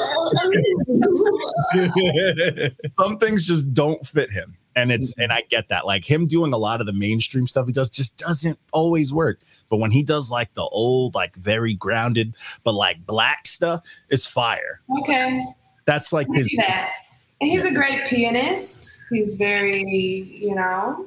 some 2.90 3.18
things 3.18 3.46
just 3.46 3.74
don't 3.74 4.06
fit 4.06 4.30
him 4.30 4.56
and 4.74 4.92
it's 4.92 5.18
and 5.18 5.32
i 5.32 5.42
get 5.48 5.68
that. 5.68 5.86
Like 5.86 6.08
him 6.08 6.26
doing 6.26 6.52
a 6.52 6.56
lot 6.56 6.80
of 6.80 6.86
the 6.86 6.92
mainstream 6.92 7.46
stuff 7.46 7.66
he 7.66 7.72
does 7.72 7.90
just 7.90 8.18
doesn't 8.18 8.58
always 8.72 9.12
work. 9.12 9.40
But 9.68 9.78
when 9.78 9.90
he 9.90 10.02
does 10.02 10.30
like 10.30 10.54
the 10.54 10.62
old 10.62 11.14
like 11.14 11.36
very 11.36 11.74
grounded 11.74 12.36
but 12.64 12.74
like 12.74 13.04
black 13.06 13.46
stuff 13.46 13.82
is 14.08 14.26
fire. 14.26 14.80
Okay, 15.00 15.44
that's 15.84 16.12
like 16.12 16.26
his 16.32 16.48
that. 16.56 16.92
And 17.40 17.50
he's 17.50 17.66
a 17.66 17.74
great 17.74 18.06
pianist. 18.06 19.02
He's 19.10 19.34
very, 19.34 19.82
you 19.82 20.54
know, 20.54 21.06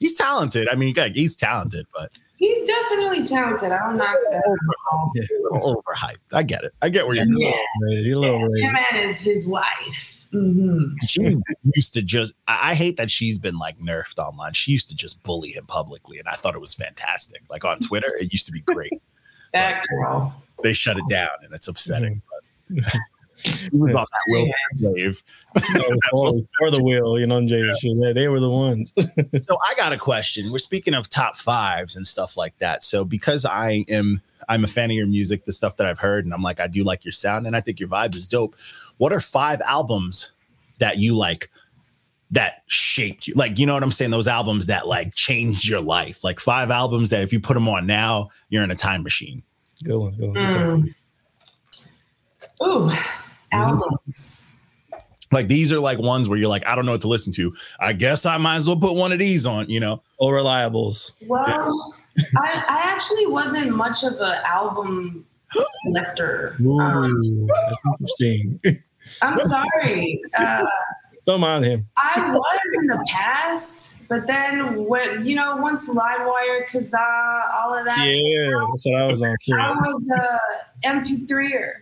he's 0.00 0.16
talented. 0.16 0.68
I 0.68 0.74
mean 0.74 0.94
he's 1.14 1.36
talented 1.36 1.86
but 1.94 2.10
he's 2.46 2.68
definitely 2.68 3.26
talented. 3.26 3.72
I 3.72 3.78
don't 3.78 3.96
knock 3.96 4.16
that. 4.30 4.42
a 4.46 5.52
little 5.52 5.82
overhyped 5.86 6.16
i 6.32 6.42
get 6.42 6.64
it 6.64 6.72
i 6.82 6.88
get 6.88 7.06
where 7.06 7.16
you're 7.16 7.26
Yeah, 7.28 7.56
You're 7.88 8.16
a 8.16 8.18
little 8.18 8.38
yeah. 8.40 8.46
rated. 8.46 8.64
him 8.64 8.76
and 8.76 9.08
his 9.08 9.20
his 9.22 9.48
wife. 9.48 10.26
hmm 10.32 10.94
she 11.06 11.36
used 11.74 11.94
to 11.94 12.02
just 12.02 12.34
I, 12.48 12.70
I 12.70 12.74
hate 12.74 12.96
that 12.96 13.10
she's 13.10 13.38
been 13.38 13.58
like 13.58 13.78
nerfed 13.78 14.18
online 14.18 14.52
she 14.52 14.72
used 14.72 14.88
to 14.90 14.96
just 14.96 15.22
bully 15.22 15.50
him 15.50 15.66
publicly 15.66 16.18
and 16.18 16.28
i 16.28 16.32
thought 16.32 16.54
it 16.54 16.60
was 16.60 16.74
fantastic 16.74 17.42
like 17.50 17.64
on 17.64 17.78
twitter 17.78 18.16
it 18.18 18.32
used 18.32 18.46
to 18.46 18.52
be 18.52 18.60
great 18.60 19.00
That 19.52 19.82
girl. 19.88 20.34
they 20.62 20.72
shut 20.72 20.96
it 20.98 21.04
down 21.08 21.30
and 21.44 21.52
it's 21.54 21.68
upsetting 21.68 22.22
but 22.28 22.84
he 23.44 23.76
was 23.76 23.94
on 23.94 24.04
that 24.10 24.20
Will 24.28 24.50
wave 24.92 25.22
or, 26.12 26.32
or 26.60 26.70
the 26.70 26.82
wheel, 26.82 27.18
you 27.18 27.26
know, 27.26 27.36
and 27.36 27.48
Jay 27.48 27.62
shit. 27.78 28.00
They, 28.00 28.12
they 28.12 28.28
were 28.28 28.40
the 28.40 28.50
ones. 28.50 28.92
so 29.42 29.58
I 29.62 29.74
got 29.76 29.92
a 29.92 29.98
question. 29.98 30.50
We're 30.50 30.58
speaking 30.58 30.94
of 30.94 31.08
top 31.08 31.36
fives 31.36 31.96
and 31.96 32.06
stuff 32.06 32.36
like 32.36 32.56
that. 32.58 32.82
So 32.82 33.04
because 33.04 33.44
I 33.44 33.84
am 33.88 34.22
I'm 34.48 34.64
a 34.64 34.66
fan 34.66 34.90
of 34.90 34.96
your 34.96 35.06
music, 35.06 35.44
the 35.44 35.52
stuff 35.52 35.76
that 35.76 35.86
I've 35.86 35.98
heard, 35.98 36.24
and 36.24 36.34
I'm 36.34 36.42
like, 36.42 36.60
I 36.60 36.66
do 36.66 36.84
like 36.84 37.04
your 37.04 37.12
sound, 37.12 37.46
and 37.46 37.56
I 37.56 37.60
think 37.60 37.80
your 37.80 37.88
vibe 37.88 38.14
is 38.14 38.26
dope. 38.26 38.56
What 38.98 39.12
are 39.12 39.20
five 39.20 39.60
albums 39.62 40.32
that 40.78 40.98
you 40.98 41.14
like 41.16 41.50
that 42.30 42.62
shaped 42.66 43.26
you? 43.26 43.34
Like, 43.34 43.58
you 43.58 43.66
know 43.66 43.74
what 43.74 43.82
I'm 43.82 43.90
saying? 43.90 44.10
Those 44.10 44.28
albums 44.28 44.66
that 44.66 44.86
like 44.86 45.14
changed 45.14 45.66
your 45.66 45.80
life. 45.80 46.24
Like 46.24 46.40
five 46.40 46.70
albums 46.70 47.10
that 47.10 47.22
if 47.22 47.32
you 47.32 47.40
put 47.40 47.54
them 47.54 47.68
on 47.68 47.86
now, 47.86 48.30
you're 48.48 48.62
in 48.62 48.70
a 48.70 48.76
time 48.76 49.02
machine. 49.02 49.42
Good 49.82 49.98
one. 49.98 50.14
Good 50.14 50.28
one. 50.28 50.36
Mm. 50.36 50.94
Ooh, 52.62 52.90
albums. 53.54 54.48
Like 55.32 55.48
these 55.48 55.72
are 55.72 55.80
like 55.80 55.98
ones 55.98 56.28
where 56.28 56.38
you're 56.38 56.48
like, 56.48 56.64
I 56.66 56.74
don't 56.76 56.86
know 56.86 56.92
what 56.92 57.00
to 57.02 57.08
listen 57.08 57.32
to. 57.34 57.54
I 57.80 57.92
guess 57.92 58.24
I 58.26 58.36
might 58.36 58.56
as 58.56 58.66
well 58.68 58.76
put 58.78 58.94
one 58.94 59.10
of 59.12 59.18
these 59.18 59.46
on, 59.46 59.68
you 59.68 59.80
know? 59.80 60.00
All 60.18 60.30
reliables. 60.30 61.10
Well, 61.26 61.94
I, 62.40 62.64
I 62.68 62.80
actually 62.84 63.26
wasn't 63.26 63.74
much 63.74 64.04
of 64.04 64.12
an 64.20 64.38
album 64.44 65.26
collector. 65.86 66.54
Ooh, 66.60 66.78
Um, 66.78 67.46
that's 67.46 67.76
interesting. 67.86 68.60
I'm 69.22 69.36
sorry. 69.38 70.20
Uh, 70.38 70.64
Don't 71.26 71.40
mind 71.40 71.64
him. 71.64 71.86
I 71.96 72.30
was 72.30 72.76
in 72.80 72.86
the 72.86 73.04
past, 73.10 74.08
but 74.08 74.26
then 74.26 74.84
when 74.84 75.24
you 75.26 75.34
know, 75.36 75.56
once 75.56 75.88
LimeWire, 75.92 76.66
Kazaa, 76.70 77.50
all 77.54 77.74
of 77.74 77.84
that, 77.86 78.04
Yeah, 78.06 78.50
that's 78.72 78.86
what 78.86 79.00
I 79.02 79.06
was 79.06 79.22
on 79.22 79.36
too. 79.44 79.54
I 79.56 79.70
was 79.72 80.10
a 80.16 80.86
MP3er, 80.88 81.72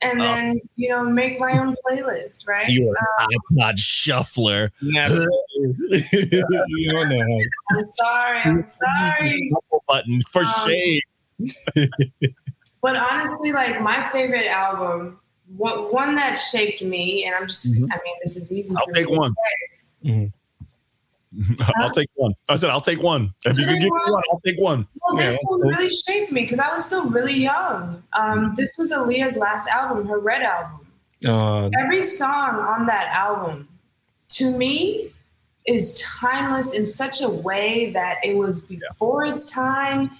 and 0.00 0.20
Oh. 0.20 0.24
then 0.24 0.60
you 0.76 0.88
know, 0.90 1.02
make 1.04 1.38
my 1.40 1.58
own 1.58 1.74
playlist, 1.86 2.46
right? 2.46 2.68
You 2.68 2.88
are 2.90 2.96
an 3.24 3.28
iPod 3.52 3.78
shuffler. 3.78 4.70
Never. 4.82 5.26
you 5.60 6.88
don't 6.90 7.08
know. 7.08 7.40
I'm 7.70 7.82
sorry. 7.82 8.40
I'm 8.44 8.62
sorry. 8.62 9.52
Button 9.86 10.22
for 10.30 10.42
Um, 10.44 10.54
shame. 10.66 11.00
But 12.80 12.94
honestly, 12.94 13.50
like 13.50 13.80
my 13.82 14.04
favorite 14.04 14.46
album, 14.46 15.18
one, 15.56 15.78
one 15.92 16.14
that 16.14 16.34
shaped 16.34 16.80
me, 16.80 17.24
and 17.24 17.34
I'm 17.34 17.48
just, 17.48 17.76
Mhm. 17.76 17.88
I 17.90 17.98
mean, 18.04 18.14
this 18.22 18.36
is 18.36 18.52
easy. 18.52 18.72
I'll 18.78 18.86
take 18.94 19.06
me 19.06 19.14
to 19.14 19.18
one. 19.18 19.34
say. 20.04 20.30
I'll 21.76 21.90
take 21.90 22.08
one. 22.14 22.32
I 22.48 22.56
said 22.56 22.70
I'll 22.70 22.80
take 22.80 23.02
one. 23.02 23.32
If 23.44 23.58
you 23.58 23.64
can 23.64 23.74
give 23.74 23.82
me 23.84 23.90
one. 23.90 24.12
one, 24.12 24.22
I'll 24.32 24.40
take 24.46 24.58
one. 24.58 24.88
Well, 25.06 25.16
this 25.16 25.34
that's 25.34 25.50
one 25.50 25.68
really 25.68 25.90
shaped 25.90 26.32
me 26.32 26.42
because 26.42 26.58
I 26.58 26.72
was 26.72 26.86
still 26.86 27.08
really 27.10 27.34
young. 27.34 28.02
Um, 28.18 28.54
this 28.56 28.76
was 28.78 28.92
Aaliyah's 28.92 29.36
last 29.36 29.68
album, 29.68 30.06
her 30.08 30.18
Red 30.18 30.42
album. 30.42 30.86
Uh, 31.26 31.68
Every 31.78 32.02
song 32.02 32.54
on 32.56 32.86
that 32.86 33.08
album, 33.14 33.68
to 34.30 34.56
me, 34.56 35.10
is 35.66 36.00
timeless 36.20 36.74
in 36.74 36.86
such 36.86 37.20
a 37.20 37.28
way 37.28 37.90
that 37.92 38.18
it 38.24 38.36
was 38.36 38.60
before 38.60 39.24
its 39.26 39.52
time, 39.52 40.10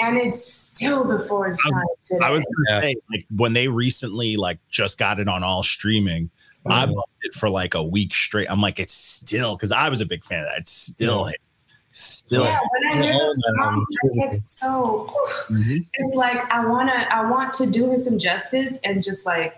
and 0.00 0.16
it's 0.18 0.44
still 0.44 1.06
before 1.06 1.46
its 1.46 1.62
I- 1.66 1.70
time 1.70 1.84
today. 2.02 2.24
I 2.24 2.30
was 2.30 2.40
gonna 2.68 2.82
say, 2.82 2.94
like 3.10 3.22
when 3.36 3.52
they 3.52 3.68
recently 3.68 4.36
like 4.36 4.58
just 4.68 4.98
got 4.98 5.20
it 5.20 5.28
on 5.28 5.44
all 5.44 5.62
streaming, 5.62 6.30
I 6.70 6.84
loved 6.84 7.08
it 7.22 7.34
for 7.34 7.48
like 7.50 7.74
a 7.74 7.82
week 7.82 8.14
straight. 8.14 8.48
I'm 8.50 8.60
like, 8.60 8.78
it's 8.78 8.94
still 8.94 9.56
because 9.56 9.72
I 9.72 9.88
was 9.88 10.00
a 10.00 10.06
big 10.06 10.24
fan 10.24 10.40
of 10.40 10.46
that. 10.46 10.58
It 10.60 10.68
still 10.68 11.24
Yeah. 11.26 11.30
hits. 11.32 11.68
Still. 11.92 12.44
yeah, 12.44 12.58
when 12.92 12.98
I 12.98 13.02
hear 13.04 13.18
those 13.18 13.42
songs, 13.58 13.86
album. 14.02 14.20
I 14.20 14.26
get 14.26 14.34
so. 14.36 15.06
Mhm. 15.48 15.78
It's 15.94 16.14
like 16.16 16.52
I 16.52 16.66
wanna, 16.66 17.06
I 17.10 17.30
want 17.30 17.54
to 17.54 17.70
do 17.70 17.90
her 17.90 17.96
some 17.96 18.18
justice 18.18 18.78
and 18.84 19.02
just 19.02 19.24
like 19.24 19.56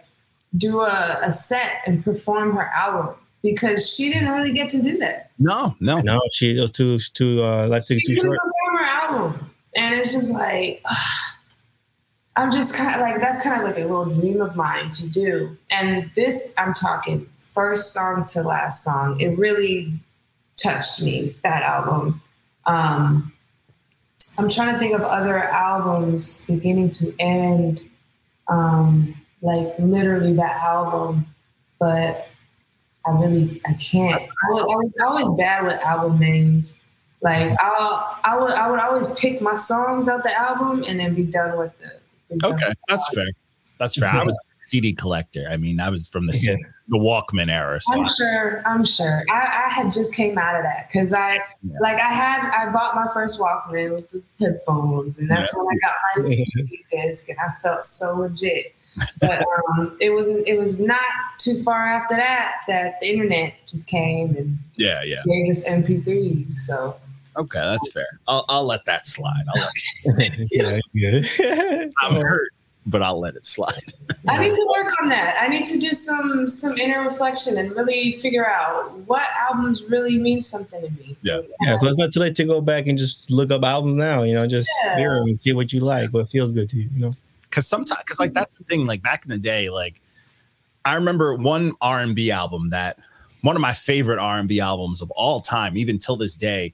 do 0.56 0.80
a, 0.82 1.18
a 1.22 1.32
set 1.32 1.82
and 1.86 2.04
perform 2.04 2.54
her 2.54 2.70
album 2.74 3.16
because 3.42 3.92
she 3.92 4.12
didn't 4.12 4.30
really 4.30 4.52
get 4.52 4.70
to 4.70 4.80
do 4.82 4.98
that. 4.98 5.30
No, 5.40 5.74
no. 5.80 6.00
no, 6.00 6.20
she 6.32 6.59
was 6.59 6.70
too 6.70 6.98
too 6.98 7.42
uh 7.42 7.66
life 7.66 7.86
took 7.86 7.98
She 7.98 8.09
too 8.09 8.14
didn't 8.14 8.26
short. 8.30 8.38
perform 8.38 8.76
her 8.76 8.84
album, 8.84 9.50
and 9.76 9.94
it's 9.96 10.12
just 10.12 10.32
like 10.32 10.80
I'm 12.39 12.53
just 12.53 12.76
kind 12.76 12.95
of 12.95 13.01
like 13.01 13.20
that's 13.20 13.43
kind 13.43 13.61
of 13.61 13.66
like 13.66 13.78
a 13.78 13.84
little 13.84 14.14
dream 14.14 14.41
of 14.41 14.55
mine 14.55 14.93
to 14.93 15.09
do. 15.09 15.57
And 15.72 16.09
this, 16.14 16.55
I'm 16.57 16.72
talking 16.72 17.26
first 17.36 17.93
song 17.93 18.26
to 18.26 18.43
last 18.43 18.84
song. 18.84 19.20
It 19.20 19.36
really 19.36 19.93
touched 20.57 21.03
me 21.03 21.34
that 21.43 21.64
album. 21.64 22.22
Um, 22.64 23.32
I'm 24.39 24.49
trying 24.49 24.72
to 24.72 24.78
think 24.78 24.95
of 24.95 25.01
other 25.01 25.36
albums 25.36 26.47
beginning 26.47 26.91
to 26.91 27.12
end, 27.18 27.82
um, 28.47 29.16
like 29.43 29.76
literally 29.80 30.32
that 30.34 30.59
album, 30.59 31.26
but 31.80 32.28
I 33.05 33.11
really 33.18 33.61
I 33.66 33.72
can't. 33.72 34.22
I 34.22 34.51
was, 34.51 34.62
I 34.62 34.76
was 34.76 34.95
always 35.05 35.30
bad 35.36 35.64
with 35.64 35.80
album 35.80 36.20
names. 36.20 36.78
Like 37.20 37.51
I'll 37.61 38.16
I 38.22 38.39
would 38.39 38.53
I 38.53 38.70
would 38.70 38.78
always 38.78 39.12
pick 39.14 39.41
my 39.41 39.57
songs 39.57 40.09
out 40.09 40.22
the 40.22 40.32
album 40.39 40.84
and 40.86 41.01
then 41.01 41.14
be 41.16 41.24
done 41.24 41.59
with 41.59 41.72
it. 41.82 42.01
Be 42.30 42.36
done 42.38 42.52
Okay, 42.54 42.72
that's 42.88 43.14
fair. 43.14 43.26
That's 43.78 43.96
fair. 43.96 44.08
I 44.08 44.24
was 44.24 44.32
a 44.32 44.36
CD 44.60 44.92
collector. 44.92 45.46
I 45.50 45.56
mean, 45.56 45.78
I 45.80 45.88
was 45.88 46.08
from 46.08 46.26
the 46.26 46.36
Yeah. 46.42 46.56
the 46.88 46.96
Walkman 46.98 47.48
era. 47.48 47.80
So 47.80 47.94
I'm 47.94 48.08
sure. 48.08 48.62
I'm 48.66 48.84
sure. 48.84 49.24
I, 49.30 49.66
I 49.66 49.72
had 49.72 49.92
just 49.92 50.14
came 50.14 50.36
out 50.36 50.56
of 50.56 50.62
that 50.64 50.88
because 50.88 51.12
I 51.12 51.34
Yeah. 51.34 51.78
like 51.80 51.96
I 51.96 52.12
had 52.12 52.50
I 52.50 52.72
bought 52.72 52.94
my 52.94 53.06
first 53.14 53.40
Walkman 53.40 53.94
with 53.94 54.10
the 54.10 54.22
headphones, 54.40 55.18
and 55.18 55.30
that's 55.30 55.56
when 55.56 55.66
I 55.66 55.76
got 55.78 55.94
my 56.16 56.24
CD 56.24 56.84
disc, 56.90 57.28
and 57.28 57.38
I 57.38 57.52
felt 57.62 57.84
so 57.84 58.16
legit. 58.16 58.74
But 59.20 59.44
um, 59.78 59.96
it 60.00 60.10
was 60.10 60.28
it 60.28 60.58
was 60.58 60.80
not 60.80 61.00
too 61.38 61.54
far 61.62 61.86
after 61.86 62.16
that 62.16 62.62
that 62.66 62.98
the 63.00 63.08
internet 63.08 63.54
just 63.66 63.88
came 63.88 64.34
and 64.36 64.58
yeah, 64.74 65.04
yeah. 65.04 65.22
gave 65.24 65.48
us 65.50 65.64
MP3s. 65.68 66.50
So 66.50 66.96
Okay, 67.39 67.61
that's 67.61 67.93
fair. 67.93 68.07
I'll, 68.26 68.45
I'll 68.49 68.64
let 68.64 68.84
that 68.86 69.07
slide. 69.07 69.45
I'll 69.55 69.62
let, 70.16 70.39
yeah, 70.51 70.80
good. 70.95 71.93
I'm 72.03 72.16
hurt, 72.16 72.51
but 72.86 73.03
I'll 73.03 73.20
let 73.20 73.36
it 73.36 73.47
slide. 73.47 73.80
I 74.28 74.39
need 74.39 74.53
to 74.55 74.66
work 74.68 74.93
on 75.01 75.09
that. 75.11 75.36
I 75.41 75.47
need 75.49 75.64
to 75.66 75.78
do 75.78 75.91
some 75.91 76.49
some 76.49 76.76
inner 76.78 77.03
reflection 77.03 77.57
and 77.59 77.70
really 77.76 78.12
figure 78.18 78.47
out 78.47 78.93
what 79.07 79.22
albums 79.51 79.82
really 79.84 80.18
mean 80.18 80.41
something 80.41 80.82
to 80.82 80.91
me. 80.91 81.16
Yeah. 81.22 81.41
Yeah, 81.61 81.78
so 81.78 81.86
it's 81.86 81.99
not 81.99 82.12
too 82.12 82.20
late 82.20 82.34
to 82.36 82.45
go 82.45 82.61
back 82.61 82.86
and 82.89 82.99
just 82.99 83.30
look 83.30 83.51
up 83.53 83.62
albums 83.62 83.95
now. 83.97 84.24
You 84.24 84.34
know, 84.34 84.47
just 84.47 84.68
Yeah. 84.84 84.97
hear 84.97 85.14
them 85.14 85.28
and 85.28 85.41
see 85.41 85.53
what 85.53 85.72
you 85.72 85.80
like, 85.80 86.11
what 86.11 86.28
feels 86.30 86.51
good 86.53 86.68
to 86.70 86.76
you. 86.76 86.89
You 86.95 87.01
know, 87.03 87.11
Because 87.43 87.66
sometimes, 87.68 88.01
because 88.05 88.18
like 88.18 88.32
that's 88.32 88.57
the 88.57 88.64
thing. 88.64 88.86
Like 88.86 89.03
back 89.03 89.24
in 89.24 89.30
the 89.30 89.39
day, 89.39 89.70
like 89.70 90.01
I 90.84 90.95
remember 90.95 91.34
one 91.34 91.72
R 91.80 92.01
and 92.01 92.16
B 92.16 92.30
album 92.32 92.70
that 92.70 92.99
one 93.43 93.55
of 93.55 93.62
my 93.62 93.72
favorite 93.72 94.18
R 94.18 94.39
and 94.39 94.49
B 94.49 94.59
albums 94.61 95.01
of 95.03 95.11
all 95.12 95.39
time, 95.39 95.76
even 95.76 95.99
till 95.99 96.16
this 96.16 96.34
day, 96.34 96.72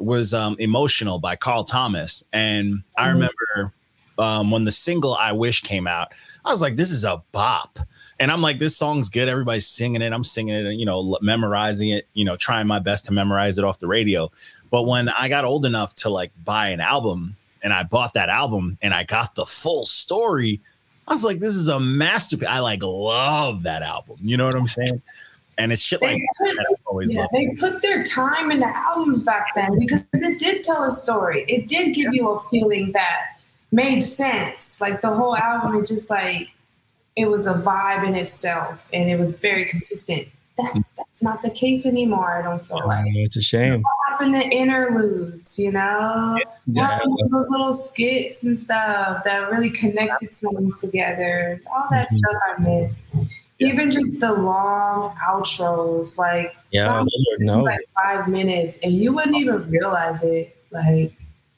was 0.00 0.34
um, 0.34 0.56
"Emotional" 0.58 1.18
by 1.18 1.36
Carl 1.36 1.64
Thomas. 1.64 2.24
And 2.32 2.82
I 2.96 3.08
Mhm. 3.08 3.12
remember 3.14 3.72
um, 4.18 4.50
when 4.50 4.64
the 4.64 4.72
single 4.72 5.14
"I 5.14 5.32
Wish" 5.32 5.62
came 5.62 5.86
out, 5.86 6.12
I 6.44 6.50
was 6.50 6.60
like, 6.62 6.76
"This 6.76 6.90
is 6.90 7.04
a 7.04 7.22
bop." 7.32 7.78
And 8.18 8.30
I'm 8.30 8.42
like, 8.42 8.58
this 8.58 8.76
song's 8.76 9.08
good. 9.08 9.30
Everybody's 9.30 9.66
singing 9.66 10.02
it. 10.02 10.12
I'm 10.12 10.24
singing 10.24 10.54
it, 10.54 10.66
and 10.66 10.78
you 10.78 10.84
know, 10.84 11.16
memorizing 11.22 11.88
it. 11.88 12.06
You 12.12 12.26
know, 12.26 12.36
trying 12.36 12.66
my 12.66 12.78
best 12.78 13.06
to 13.06 13.12
memorize 13.14 13.56
it 13.58 13.64
off 13.64 13.78
the 13.78 13.86
radio. 13.86 14.30
But 14.70 14.82
when 14.82 15.08
I 15.08 15.28
got 15.28 15.46
old 15.46 15.64
enough 15.64 15.94
to 15.96 16.10
like 16.10 16.30
buy 16.44 16.68
an 16.68 16.80
album, 16.80 17.36
and 17.62 17.72
I 17.72 17.82
bought 17.82 18.12
that 18.14 18.28
album, 18.28 18.76
and 18.82 18.92
I 18.92 19.04
got 19.04 19.34
the 19.36 19.46
full 19.46 19.84
story, 19.86 20.60
I 21.08 21.12
was 21.12 21.24
like, 21.24 21.38
this 21.40 21.54
is 21.54 21.68
a 21.68 21.80
masterpiece. 21.80 22.48
I 22.48 22.58
like 22.58 22.82
love 22.82 23.62
that 23.62 23.80
album. 23.82 24.18
You 24.20 24.36
know 24.36 24.44
what 24.44 24.54
I'm 24.54 24.68
saying? 24.68 25.00
And 25.60 25.72
it's 25.72 25.82
shit 25.82 26.00
like 26.00 26.16
They 26.16 26.26
put- 26.38 26.56
that. 26.56 26.66
I've 26.70 26.86
always 26.86 27.14
Yeah, 27.14 27.20
loved. 27.22 27.34
they 27.34 27.48
put 27.60 27.82
their 27.82 28.02
time 28.04 28.50
into 28.50 28.66
albums 28.66 29.22
back 29.22 29.54
then 29.54 29.78
because 29.78 30.02
it 30.14 30.38
did 30.38 30.64
tell 30.64 30.84
a 30.84 30.90
story. 30.90 31.44
It 31.48 31.68
did 31.68 31.94
give 31.94 32.14
you 32.14 32.28
a 32.30 32.40
feeling 32.40 32.92
that 32.92 33.36
made 33.70 34.00
sense. 34.00 34.80
Like 34.80 35.02
the 35.02 35.10
whole 35.14 35.36
album, 35.36 35.74
it 35.80 35.86
just 35.86 36.08
like 36.10 36.48
it 37.16 37.28
was 37.28 37.46
a 37.46 37.54
vibe 37.54 38.06
in 38.06 38.14
itself, 38.14 38.88
and 38.92 39.10
it 39.10 39.18
was 39.18 39.38
very 39.40 39.66
consistent. 39.66 40.28
That 40.56 40.82
that's 40.96 41.22
not 41.22 41.42
the 41.42 41.50
case 41.50 41.84
anymore. 41.86 42.38
I 42.38 42.42
don't 42.42 42.64
feel 42.64 42.86
like. 42.86 43.04
it's 43.14 43.36
a 43.36 43.42
shame. 43.42 43.82
What 43.82 43.92
happened 44.08 44.40
to 44.40 44.48
interludes? 44.48 45.58
You 45.58 45.72
know, 45.72 46.36
what 46.38 46.46
Yeah. 46.66 46.86
happened 46.86 47.18
to 47.18 47.28
those 47.30 47.48
little 47.50 47.72
skits 47.72 48.44
and 48.44 48.56
stuff 48.58 49.24
that 49.24 49.50
really 49.50 49.70
connected 49.70 50.34
songs 50.34 50.80
together? 50.80 51.60
All 51.72 51.86
that 51.90 52.08
Mhm. 52.08 52.16
stuff 52.18 52.36
I 52.46 52.60
miss. 52.62 53.04
Even 53.60 53.90
just 53.90 54.20
the 54.20 54.32
long 54.32 55.14
outros, 55.16 56.18
like 56.18 56.54
Yeah, 56.70 56.86
songs 56.86 57.04
those 57.12 57.24
used 57.28 57.42
to 57.46 57.52
are 57.52 57.56
be 57.56 57.58
no. 57.58 57.64
like 57.64 57.80
five 58.02 58.28
minutes, 58.28 58.78
and 58.82 58.92
you 58.94 59.12
wouldn't 59.12 59.36
even 59.36 59.68
realize 59.70 60.22
it. 60.24 60.56
Like, 60.70 61.12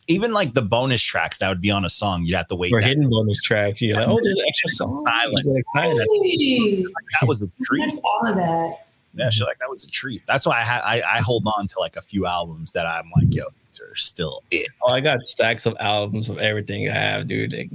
Even 0.09 0.33
like 0.33 0.53
the 0.55 0.63
bonus 0.63 1.01
tracks 1.01 1.39
that 1.39 1.49
would 1.49 1.61
be 1.61 1.71
on 1.71 1.85
a 1.85 1.89
song, 1.89 2.25
you'd 2.25 2.35
have 2.37 2.49
to 2.49 2.57
wait. 2.57 2.73
Or 2.73 2.81
That, 2.81 2.89
hidden 2.89 3.09
bonus 3.09 3.41
tracks. 3.41 3.81
You're 3.81 3.97
like, 3.99 4.09
oh, 4.09 4.19
there's 4.23 4.37
an 4.37 4.45
extra 4.49 4.71
song. 4.71 4.91
Silence. 5.07 5.57
You 5.75 6.77
get 6.85 6.93
that 7.21 7.27
was 7.29 7.41
a 7.43 7.49
treat. 7.65 7.81
miss 7.81 8.01
all 8.05 8.27
of 8.27 8.35
that. 8.37 8.79
Yeah, 9.15 9.29
shit 9.31 9.47
like 9.47 9.59
that 9.59 9.69
was 9.69 9.85
a 9.85 9.91
treat. 9.91 10.23
That's 10.27 10.47
why 10.47 10.61
I, 10.61 10.65
ha- 10.65 10.83
I 10.83 11.03
I 11.03 11.19
hold 11.21 11.47
on 11.59 11.67
to 11.67 11.79
like 11.81 11.97
a 11.97 12.01
few 12.01 12.25
albums 12.27 12.73
that 12.73 12.87
I'm 12.87 13.11
like, 13.15 13.35
yo, 13.35 13.45
these 13.67 13.79
are 13.81 13.95
still 13.95 14.43
it. 14.51 14.69
Oh, 14.83 14.95
I 14.95 15.01
got 15.01 15.21
stacks 15.23 15.67
of 15.67 15.77
albums 15.79 16.31
of 16.31 16.39
everything 16.39 16.89
I 16.89 16.93
have, 16.95 17.29
dude. 17.29 17.53
Like, 17.53 17.71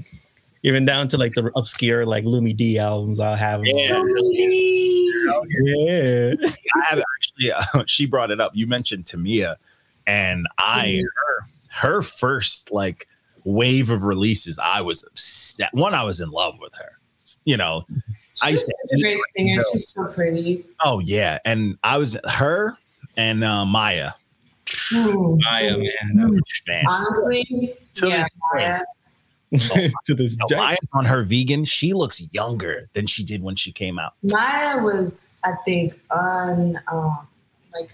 even 0.67 0.83
down 0.83 1.07
to 1.07 1.17
like 1.17 1.33
the 1.33 1.49
obscure 1.55 2.05
like 2.05 2.25
Lumidee 2.25 2.77
albums, 2.77 3.19
I'll 3.21 3.35
have 3.35 3.61
them. 3.61 3.69
Yeah. 3.73 4.03
Yeah. 5.61 6.33
I 6.75 6.85
have 6.89 7.03
actually. 7.17 7.51
Uh, 7.53 7.63
she 7.85 8.05
brought 8.05 8.31
it 8.31 8.41
up. 8.41 8.51
You 8.53 8.67
mentioned 8.67 9.05
Tamia, 9.05 9.55
and 10.05 10.45
I 10.57 11.03
her 11.15 11.49
her 11.69 12.01
first 12.01 12.71
like 12.71 13.07
wave 13.45 13.89
of 13.89 14.03
releases. 14.03 14.59
I 14.59 14.81
was 14.81 15.03
obsessed. 15.03 15.73
One, 15.73 15.93
I 15.93 16.03
was 16.03 16.19
in 16.19 16.31
love 16.31 16.55
with 16.59 16.75
her. 16.75 16.99
You 17.45 17.57
know, 17.57 17.85
I 18.43 18.51
She's 18.51 18.59
used 18.59 18.65
to 18.65 18.87
such 18.87 18.99
a 18.99 19.01
great 19.01 19.19
singer. 19.35 19.55
No. 19.55 19.63
She's 19.71 19.87
so 19.87 20.07
pretty. 20.13 20.65
Oh 20.83 20.99
yeah, 20.99 21.39
and 21.45 21.77
I 21.83 21.97
was 21.97 22.19
her 22.25 22.77
and 23.15 23.43
uh, 23.43 23.65
Mya. 23.65 24.15
Hmm. 24.69 25.37
I 25.47 25.63
am, 25.63 25.79
man. 25.79 26.29
Huge 26.31 26.63
fan. 26.65 26.85
Honestly, 26.87 27.73
To 27.95 28.07
yeah, 28.07 28.17
this 28.17 28.27
day. 29.51 29.91
To 30.05 30.13
this 30.13 30.37
No, 30.37 30.45
day. 30.47 30.55
Mya's 30.57 30.87
on 30.93 31.05
her 31.05 31.23
vegan. 31.23 31.65
She 31.65 31.93
looks 31.93 32.33
younger 32.33 32.89
than 32.93 33.07
she 33.07 33.23
did 33.23 33.41
when 33.43 33.55
she 33.55 33.71
came 33.71 33.99
out. 33.99 34.13
Mya 34.23 34.81
was, 34.83 35.37
I 35.43 35.53
think, 35.65 35.99
on 36.11 36.79
um, 36.91 37.27
like, 37.73 37.91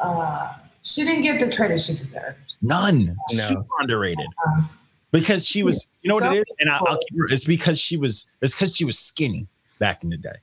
uh, 0.00 0.52
she 0.82 1.04
didn't 1.04 1.22
get 1.22 1.40
the 1.40 1.54
credit 1.54 1.80
she 1.80 1.94
deserved. 1.94 2.38
None. 2.62 3.16
No. 3.32 3.42
Super 3.42 3.64
underrated. 3.80 4.26
Because 5.10 5.46
she 5.46 5.62
was, 5.62 5.98
you 6.02 6.08
know 6.08 6.16
what 6.16 6.34
it 6.34 6.38
is, 6.38 6.44
and 6.58 6.70
I, 6.70 6.78
I'll 6.78 6.98
keep 6.98 7.18
her. 7.18 7.26
It's 7.26 7.44
because 7.44 7.80
she 7.80 7.96
was. 7.96 8.28
It's 8.42 8.52
because 8.52 8.74
she 8.74 8.84
was 8.84 8.98
skinny 8.98 9.46
back 9.78 10.02
in 10.02 10.10
the 10.10 10.16
day. 10.16 10.36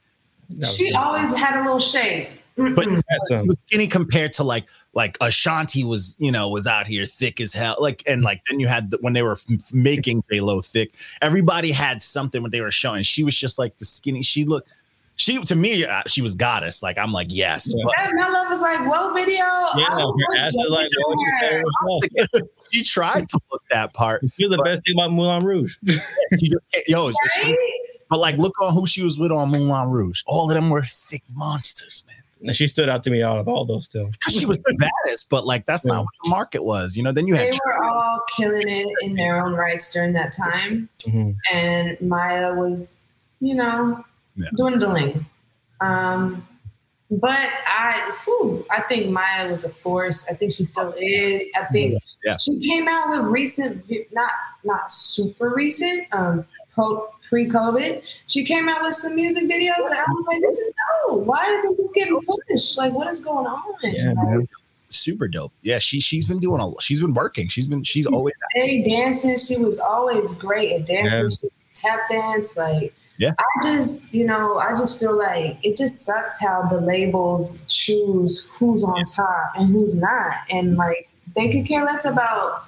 She 0.66 0.88
good. 0.88 0.96
always 0.96 1.36
had 1.36 1.60
a 1.60 1.64
little 1.64 1.80
shape. 1.80 2.30
Mm-mm. 2.58 2.76
But 2.76 2.86
That's, 2.86 3.30
she 3.30 3.48
was 3.48 3.60
skinny 3.60 3.88
compared 3.88 4.34
to 4.34 4.44
like 4.44 4.66
like 4.94 5.18
Ashanti 5.22 5.84
was, 5.84 6.16
you 6.20 6.32
know, 6.32 6.50
was 6.50 6.68
out 6.68 6.88
here 6.88 7.06
thick 7.06 7.40
as 7.40 7.54
hell. 7.54 7.78
Like 7.80 8.04
and 8.08 8.22
like 8.24 8.42
then 8.50 8.60
you 8.60 8.68
had 8.68 8.92
the, 8.92 8.98
when 9.02 9.14
they 9.14 9.22
were 9.22 9.34
f- 9.34 9.74
making 9.74 10.24
J 10.32 10.42
Lo 10.42 10.62
thick, 10.62 10.94
everybody 11.22 11.72
had 11.72 12.02
something 12.02 12.42
when 12.42 12.52
they 12.52 12.62
were 12.62 12.72
showing. 12.72 13.04
She 13.04 13.24
was 13.24 13.38
just 13.38 13.58
like 13.58 13.78
the 13.78 13.86
skinny. 13.86 14.22
She 14.22 14.44
looked. 14.46 14.74
She 15.18 15.40
to 15.40 15.56
me, 15.56 15.86
uh, 15.86 16.02
she 16.08 16.22
was 16.22 16.34
goddess. 16.34 16.82
Like 16.82 16.98
I'm 16.98 17.12
like 17.14 17.28
yes, 17.30 17.72
Yeah. 17.76 17.84
but 17.86 17.94
that 18.00 18.14
my 18.16 18.28
love 18.30 18.48
was 18.50 18.62
like, 18.62 18.80
whoa, 18.80 19.14
video. 19.14 19.36
yeah, 19.36 19.86
I 19.90 19.96
was 19.98 20.26
her 20.36 20.46
so 20.48 20.62
like, 20.74 20.88
jealous 20.90 20.96
of 20.98 21.20
she's 21.20 21.42
better 21.42 21.58
her. 21.58 21.64
herself. 22.24 22.50
she 22.72 22.84
tried 22.84 23.30
to 23.30 23.40
look 23.52 23.62
that 23.70 23.94
part. 23.94 24.24
She 24.36 24.48
was 24.48 24.58
the 24.58 24.64
best 24.64 24.84
thing 24.86 24.96
about 24.96 25.12
Moulin 25.12 25.46
Rouge. 25.46 25.76
She 26.40 26.50
just, 26.50 26.64
yo, 26.88 27.12
she- 27.40 27.58
but 28.10 28.20
like 28.20 28.38
look 28.38 28.54
on 28.62 28.74
who 28.74 28.86
she 28.88 29.04
was 29.04 29.20
with 29.20 29.32
on 29.32 29.52
Moulin 29.52 29.90
Rouge. 29.90 30.22
All 30.26 30.50
of 30.50 30.56
them 30.56 30.70
were 30.70 30.82
thick 30.82 31.24
monsters, 31.34 32.04
man. 32.08 32.16
And 32.44 32.56
she 32.56 32.66
stood 32.68 32.90
out 32.90 33.04
to 33.04 33.10
me 33.12 33.22
out 33.22 33.38
of 33.38 33.48
all 33.48 33.66
those 33.66 33.86
still. 33.86 34.08
Because 34.12 34.36
she 34.40 34.46
was 34.46 34.58
the 34.60 34.76
baddest, 34.80 35.30
but 35.30 35.46
like 35.46 35.66
that's 35.66 35.86
not 35.86 36.02
what 36.02 36.10
the 36.24 36.30
market 36.30 36.64
was. 36.64 36.98
You 36.98 37.04
know, 37.04 37.12
then 37.12 37.28
you 37.28 37.36
had 37.36 37.44
They 37.52 37.56
had 37.56 37.60
were 37.66 37.84
all 37.84 38.20
killing 38.36 38.68
it 38.68 38.88
in 39.04 39.16
their 39.16 39.44
own 39.46 39.54
rights 39.54 39.94
during 39.94 40.14
that 40.14 40.34
time. 40.34 40.90
Mhm. 41.08 41.36
and 41.54 41.98
Mya 42.02 42.54
was, 42.56 43.04
you 43.40 43.56
know, 43.56 44.04
Yeah. 44.36 44.50
dwindling. 44.56 45.26
Um, 45.82 46.48
but 47.10 47.50
I, 47.68 48.14
whew, 48.24 48.66
I 48.72 48.82
think 48.84 49.08
Mya 49.12 49.52
was 49.52 49.64
a 49.66 49.70
force. 49.70 50.28
I 50.30 50.34
think 50.34 50.54
she 50.54 50.64
still 50.64 50.94
is. 50.98 51.52
I 51.60 51.66
think 51.66 52.02
Yeah. 52.24 52.38
she 52.38 52.60
came 52.60 52.88
out 52.88 53.10
with 53.10 53.22
recent, 53.22 53.84
not 54.14 54.32
not 54.64 54.92
super 54.92 55.50
recent, 55.50 56.08
um, 56.12 56.46
pro, 56.74 57.08
pre-COVID. 57.30 58.04
She 58.28 58.44
came 58.44 58.70
out 58.70 58.84
with 58.84 58.96
some 58.96 59.16
music 59.16 59.44
videos, 59.46 59.86
and 59.90 59.96
I 60.00 60.06
was 60.10 60.26
like, 60.28 60.42
"This 60.42 60.58
is 60.58 60.74
dope. 61.08 61.26
Why 61.26 61.46
isn't 61.54 61.78
this 61.78 61.92
getting 61.94 62.20
pushed? 62.22 62.78
Like, 62.78 62.94
what 62.94 63.08
is 63.08 63.20
going 63.20 63.46
on?" 63.46 63.62
Yeah, 63.84 64.14
Like, 64.14 64.50
super 64.90 65.28
dope. 65.28 65.54
Yeah, 65.62 65.80
she 65.80 66.00
she's 66.00 66.28
been 66.28 66.40
doing 66.40 66.62
a 66.62 66.72
she's 66.82 67.02
been 67.02 67.14
working. 67.14 67.48
She's 67.48 67.68
been 67.68 67.84
she's 67.84 68.06
she 68.06 68.14
always 68.14 68.40
dancing. 68.86 69.38
She 69.38 69.58
was 69.58 69.80
always 69.80 70.36
great 70.36 70.72
at 70.74 70.86
dancing. 70.86 71.24
Yeah. 71.24 71.30
She 71.30 71.48
tap 71.74 72.02
dance. 72.10 72.58
Like, 72.58 72.94
Yeah. 73.18 73.34
I 73.40 73.64
just, 73.64 74.14
you 74.14 74.26
know, 74.26 74.58
I 74.58 74.76
just 74.76 75.00
feel 75.00 75.18
like 75.18 75.64
it 75.66 75.78
just 75.78 76.06
sucks 76.06 76.42
how 76.42 76.64
the 76.64 76.82
labels 76.82 77.64
choose 77.68 78.58
who's 78.58 78.84
on 78.84 79.06
top 79.06 79.54
and 79.56 79.70
who's 79.70 80.00
not, 80.00 80.34
and 80.50 80.76
like 80.76 81.10
they 81.36 81.50
could 81.50 81.66
care 81.66 81.86
less 81.86 82.06
about 82.06 82.66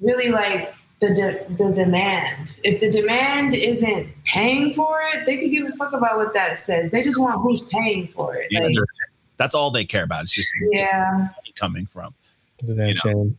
really 0.00 0.28
like 0.30 0.74
the 1.00 1.14
de- 1.14 1.54
the 1.54 1.72
demand. 1.72 2.60
If 2.62 2.80
the 2.80 2.90
demand 2.90 3.54
isn't 3.54 4.08
paying 4.24 4.72
for 4.72 5.00
it, 5.14 5.26
they 5.26 5.38
could 5.38 5.50
give 5.50 5.66
a 5.66 5.72
fuck 5.72 5.92
about 5.92 6.18
what 6.18 6.34
that 6.34 6.58
says. 6.58 6.90
They 6.90 7.02
just 7.02 7.18
want 7.18 7.40
who's 7.40 7.62
paying 7.62 8.06
for 8.06 8.36
it. 8.36 8.48
Yeah, 8.50 8.60
Like, 8.60 8.74
that's, 8.74 8.98
that's 9.36 9.54
all 9.54 9.70
they 9.70 9.84
care 9.84 10.04
about. 10.04 10.24
It's 10.24 10.34
just 10.34 10.50
yeah. 10.70 11.28
coming 11.56 11.86
from. 11.86 12.14
It's 12.58 13.04
You 13.04 13.14
know. 13.14 13.34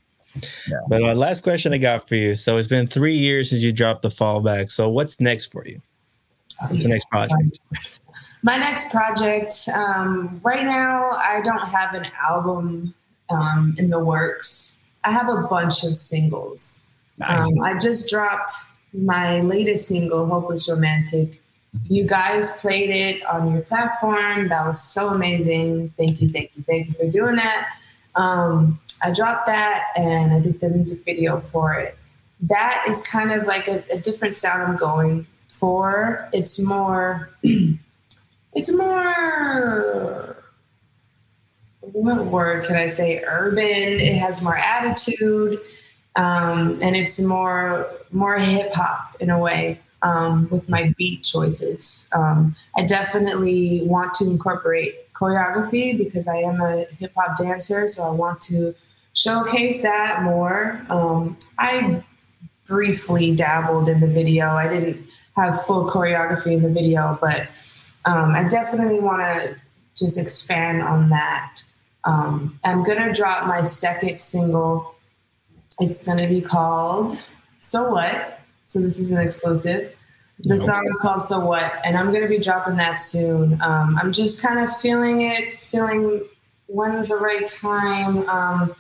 Yeah. 0.68 0.78
But 0.88 1.04
uh, 1.04 1.14
last 1.14 1.44
question 1.44 1.74
I 1.74 1.78
got 1.78 2.08
for 2.08 2.16
you. 2.16 2.34
So 2.36 2.58
it's 2.58 2.68
been 2.68 2.88
three 2.88 3.16
years 3.16 3.50
since 3.50 3.62
you 3.62 3.72
dropped 3.72 4.02
the 4.02 4.10
fallback. 4.10 4.72
So 4.72 4.90
what's 4.90 5.20
next 5.20 5.48
for 5.52 5.68
you? 5.68 5.82
What's 6.68 6.84
the 6.84 6.90
next 6.90 7.10
project? 7.10 7.60
My 8.44 8.58
next 8.58 8.92
project, 8.92 9.54
um, 9.76 10.42
right 10.44 10.64
now, 10.64 11.12
I 11.12 11.42
don't 11.42 11.68
have 11.68 11.94
an 11.94 12.08
album 12.20 12.92
um, 13.30 13.76
in 13.78 13.92
the 13.92 14.04
works. 14.04 14.84
I 15.04 15.12
have 15.12 15.30
a 15.30 15.44
bunch 15.48 15.84
of 15.84 15.94
singles. 15.94 16.88
Nice. 17.18 17.52
Um, 17.52 17.64
I 17.64 17.78
just 17.78 18.10
dropped 18.10 18.52
my 18.94 19.42
latest 19.42 19.88
single, 19.88 20.26
Hopeless 20.26 20.70
Romantic. 20.70 21.42
You 21.88 22.06
guys 22.06 22.62
played 22.62 22.90
it 22.90 23.26
on 23.26 23.52
your 23.54 23.62
platform. 23.62 24.50
That 24.50 24.66
was 24.66 24.82
so 24.82 25.10
amazing. 25.10 25.90
Thank 25.98 26.22
you, 26.22 26.30
thank 26.30 26.52
you, 26.56 26.64
thank 26.64 26.88
you 26.88 26.94
for 26.94 27.08
doing 27.10 27.36
that. 27.36 27.70
Um, 28.16 28.80
I 29.04 29.12
dropped 29.14 29.48
that 29.48 29.86
and 29.96 30.34
I 30.34 30.40
did 30.42 30.60
the 30.60 30.70
music 30.70 31.06
video 31.06 31.40
for 31.40 31.74
it. 31.74 31.98
That 32.42 32.84
is 32.90 33.08
kind 33.08 33.32
of 33.32 33.46
like 33.46 33.68
a, 33.68 33.84
a 33.92 34.00
different 34.00 34.36
sound 34.36 34.64
I'm 34.64 34.76
going 34.76 35.26
for. 35.48 36.28
It's 36.34 36.66
more, 36.66 37.30
it's 38.54 38.74
more, 38.74 40.36
what 41.80 42.26
word 42.26 42.66
can 42.66 42.76
I 42.76 42.88
say? 42.88 43.24
Urban. 43.26 43.64
It 44.00 44.18
has 44.18 44.42
more 44.42 44.58
attitude 44.58 45.60
um, 46.16 46.80
and 46.82 46.96
it's 46.96 47.22
more 47.24 47.88
more 48.12 48.38
hip 48.38 48.74
hop 48.74 49.16
in 49.20 49.30
a 49.30 49.40
way 49.40 49.80
um, 50.02 50.50
with 50.50 50.68
my 50.70 50.94
beat 50.98 51.24
choices. 51.24 52.10
Um, 52.14 52.56
I 52.76 52.86
definitely 52.86 53.82
want 53.84 54.14
to 54.16 54.26
incorporate 54.26 55.14
choreography 55.14 55.98
because 55.98 56.28
I 56.28 56.38
am 56.38 56.60
a 56.62 56.86
hip 57.00 57.14
hop 57.16 57.38
dancer, 57.38 57.88
so 57.88 58.04
I 58.04 58.12
want 58.12 58.42
to 58.44 58.76
showcase 59.14 59.82
that 59.84 60.24
more. 60.24 60.82
Um, 60.90 61.38
I 61.58 62.04
briefly 62.66 63.36
dabbled 63.36 63.90
in 63.90 64.00
the 64.00 64.08
video. 64.08 64.48
I 64.48 64.68
didn't 64.68 65.06
have 65.36 65.62
full 65.64 65.90
choreography 65.90 66.54
in 66.54 66.64
the 66.64 66.70
video, 66.70 67.18
but 67.22 67.42
um, 68.06 68.34
I 68.34 68.48
definitely 68.48 69.00
want 69.00 69.22
to 69.22 69.56
just 69.96 70.20
expand 70.20 70.82
on 70.82 71.10
that. 71.10 71.64
Um, 72.04 72.60
I'm 72.64 72.84
gonna 72.84 73.14
drop 73.14 73.46
my 73.46 73.62
second 73.62 74.20
single 74.20 74.96
it's 75.80 76.06
going 76.06 76.18
to 76.18 76.28
be 76.28 76.42
called 76.42 77.28
So 77.58 77.92
What. 77.92 78.40
So 78.68 78.80
this 78.80 79.00
is 79.00 79.12
an 79.12 79.22
explosive. 79.22 79.96
The 80.44 80.58
song 80.58 80.88
is 80.88 80.98
called 80.98 81.22
So 81.22 81.46
What, 81.46 81.72
and 81.86 81.98
I'm 81.98 82.10
going 82.10 82.24
to 82.24 82.30
be 82.30 82.40
dropping 82.40 82.78
that 82.78 82.96
soon. 82.96 83.62
Um, 83.62 83.98
I'm 84.02 84.12
just 84.12 84.44
kind 84.44 84.60
of 84.60 84.76
feeling 84.78 85.22
it, 85.22 85.60
feeling 85.60 86.26
when's 86.66 87.10
the 87.10 87.18
right 87.18 87.48
time. 87.48 88.28
Um, 88.28 88.76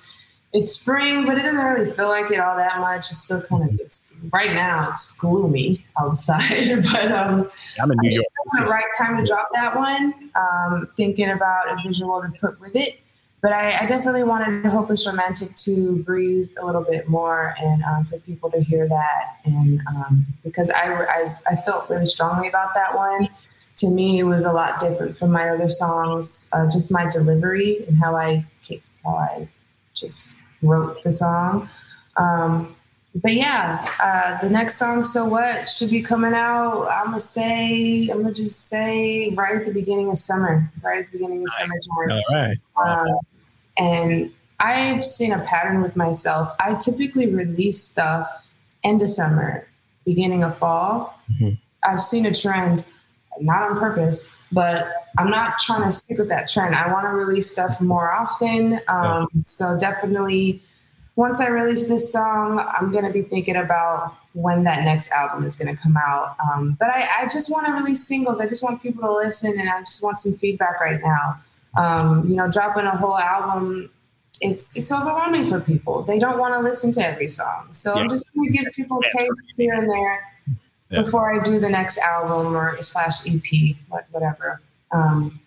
it's 0.53 0.71
spring, 0.71 1.25
but 1.25 1.37
it 1.37 1.43
doesn't 1.43 1.63
really 1.63 1.89
feel 1.91 2.07
like 2.07 2.31
it 2.31 2.39
all 2.39 2.57
that 2.57 2.79
much. 2.79 3.11
It's 3.11 3.19
still 3.19 3.41
kind 3.43 3.69
of 3.69 3.79
it's, 3.79 4.21
right 4.33 4.53
now. 4.53 4.89
It's 4.89 5.15
gloomy 5.17 5.85
outside, 5.99 6.81
but 6.91 7.11
um, 7.11 7.47
I'm 7.81 7.91
in 7.91 7.97
New 8.01 8.11
York. 8.11 8.25
the 8.57 8.65
right 8.65 8.83
time 8.97 9.17
to 9.17 9.25
drop 9.25 9.49
that 9.53 9.75
one. 9.75 10.31
Um, 10.35 10.89
thinking 10.97 11.29
about 11.29 11.71
a 11.71 11.87
visual 11.87 12.21
to 12.21 12.29
put 12.39 12.59
with 12.59 12.75
it 12.75 13.00
but 13.41 13.53
I, 13.53 13.79
I, 13.81 13.85
definitely 13.87 14.23
wanted 14.23 14.65
Hopeless 14.67 15.07
Romantic 15.07 15.55
to 15.55 16.03
breathe 16.03 16.51
a 16.61 16.65
little 16.65 16.83
bit 16.83 17.09
more 17.09 17.55
and 17.59 17.83
um, 17.83 18.05
for 18.05 18.19
people 18.19 18.51
to 18.51 18.61
hear 18.61 18.87
that. 18.87 19.37
And 19.45 19.81
um, 19.87 20.27
because 20.43 20.69
I, 20.69 20.93
I, 20.93 21.35
I, 21.47 21.55
felt 21.55 21.89
really 21.89 22.05
strongly 22.05 22.47
about 22.47 22.75
that 22.75 22.95
one. 22.95 23.29
To 23.77 23.89
me, 23.89 24.19
it 24.19 24.23
was 24.23 24.43
a 24.43 24.53
lot 24.53 24.79
different 24.79 25.17
from 25.17 25.31
my 25.31 25.49
other 25.49 25.69
songs, 25.69 26.51
uh, 26.53 26.69
just 26.69 26.93
my 26.93 27.09
delivery 27.09 27.83
and 27.87 27.97
how 27.97 28.15
I, 28.15 28.45
how 29.03 29.15
I 29.15 29.47
just 29.95 30.37
wrote 30.61 31.01
the 31.01 31.11
song. 31.11 31.67
Um, 32.17 32.75
but 33.15 33.33
yeah, 33.33 33.85
uh, 34.01 34.39
the 34.41 34.49
next 34.49 34.77
song, 34.77 35.03
So 35.03 35.25
What, 35.25 35.67
should 35.67 35.89
be 35.89 36.01
coming 36.01 36.33
out. 36.33 36.87
I'm 36.87 37.07
going 37.07 37.17
to 37.17 37.19
say, 37.19 38.07
I'm 38.09 38.21
going 38.21 38.33
to 38.33 38.33
just 38.33 38.69
say 38.69 39.31
right 39.31 39.55
at 39.55 39.65
the 39.65 39.73
beginning 39.73 40.09
of 40.09 40.17
summer, 40.17 40.71
right 40.81 40.99
at 40.99 41.07
the 41.07 41.17
beginning 41.17 41.39
of 41.39 41.49
nice. 41.59 41.81
summertime. 41.89 42.23
All 42.29 42.35
right. 42.35 43.09
Um, 43.09 43.19
and 43.77 44.31
I've 44.59 45.03
seen 45.03 45.31
a 45.31 45.39
pattern 45.39 45.81
with 45.81 45.95
myself. 45.95 46.51
I 46.59 46.75
typically 46.75 47.33
release 47.33 47.83
stuff 47.83 48.47
end 48.83 49.01
of 49.01 49.09
summer, 49.09 49.67
beginning 50.05 50.43
of 50.43 50.55
fall. 50.55 51.19
Mm-hmm. 51.31 51.55
I've 51.83 52.01
seen 52.01 52.25
a 52.25 52.33
trend, 52.33 52.83
not 53.39 53.63
on 53.63 53.79
purpose, 53.79 54.41
but 54.51 54.87
I'm 55.17 55.29
not 55.29 55.57
trying 55.59 55.83
to 55.83 55.91
stick 55.91 56.19
with 56.19 56.29
that 56.29 56.47
trend. 56.47 56.75
I 56.75 56.91
want 56.91 57.05
to 57.05 57.09
release 57.09 57.51
stuff 57.51 57.81
more 57.81 58.11
often. 58.11 58.79
Um, 58.87 59.27
yeah. 59.33 59.41
So 59.43 59.77
definitely, 59.79 60.61
once 61.15 61.41
I 61.41 61.47
release 61.47 61.89
this 61.89 62.11
song, 62.11 62.59
I'm 62.59 62.91
going 62.91 63.05
to 63.05 63.11
be 63.11 63.23
thinking 63.23 63.55
about 63.55 64.15
when 64.33 64.63
that 64.63 64.83
next 64.83 65.11
album 65.11 65.45
is 65.45 65.55
going 65.55 65.75
to 65.75 65.81
come 65.81 65.97
out. 65.97 66.35
Um, 66.39 66.77
but 66.79 66.89
I, 66.89 67.07
I 67.19 67.23
just 67.23 67.51
want 67.51 67.65
to 67.65 67.73
release 67.73 68.07
singles. 68.07 68.39
I 68.39 68.47
just 68.47 68.63
want 68.63 68.81
people 68.81 69.03
to 69.03 69.13
listen, 69.13 69.59
and 69.59 69.69
I 69.69 69.79
just 69.81 70.03
want 70.03 70.17
some 70.17 70.33
feedback 70.33 70.79
right 70.79 71.01
now. 71.03 71.39
Um, 71.77 72.27
you 72.27 72.35
know, 72.35 72.49
dropping 72.49 72.85
a 72.85 72.97
whole 72.97 73.17
album, 73.17 73.89
it's 74.41 74.77
it's 74.77 74.91
overwhelming 74.91 75.47
for 75.47 75.59
people. 75.59 76.01
They 76.01 76.19
don't 76.19 76.39
want 76.39 76.53
to 76.53 76.59
listen 76.59 76.91
to 76.93 77.05
every 77.05 77.29
song. 77.29 77.67
So 77.71 77.95
yeah. 77.95 78.01
I'm 78.01 78.09
just 78.09 78.33
going 78.35 78.51
to 78.51 78.57
give 78.57 78.73
people 78.73 79.01
tastes 79.15 79.57
here 79.57 79.73
and 79.75 79.89
there 79.89 80.19
yeah. 80.89 81.01
before 81.01 81.33
I 81.33 81.41
do 81.41 81.59
the 81.59 81.69
next 81.69 81.97
album 81.99 82.55
or 82.55 82.81
slash 82.81 83.25
EP, 83.25 83.75
whatever. 84.11 84.61
Um, 84.91 85.39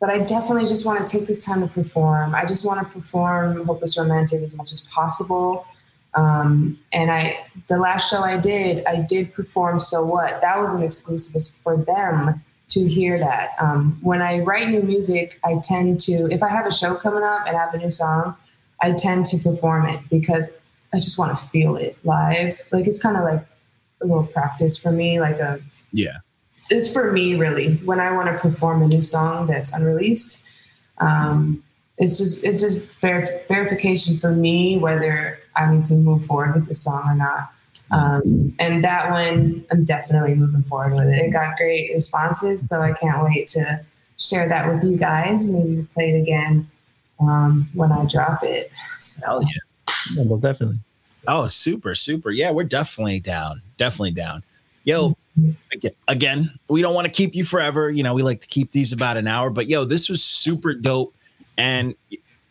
but 0.00 0.08
I 0.08 0.18
definitely 0.18 0.66
just 0.66 0.86
want 0.86 1.06
to 1.06 1.18
take 1.18 1.28
this 1.28 1.44
time 1.44 1.60
to 1.60 1.68
perform. 1.72 2.34
I 2.34 2.46
just 2.46 2.66
want 2.66 2.84
to 2.84 2.92
perform 2.92 3.64
Hopeless 3.66 3.98
Romantic 3.98 4.40
as 4.42 4.54
much 4.54 4.72
as 4.72 4.80
possible. 4.80 5.66
Um, 6.14 6.78
and 6.92 7.10
I, 7.10 7.38
the 7.68 7.78
last 7.78 8.10
show 8.10 8.22
I 8.22 8.38
did, 8.38 8.84
I 8.86 8.96
did 9.02 9.32
perform 9.32 9.78
So 9.78 10.04
What. 10.04 10.40
That 10.40 10.58
was 10.58 10.74
an 10.74 10.82
exclusive 10.82 11.54
for 11.62 11.76
them 11.76 12.42
to 12.70 12.86
hear 12.86 13.18
that. 13.18 13.50
Um, 13.60 13.98
when 14.00 14.22
I 14.22 14.40
write 14.40 14.68
new 14.68 14.82
music, 14.82 15.38
I 15.44 15.60
tend 15.62 16.00
to, 16.00 16.30
if 16.30 16.42
I 16.42 16.48
have 16.48 16.66
a 16.66 16.72
show 16.72 16.94
coming 16.94 17.22
up 17.22 17.46
and 17.46 17.56
I 17.56 17.60
have 17.60 17.74
a 17.74 17.78
new 17.78 17.90
song, 17.90 18.36
I 18.80 18.92
tend 18.92 19.26
to 19.26 19.38
perform 19.38 19.86
it 19.86 20.00
because 20.10 20.56
I 20.92 20.96
just 20.96 21.18
want 21.18 21.36
to 21.36 21.44
feel 21.48 21.76
it 21.76 21.98
live. 22.04 22.60
Like 22.72 22.86
it's 22.86 23.02
kind 23.02 23.16
of 23.16 23.24
like 23.24 23.44
a 24.00 24.06
little 24.06 24.26
practice 24.26 24.80
for 24.80 24.90
me, 24.90 25.20
like 25.20 25.36
a 25.36 25.60
yeah. 25.92 26.18
It's 26.70 26.92
for 26.92 27.12
me 27.12 27.34
really 27.34 27.74
when 27.76 28.00
I 28.00 28.12
want 28.12 28.28
to 28.28 28.38
perform 28.38 28.82
a 28.82 28.86
new 28.86 29.02
song 29.02 29.48
that's 29.48 29.72
unreleased. 29.72 30.56
Um, 30.98 31.62
it's 31.98 32.18
just 32.18 32.44
it's 32.44 32.62
just 32.62 32.86
ver- 33.00 33.42
verification 33.48 34.16
for 34.16 34.32
me 34.32 34.78
whether 34.78 35.38
I 35.56 35.72
need 35.72 35.84
to 35.86 35.94
move 35.94 36.24
forward 36.24 36.54
with 36.54 36.66
the 36.66 36.74
song 36.74 37.02
or 37.08 37.14
not. 37.14 37.50
Um, 37.92 38.54
and 38.58 38.84
that 38.84 39.10
one, 39.10 39.64
I'm 39.70 39.84
definitely 39.84 40.34
moving 40.34 40.62
forward 40.62 40.94
with 40.94 41.08
it. 41.08 41.18
It 41.18 41.32
got 41.32 41.56
great 41.56 41.92
responses, 41.92 42.68
so 42.68 42.80
I 42.82 42.92
can't 42.92 43.24
wait 43.24 43.48
to 43.48 43.80
share 44.18 44.48
that 44.48 44.72
with 44.72 44.84
you 44.84 44.96
guys. 44.96 45.52
Maybe 45.52 45.86
play 45.92 46.10
it 46.10 46.20
again 46.20 46.68
um, 47.20 47.68
when 47.74 47.90
I 47.90 48.04
drop 48.04 48.44
it. 48.44 48.70
So. 48.98 49.26
Hell 49.26 49.42
yeah. 49.42 49.48
yeah, 50.14 50.22
well, 50.24 50.38
definitely. 50.38 50.78
Oh, 51.26 51.46
super, 51.46 51.94
super. 51.94 52.30
Yeah, 52.30 52.50
we're 52.50 52.64
definitely 52.64 53.20
down. 53.20 53.60
Definitely 53.76 54.12
down. 54.12 54.42
Yo, 54.84 55.16
again, 56.08 56.48
we 56.68 56.82
don't 56.82 56.94
want 56.94 57.06
to 57.06 57.12
keep 57.12 57.34
you 57.34 57.44
forever. 57.44 57.90
You 57.90 58.02
know, 58.02 58.14
we 58.14 58.22
like 58.22 58.40
to 58.40 58.46
keep 58.46 58.72
these 58.72 58.92
about 58.92 59.16
an 59.16 59.26
hour, 59.26 59.50
but 59.50 59.68
yo, 59.68 59.84
this 59.84 60.08
was 60.08 60.22
super 60.22 60.74
dope. 60.74 61.14
And 61.58 61.94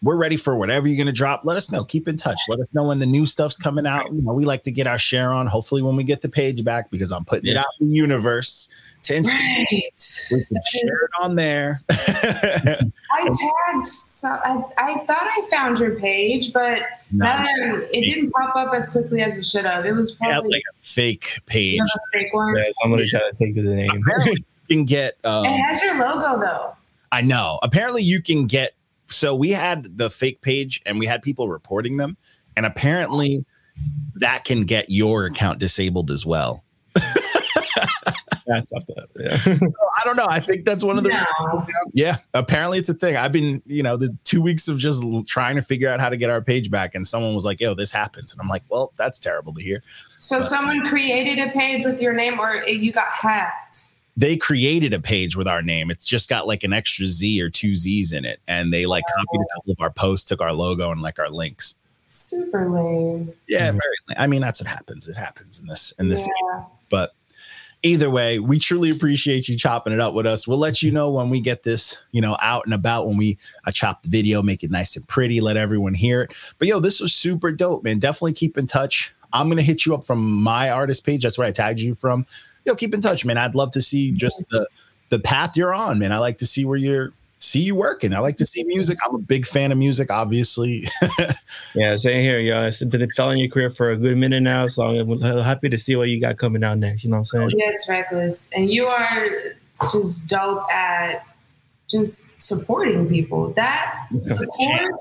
we're 0.02 0.16
ready 0.16 0.38
for 0.38 0.56
whatever 0.56 0.88
you're 0.88 0.98
going 0.98 1.08
to 1.08 1.14
drop. 1.14 1.42
Let 1.44 1.58
us 1.58 1.72
know. 1.72 1.84
Keep 1.84 2.08
in 2.08 2.16
touch. 2.16 2.40
Let 2.48 2.60
us 2.60 2.74
know 2.74 2.88
when 2.88 3.00
the 3.00 3.06
new 3.06 3.26
stuff's 3.26 3.58
coming 3.58 3.86
out. 3.86 4.06
You 4.14 4.22
know, 4.22 4.34
we 4.34 4.46
like 4.46 4.64
to 4.64 4.72
get 4.72 4.88
our 4.88 4.98
share 4.98 5.34
on. 5.34 5.48
Hopefully, 5.48 5.82
when 5.82 5.96
we 5.96 6.04
get 6.04 6.22
the 6.22 6.30
page 6.30 6.64
back, 6.64 6.90
because 6.90 7.12
I'm 7.12 7.26
putting 7.26 7.48
yeah. 7.48 7.54
it 7.54 7.58
out 7.58 7.66
in 7.82 7.88
the 7.90 7.94
universe 7.94 8.70
to 9.04 9.14
Instagram. 9.14 9.66
Right. 9.72 9.94
We 10.32 10.46
can 10.46 10.58
share 10.72 11.04
it 11.04 11.12
on 11.22 11.36
there. 11.36 11.82
I 11.90 12.84
tagged. 13.24 13.88
So, 13.88 14.30
I, 14.30 14.64
I 14.78 15.06
thought 15.06 15.28
I 15.38 15.48
found 15.50 15.80
your 15.80 15.96
page, 16.00 16.54
but 16.54 16.82
no, 17.12 17.28
it 17.92 18.06
didn't 18.06 18.32
pop 18.32 18.56
up 18.56 18.74
as 18.74 18.92
quickly 18.92 19.22
as 19.22 19.38
it 19.38 19.46
should 19.46 19.66
have. 19.66 19.86
It 19.86 19.94
was 19.94 20.16
probably 20.16 20.52
like 20.52 20.64
a 20.74 20.80
fake 20.80 21.42
page. 21.46 21.82
A 21.82 22.00
fake 22.14 22.34
one. 22.34 22.56
Yeah, 22.56 22.64
somebody 22.82 23.08
tried 23.10 23.32
to 23.32 23.34
take 23.38 23.56
the 23.56 23.64
name. 23.64 24.04
you 24.26 24.36
can 24.70 24.86
get. 24.86 25.18
Um, 25.26 25.46
it 25.46 25.58
has 25.58 25.84
your 25.84 26.00
logo 26.00 26.40
though. 26.40 26.76
I 27.12 27.22
know. 27.22 27.60
Apparently, 27.64 28.04
you 28.04 28.22
can 28.22 28.46
get 28.46 28.74
so 29.12 29.36
we 29.36 29.52
had 29.52 29.98
the 29.98 30.10
fake 30.10 30.42
page 30.42 30.82
and 30.86 31.00
we 31.00 31.06
had 31.06 31.22
people 31.22 31.50
reporting 31.50 31.98
them. 31.98 32.18
And 32.56 32.66
apparently 32.66 33.46
that 34.16 34.44
can 34.44 34.64
get 34.64 34.90
your 34.90 35.26
account 35.26 35.60
disabled 35.60 36.12
as 36.12 36.26
well. 36.26 36.64
That's 38.48 38.72
not 38.72 38.88
that 38.88 39.10
yeah. 39.16 39.30
So 39.60 39.76
i 39.98 40.02
don't 40.04 40.16
know. 40.16 40.26
I 40.28 40.40
think 40.40 40.66
that's 40.66 40.84
one 40.84 40.98
of 40.98 41.04
the 41.04 41.10
no. 41.10 41.68
yeah 41.94 42.18
apparently 42.34 42.80
it's 42.80 42.90
a 42.90 42.96
thing. 42.96 43.16
I've 43.16 43.32
been 43.32 43.62
you 43.68 43.84
know 43.84 43.96
the 43.96 44.18
two 44.24 44.42
weeks 44.42 44.68
of 44.68 44.80
just 44.80 45.04
trying 45.28 45.56
to 45.58 45.62
figure 45.62 45.88
out 45.88 46.00
how 46.00 46.10
to 46.10 46.18
get 46.18 46.32
our 46.32 46.42
page 46.42 46.72
back 46.72 46.96
and 46.96 47.06
someone 47.06 47.36
was 47.36 47.46
like 47.46 47.60
yo 47.60 47.76
this 47.76 47.92
happens. 47.92 48.34
And 48.34 48.42
i'm 48.42 48.48
like 48.48 48.64
well 48.70 48.92
that's 48.98 49.20
terrible 49.20 49.54
to 49.54 49.62
hear. 49.62 49.84
So 50.18 50.40
but, 50.40 50.46
someone 50.46 50.84
created 50.84 51.38
a 51.38 51.52
page 51.52 51.86
with 51.86 52.02
your 52.02 52.14
name 52.14 52.40
or 52.40 52.56
you 52.66 52.92
got 52.92 53.10
hacked 53.10 53.89
they 54.18 54.36
created 54.36 54.94
a 54.94 55.00
page 55.00 55.36
with 55.36 55.48
our 55.48 55.62
name. 55.62 55.90
It's 55.90 56.06
just 56.06 56.30
got 56.30 56.48
like 56.48 56.64
an 56.64 56.74
extra 56.74 57.06
Z 57.06 57.42
or 57.42 57.50
two 57.50 57.76
Z's 57.76 58.12
in 58.12 58.26
it. 58.26 58.40
And 58.48 58.74
they 58.74 58.86
like 58.86 59.04
copied 59.16 59.42
a 59.42 59.56
couple 59.56 59.72
of 59.72 59.80
our 59.80 59.92
posts, 59.92 60.28
took 60.28 60.42
our 60.42 60.54
logo 60.54 60.92
and 60.92 61.02
like 61.02 61.20
our 61.20 61.30
links. 61.30 61.76
Super 62.08 62.68
lame. 62.68 63.32
Yeah, 63.48 63.72
very 63.72 63.96
lame. 64.08 64.18
I 64.18 64.28
mean, 64.28 64.42
that's 64.42 64.60
what 64.60 64.68
happens. 64.68 65.08
It 65.08 65.16
happens 65.16 65.60
in 65.62 65.68
this 65.68 65.94
in 66.00 66.10
this. 66.10 66.28
Yeah. 66.28 66.64
But 66.90 67.14
either 67.84 68.10
way, 68.10 68.40
we 68.40 68.60
truly 68.60 68.90
appreciate 68.90 69.48
you 69.48 69.56
chopping 69.56 69.94
it 69.94 70.00
up 70.00 70.14
with 70.14 70.26
us. 70.26 70.48
We'll 70.48 70.58
let 70.58 70.82
you 70.82 70.92
know 70.92 71.12
when 71.12 71.30
we 71.30 71.40
get 71.40 71.64
this, 71.64 71.98
you 72.12 72.20
know, 72.20 72.36
out 72.42 72.66
and 72.66 72.74
about 72.74 73.08
when 73.08 73.16
we 73.16 73.38
uh, 73.66 73.72
chop 73.72 74.04
the 74.04 74.10
video, 74.10 74.42
make 74.42 74.64
it 74.64 74.72
nice 74.72 74.96
and 74.96 75.08
pretty, 75.08 75.40
let 75.40 75.56
everyone 75.56 75.94
hear 75.94 76.24
it. 76.24 76.34
But 76.58 76.68
yo, 76.68 76.80
this 76.80 77.00
was 77.00 77.14
super 77.14 77.52
dope, 77.52 77.84
man. 77.84 78.00
Definitely 78.00 78.34
keep 78.34 78.58
in 78.58 78.66
touch. 78.66 79.14
I'm 79.32 79.48
gonna 79.48 79.62
hit 79.62 79.86
you 79.86 79.94
up 79.94 80.06
from 80.06 80.42
my 80.42 80.72
artist 80.72 81.06
page. 81.06 81.24
That's 81.24 81.38
where 81.38 81.48
I 81.48 81.52
tagged 81.52 81.80
you 81.80 81.94
from. 81.94 82.26
Yo, 82.70 82.76
keep 82.76 82.94
in 82.94 83.02
touch, 83.02 83.26
man. 83.26 83.36
I'd 83.36 83.56
love 83.56 83.72
to 83.72 83.82
see 83.82 84.12
just 84.12 84.48
the 84.52 84.68
the 85.10 85.18
path 85.18 85.58
you're 85.58 85.74
on, 85.74 85.98
man. 85.98 86.12
I 86.12 86.20
like 86.20 86.38
to 86.38 86.46
see 86.46 86.66
where 86.66 86.78
you're 86.78 87.12
see 87.40 87.62
you 87.62 87.74
working. 87.74 88.14
I 88.14 88.20
like 88.20 88.38
to 88.38 88.46
see 88.46 88.64
music. 88.64 89.00
I'm 89.04 89.16
a 89.16 89.18
big 89.18 89.48
fan 89.48 89.72
of 89.72 89.80
music, 89.80 90.12
obviously. 90.12 90.88
yeah, 91.74 91.96
same 91.96 92.22
here, 92.22 92.38
yo. 92.38 92.62
It's 92.68 92.84
been 92.84 93.10
following 93.10 93.40
your 93.40 93.50
career 93.50 93.72
for 93.72 93.90
a 93.90 93.98
good 93.98 94.18
minute 94.18 94.42
now, 94.42 94.68
so 94.68 94.84
I'm 94.84 95.20
happy 95.20 95.68
to 95.70 95.80
see 95.80 95.96
what 95.96 96.10
you 96.10 96.22
got 96.22 96.38
coming 96.38 96.64
out 96.64 96.78
next. 96.78 97.04
You 97.04 97.10
know 97.10 97.16
what 97.16 97.34
I'm 97.34 97.48
saying? 97.48 97.54
Yes, 97.58 97.90
reckless, 97.90 98.52
and 98.56 98.70
you 98.70 98.86
are 98.86 99.28
just 99.92 100.28
dope 100.28 100.72
at 100.72 101.26
just 101.90 102.40
supporting 102.40 103.10
people. 103.10 103.52
That 103.54 104.06
support, 104.26 104.94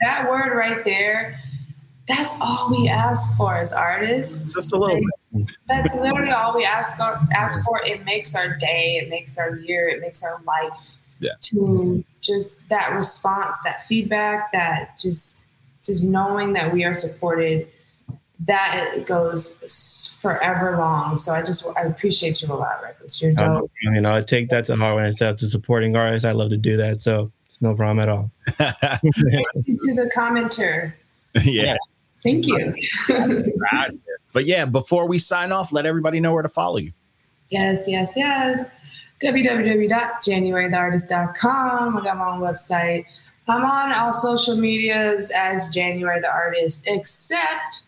that 0.00 0.30
word 0.30 0.56
right 0.56 0.84
there. 0.84 1.40
That's 2.08 2.40
all 2.40 2.70
we 2.70 2.88
ask 2.88 3.36
for 3.36 3.56
as 3.56 3.72
artists. 3.72 4.54
Just 4.54 4.74
a 4.74 4.78
little 4.78 4.96
bit. 4.96 5.50
That's 5.66 5.94
literally 5.94 6.30
all 6.30 6.56
we 6.56 6.64
ask 6.64 6.98
ask 7.00 7.64
for. 7.64 7.82
It 7.84 8.04
makes 8.04 8.34
our 8.34 8.56
day. 8.56 8.98
It 9.02 9.10
makes 9.10 9.36
our 9.36 9.58
year. 9.58 9.88
It 9.88 10.00
makes 10.00 10.24
our 10.24 10.40
life 10.44 10.96
yeah. 11.20 11.32
to 11.42 12.04
just 12.22 12.70
that 12.70 12.94
response, 12.94 13.58
that 13.64 13.82
feedback, 13.82 14.52
that 14.52 14.98
just 14.98 15.50
just 15.84 16.04
knowing 16.04 16.54
that 16.54 16.72
we 16.72 16.84
are 16.84 16.94
supported, 16.94 17.68
that 18.40 19.04
goes 19.06 20.18
forever 20.20 20.76
long. 20.76 21.16
So 21.18 21.32
I 21.32 21.42
just 21.42 21.66
I 21.76 21.82
appreciate 21.82 22.40
you 22.42 22.48
a 22.52 22.54
lot, 22.54 22.82
Reckless. 22.82 23.20
You're 23.20 23.32
dope. 23.32 23.70
you 23.82 24.00
know, 24.00 24.14
I 24.14 24.22
take 24.22 24.48
that 24.48 24.66
to 24.66 24.76
heart 24.76 24.96
when 24.96 25.04
it's 25.06 25.18
to 25.18 25.38
supporting 25.38 25.94
artists. 25.94 26.24
I 26.24 26.32
love 26.32 26.50
to 26.50 26.56
do 26.56 26.76
that. 26.78 27.02
So 27.02 27.30
it's 27.46 27.60
no 27.60 27.74
problem 27.74 28.00
at 28.00 28.08
all. 28.08 28.30
Thank 28.48 29.02
you 29.66 29.76
to 29.76 29.94
the 29.94 30.10
commenter. 30.14 30.94
Yeah. 31.44 31.76
Thank 32.22 32.46
you. 32.46 32.74
but 34.32 34.44
yeah, 34.44 34.64
before 34.64 35.06
we 35.06 35.18
sign 35.18 35.52
off, 35.52 35.72
let 35.72 35.86
everybody 35.86 36.18
know 36.18 36.32
where 36.32 36.42
to 36.42 36.48
follow 36.48 36.78
you. 36.78 36.92
Yes, 37.50 37.88
yes, 37.88 38.14
yes 38.16 38.70
www.januarytheartist.com. 39.22 41.96
I 41.96 42.04
got 42.04 42.16
my 42.16 42.30
own 42.30 42.40
website. 42.40 43.04
I'm 43.48 43.64
on 43.64 43.92
all 43.92 44.12
social 44.12 44.56
medias 44.56 45.32
as 45.34 45.68
January 45.70 46.20
the 46.20 46.30
Artist, 46.30 46.84
except 46.86 47.82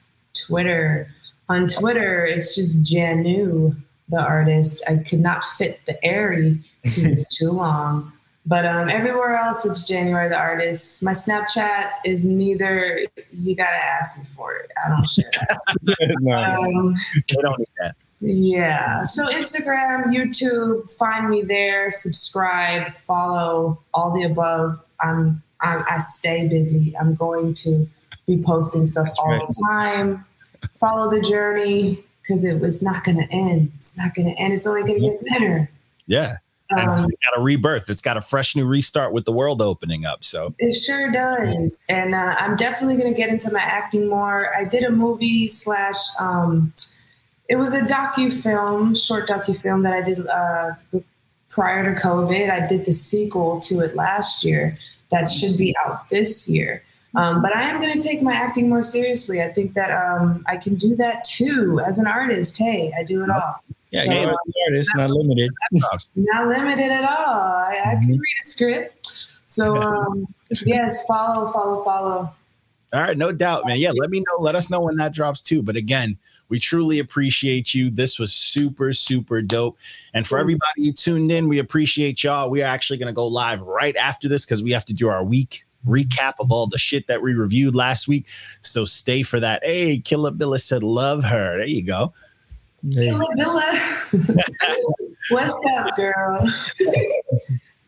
Twitter. 0.46 1.08
On 1.48 1.68
Twitter, 1.68 2.24
it's 2.24 2.54
just 2.54 2.82
Janu 2.82 3.76
the 4.08 4.20
Artist. 4.20 4.82
I 4.88 4.96
could 4.96 5.20
not 5.20 5.44
fit 5.44 5.80
the 5.86 6.02
airy 6.04 6.58
because 6.82 7.04
it's 7.04 7.38
too 7.38 7.50
long. 7.50 8.12
But 8.50 8.66
um, 8.66 8.88
everywhere 8.88 9.36
else, 9.36 9.64
it's 9.64 9.86
January 9.86 10.28
the 10.28 10.36
Artist. 10.36 11.04
My 11.04 11.12
Snapchat 11.12 11.92
is 12.04 12.24
neither. 12.24 13.06
You 13.30 13.54
gotta 13.54 13.76
ask 13.76 14.18
me 14.18 14.24
for 14.24 14.56
it. 14.56 14.72
I 14.84 14.88
don't 14.88 15.04
share 15.08 15.30
that. 15.30 16.16
no, 16.20 16.34
um, 16.34 16.94
they 17.14 17.42
don't 17.42 17.60
need 17.60 17.68
that. 17.78 17.94
Yeah. 18.20 19.04
So 19.04 19.28
Instagram, 19.28 20.06
YouTube, 20.06 20.90
find 20.90 21.30
me 21.30 21.42
there, 21.42 21.92
subscribe, 21.92 22.92
follow, 22.92 23.78
all 23.94 24.12
the 24.12 24.24
above. 24.24 24.80
I'm, 25.00 25.44
I'm 25.60 25.84
I 25.88 25.98
stay 25.98 26.48
busy. 26.48 26.92
I'm 26.98 27.14
going 27.14 27.54
to 27.54 27.86
be 28.26 28.42
posting 28.42 28.84
stuff 28.84 29.10
all 29.16 29.38
the 29.38 29.64
time. 29.68 30.24
Follow 30.74 31.08
the 31.08 31.20
journey 31.20 32.02
because 32.20 32.44
it 32.44 32.58
was 32.58 32.82
not 32.82 33.04
going 33.04 33.18
to 33.18 33.32
end. 33.32 33.70
It's 33.76 33.96
not 33.96 34.12
going 34.12 34.26
to 34.26 34.40
end. 34.40 34.54
It's 34.54 34.66
only 34.66 34.82
going 34.82 35.00
to 35.00 35.08
get 35.08 35.24
better. 35.24 35.70
Yeah. 36.08 36.38
Um, 36.76 37.08
got 37.22 37.36
a 37.36 37.40
rebirth. 37.40 37.90
It's 37.90 38.02
got 38.02 38.16
a 38.16 38.20
fresh 38.20 38.54
new 38.54 38.64
restart 38.64 39.12
with 39.12 39.24
the 39.24 39.32
world 39.32 39.60
opening 39.60 40.04
up. 40.04 40.24
So 40.24 40.54
it 40.58 40.72
sure 40.72 41.10
does. 41.10 41.84
And 41.88 42.14
uh, 42.14 42.36
I'm 42.38 42.56
definitely 42.56 42.96
going 42.96 43.12
to 43.12 43.16
get 43.16 43.28
into 43.28 43.52
my 43.52 43.60
acting 43.60 44.08
more. 44.08 44.54
I 44.54 44.64
did 44.64 44.84
a 44.84 44.90
movie 44.90 45.48
slash 45.48 45.96
um, 46.18 46.72
it 47.48 47.56
was 47.56 47.74
a 47.74 47.80
docu 47.80 48.32
film, 48.32 48.94
short 48.94 49.28
docu 49.28 49.60
film 49.60 49.82
that 49.82 49.92
I 49.92 50.02
did 50.02 50.24
uh, 50.26 50.70
prior 51.48 51.92
to 51.92 52.00
COVID. 52.00 52.48
I 52.48 52.66
did 52.66 52.84
the 52.84 52.92
sequel 52.92 53.58
to 53.60 53.80
it 53.80 53.96
last 53.96 54.44
year 54.44 54.78
that 55.10 55.28
should 55.28 55.58
be 55.58 55.74
out 55.84 56.08
this 56.08 56.48
year. 56.48 56.82
Um, 57.16 57.42
but 57.42 57.54
I 57.54 57.62
am 57.62 57.80
going 57.80 57.98
to 57.98 58.06
take 58.06 58.22
my 58.22 58.32
acting 58.32 58.68
more 58.68 58.84
seriously. 58.84 59.42
I 59.42 59.48
think 59.48 59.74
that 59.74 59.90
um, 59.90 60.44
I 60.46 60.56
can 60.56 60.76
do 60.76 60.94
that 60.96 61.24
too 61.24 61.80
as 61.84 61.98
an 61.98 62.06
artist. 62.06 62.56
Hey, 62.56 62.92
I 62.96 63.02
do 63.02 63.24
it 63.24 63.30
all. 63.30 63.64
Yeah, 63.90 64.04
so, 64.04 64.30
um, 64.30 64.36
artist, 64.68 64.90
not 64.94 65.10
limited. 65.10 65.50
not 66.14 66.46
limited 66.46 66.90
at 66.90 67.04
all. 67.04 67.34
I, 67.34 67.80
I 67.86 67.94
can 67.96 68.10
read 68.10 68.36
a 68.40 68.44
script. 68.44 69.06
So 69.46 69.76
um, 69.76 70.26
yes, 70.64 71.04
follow, 71.06 71.50
follow, 71.52 71.82
follow. 71.82 72.32
All 72.92 73.00
right, 73.00 73.16
no 73.16 73.30
doubt, 73.32 73.66
man. 73.66 73.78
Yeah, 73.78 73.92
let 73.92 74.10
me 74.10 74.20
know. 74.20 74.42
Let 74.42 74.56
us 74.56 74.68
know 74.68 74.80
when 74.80 74.96
that 74.96 75.12
drops 75.12 75.42
too. 75.42 75.62
But 75.62 75.76
again, 75.76 76.18
we 76.48 76.58
truly 76.58 76.98
appreciate 76.98 77.72
you. 77.72 77.90
This 77.90 78.18
was 78.18 78.32
super, 78.32 78.92
super 78.92 79.42
dope. 79.42 79.78
And 80.12 80.26
for 80.26 80.38
everybody 80.38 80.86
who 80.86 80.92
tuned 80.92 81.30
in, 81.30 81.48
we 81.48 81.58
appreciate 81.58 82.24
y'all. 82.24 82.50
We 82.50 82.62
are 82.62 82.66
actually 82.66 82.98
going 82.98 83.08
to 83.08 83.12
go 83.12 83.28
live 83.28 83.60
right 83.60 83.96
after 83.96 84.28
this 84.28 84.44
because 84.44 84.62
we 84.62 84.72
have 84.72 84.84
to 84.86 84.94
do 84.94 85.08
our 85.08 85.22
week 85.22 85.64
recap 85.86 86.34
of 86.40 86.52
all 86.52 86.66
the 86.66 86.78
shit 86.78 87.06
that 87.06 87.22
we 87.22 87.34
reviewed 87.34 87.74
last 87.74 88.06
week. 88.06 88.26
So 88.62 88.84
stay 88.84 89.22
for 89.22 89.40
that. 89.40 89.62
Hey, 89.64 89.98
Killa 89.98 90.32
Billa 90.32 90.60
said, 90.60 90.82
love 90.82 91.24
her. 91.24 91.58
There 91.58 91.66
you 91.66 91.82
go. 91.82 92.12
Killa 92.92 93.26
Billa. 93.36 94.42
What's 95.30 95.66
up, 95.76 95.96
girl? 95.96 96.46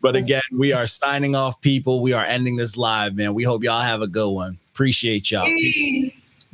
but 0.01 0.15
again, 0.15 0.41
we 0.57 0.71
are 0.71 0.85
signing 0.85 1.35
off, 1.35 1.59
people. 1.61 2.01
We 2.01 2.13
are 2.13 2.23
ending 2.23 2.55
this 2.55 2.77
live, 2.77 3.15
man. 3.15 3.33
We 3.33 3.43
hope 3.43 3.63
y'all 3.63 3.81
have 3.81 4.01
a 4.01 4.07
good 4.07 4.29
one. 4.29 4.59
Appreciate 4.73 5.31
y'all. 5.31 5.43
Peace. 5.43 6.47